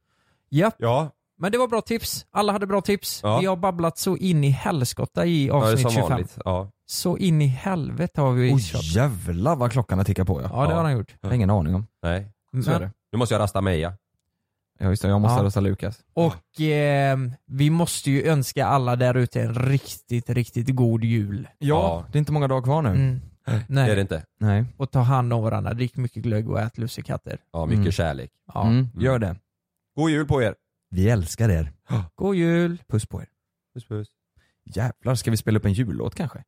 [0.49, 0.75] Japp.
[0.77, 2.25] Ja, Men det var bra tips.
[2.31, 3.19] Alla hade bra tips.
[3.23, 3.39] Ja.
[3.39, 6.09] Vi har babblat så in i helskotta i ja det är avsnitt som 25.
[6.09, 6.37] vanligt.
[6.45, 6.71] Ja.
[6.91, 8.83] Så in i helvete har vi Oj kört.
[8.83, 10.49] jävlar vad klockan har tickat på ja.
[10.53, 11.15] Ja det har han gjort.
[11.21, 11.87] Jag har ingen aning om.
[12.03, 12.27] Nej.
[12.65, 12.91] Så är det.
[13.11, 13.93] Nu måste jag rasta Meja.
[14.79, 15.43] Ja just det, jag måste Ja.
[15.43, 15.99] rösta Lukas.
[16.13, 21.47] Och eh, vi måste ju önska alla där ute en riktigt, riktigt god jul.
[21.57, 22.89] Ja, det är inte många dagar kvar nu.
[22.89, 23.21] Mm.
[23.45, 23.89] Det Nej.
[23.91, 24.25] är det inte.
[24.39, 24.65] Nej.
[24.77, 27.37] Och ta hand om varandra, drick mycket glögg och ät lussekatter.
[27.53, 27.91] Ja, mycket Mm.
[27.91, 28.31] kärlek.
[28.53, 28.67] Ja.
[28.67, 29.35] Mm, gör det.
[29.95, 30.55] God jul på er.
[30.89, 31.71] Vi älskar er.
[32.15, 32.77] God jul!
[32.89, 33.27] Puss på er.
[33.73, 34.07] Puss puss.
[34.65, 36.43] Jävlar, ska vi spela upp en jullåt kanske?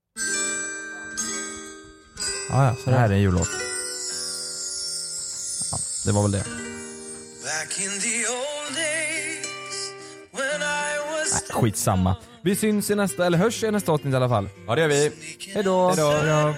[2.49, 3.47] Ja, ja, så Det här är en jullåt.
[5.71, 6.45] Ja, det var väl det.
[7.43, 9.91] Back in the old days
[10.31, 12.15] when I was Nej, skitsamma.
[12.41, 14.49] Vi syns i nästa, eller hörs i nästa avsnitt i alla fall.
[14.67, 15.11] Ja det gör vi.
[15.53, 15.89] Hejdå!
[15.89, 16.53] Hejdå.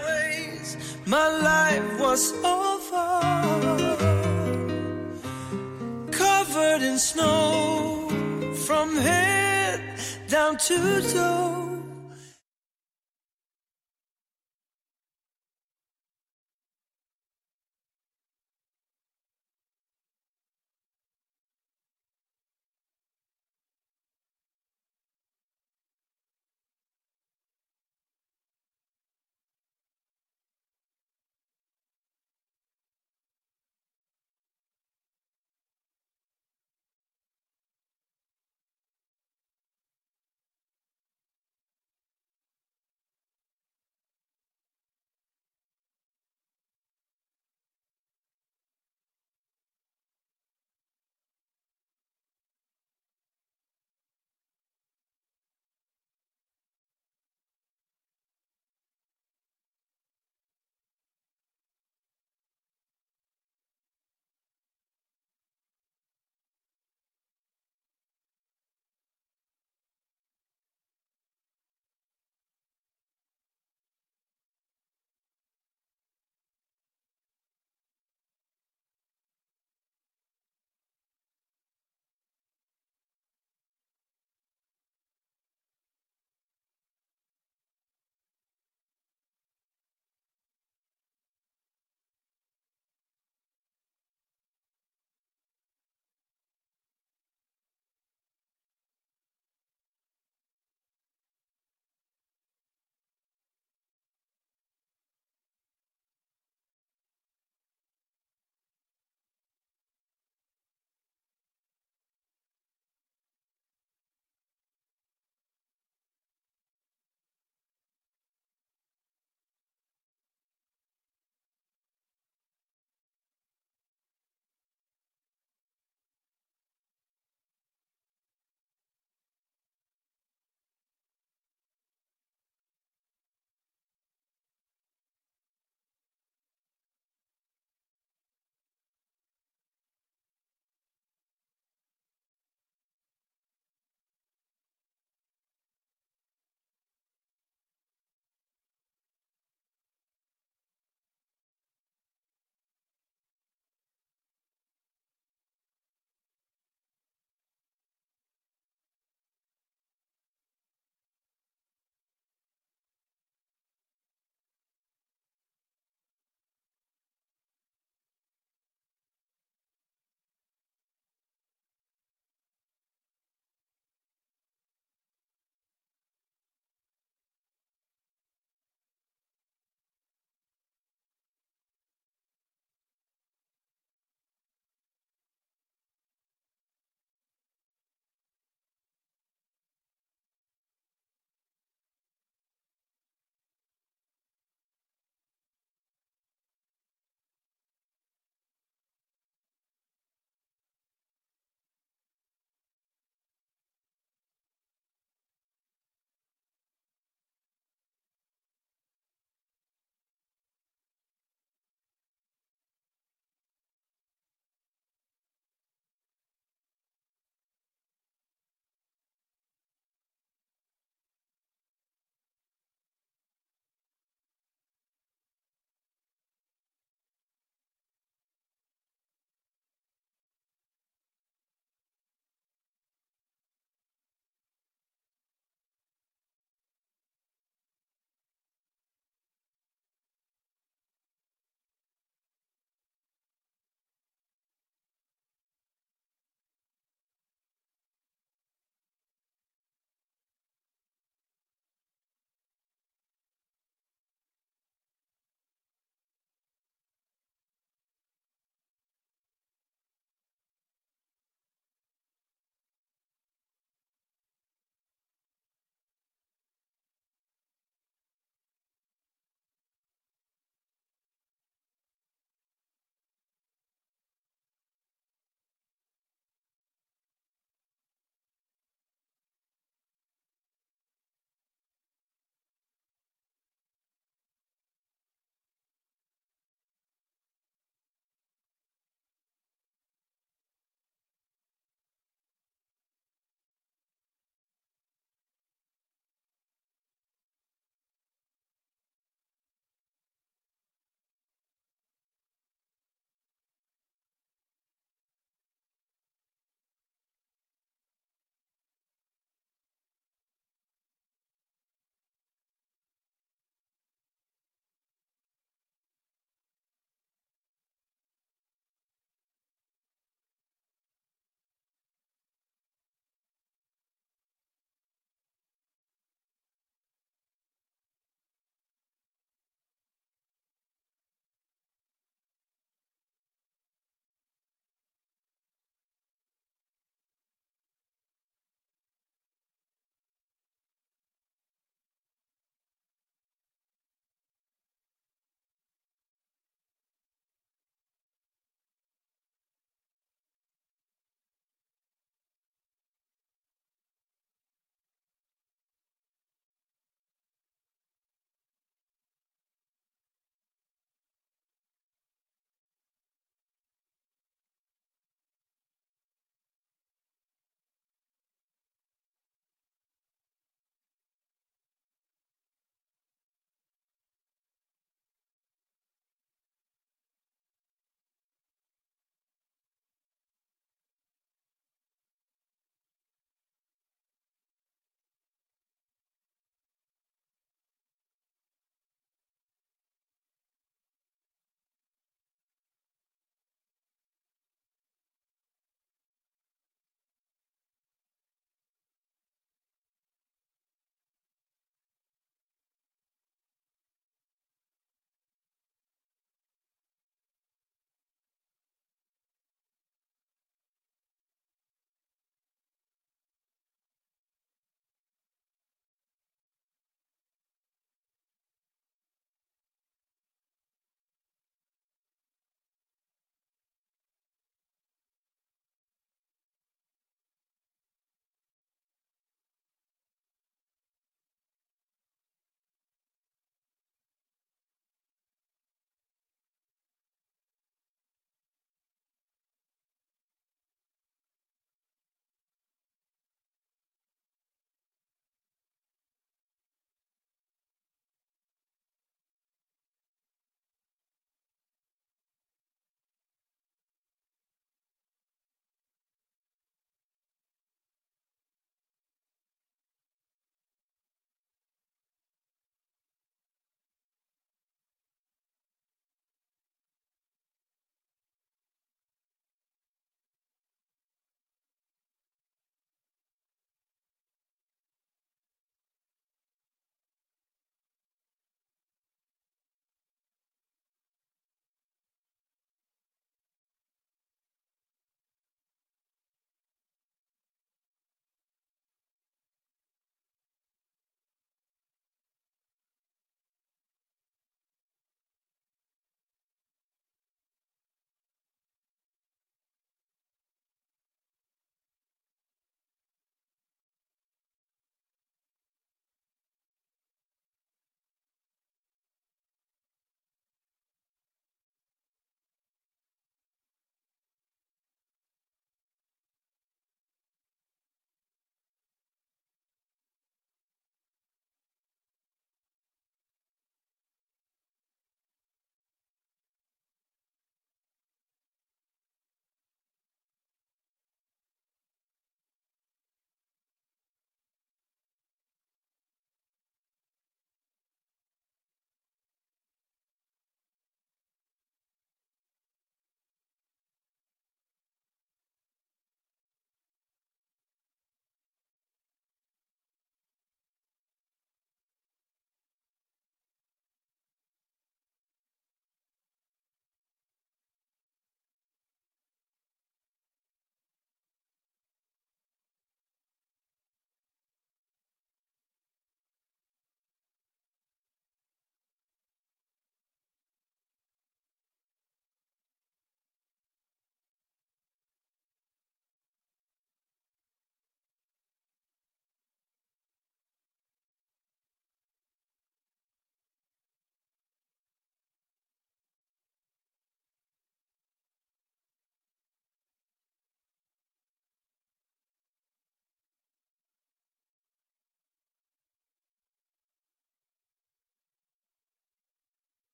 [1.06, 3.22] my life was over.
[6.12, 8.10] Covered in snow
[8.66, 9.82] from head
[10.28, 11.76] down to toe.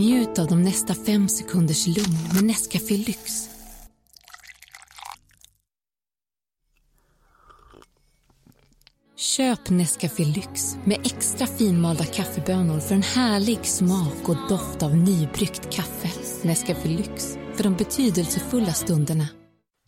[0.00, 3.48] Njut av de nästa fem sekunders lugn med Nescafé Lyx.
[9.16, 15.72] Köp Nescafé Lyx med extra finmalda kaffebönor för en härlig smak och doft av nybryggt
[15.72, 16.08] kaffe.
[16.42, 19.28] Nescafé Lyx, för de betydelsefulla stunderna.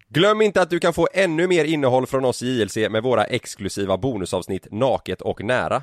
[0.08, 3.24] Glöm inte att du kan få ännu mer innehåll från oss i JLC med våra
[3.24, 5.82] exklusiva bonusavsnitt Naket och nära.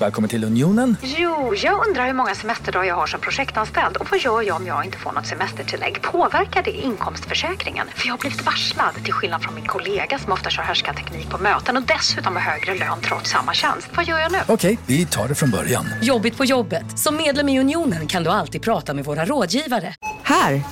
[0.00, 0.96] Välkommen till Unionen.
[1.02, 4.66] Jo, jag undrar hur många semesterdagar jag har som projektanställd och vad gör jag om
[4.66, 6.02] jag inte får något semestertillägg?
[6.02, 7.86] Påverkar det inkomstförsäkringen?
[7.94, 11.38] För jag har blivit varslad, till skillnad från min kollega som ofta kör härskarteknik på
[11.38, 13.88] möten och dessutom har högre lön trots samma tjänst.
[13.96, 14.38] Vad gör jag nu?
[14.48, 15.86] Okej, vi tar det från början.
[16.02, 16.98] Jobbigt på jobbet.
[16.98, 19.94] Som medlem i Unionen kan du alltid prata med våra rådgivare.
[20.22, 20.62] Här!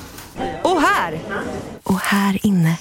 [0.63, 1.21] Och här!
[1.83, 2.79] Och här inne.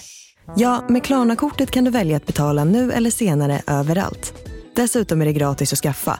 [0.55, 4.33] Ja, med Klarna-kortet kan du välja att betala nu eller senare överallt.
[4.75, 6.19] Dessutom är det gratis att skaffa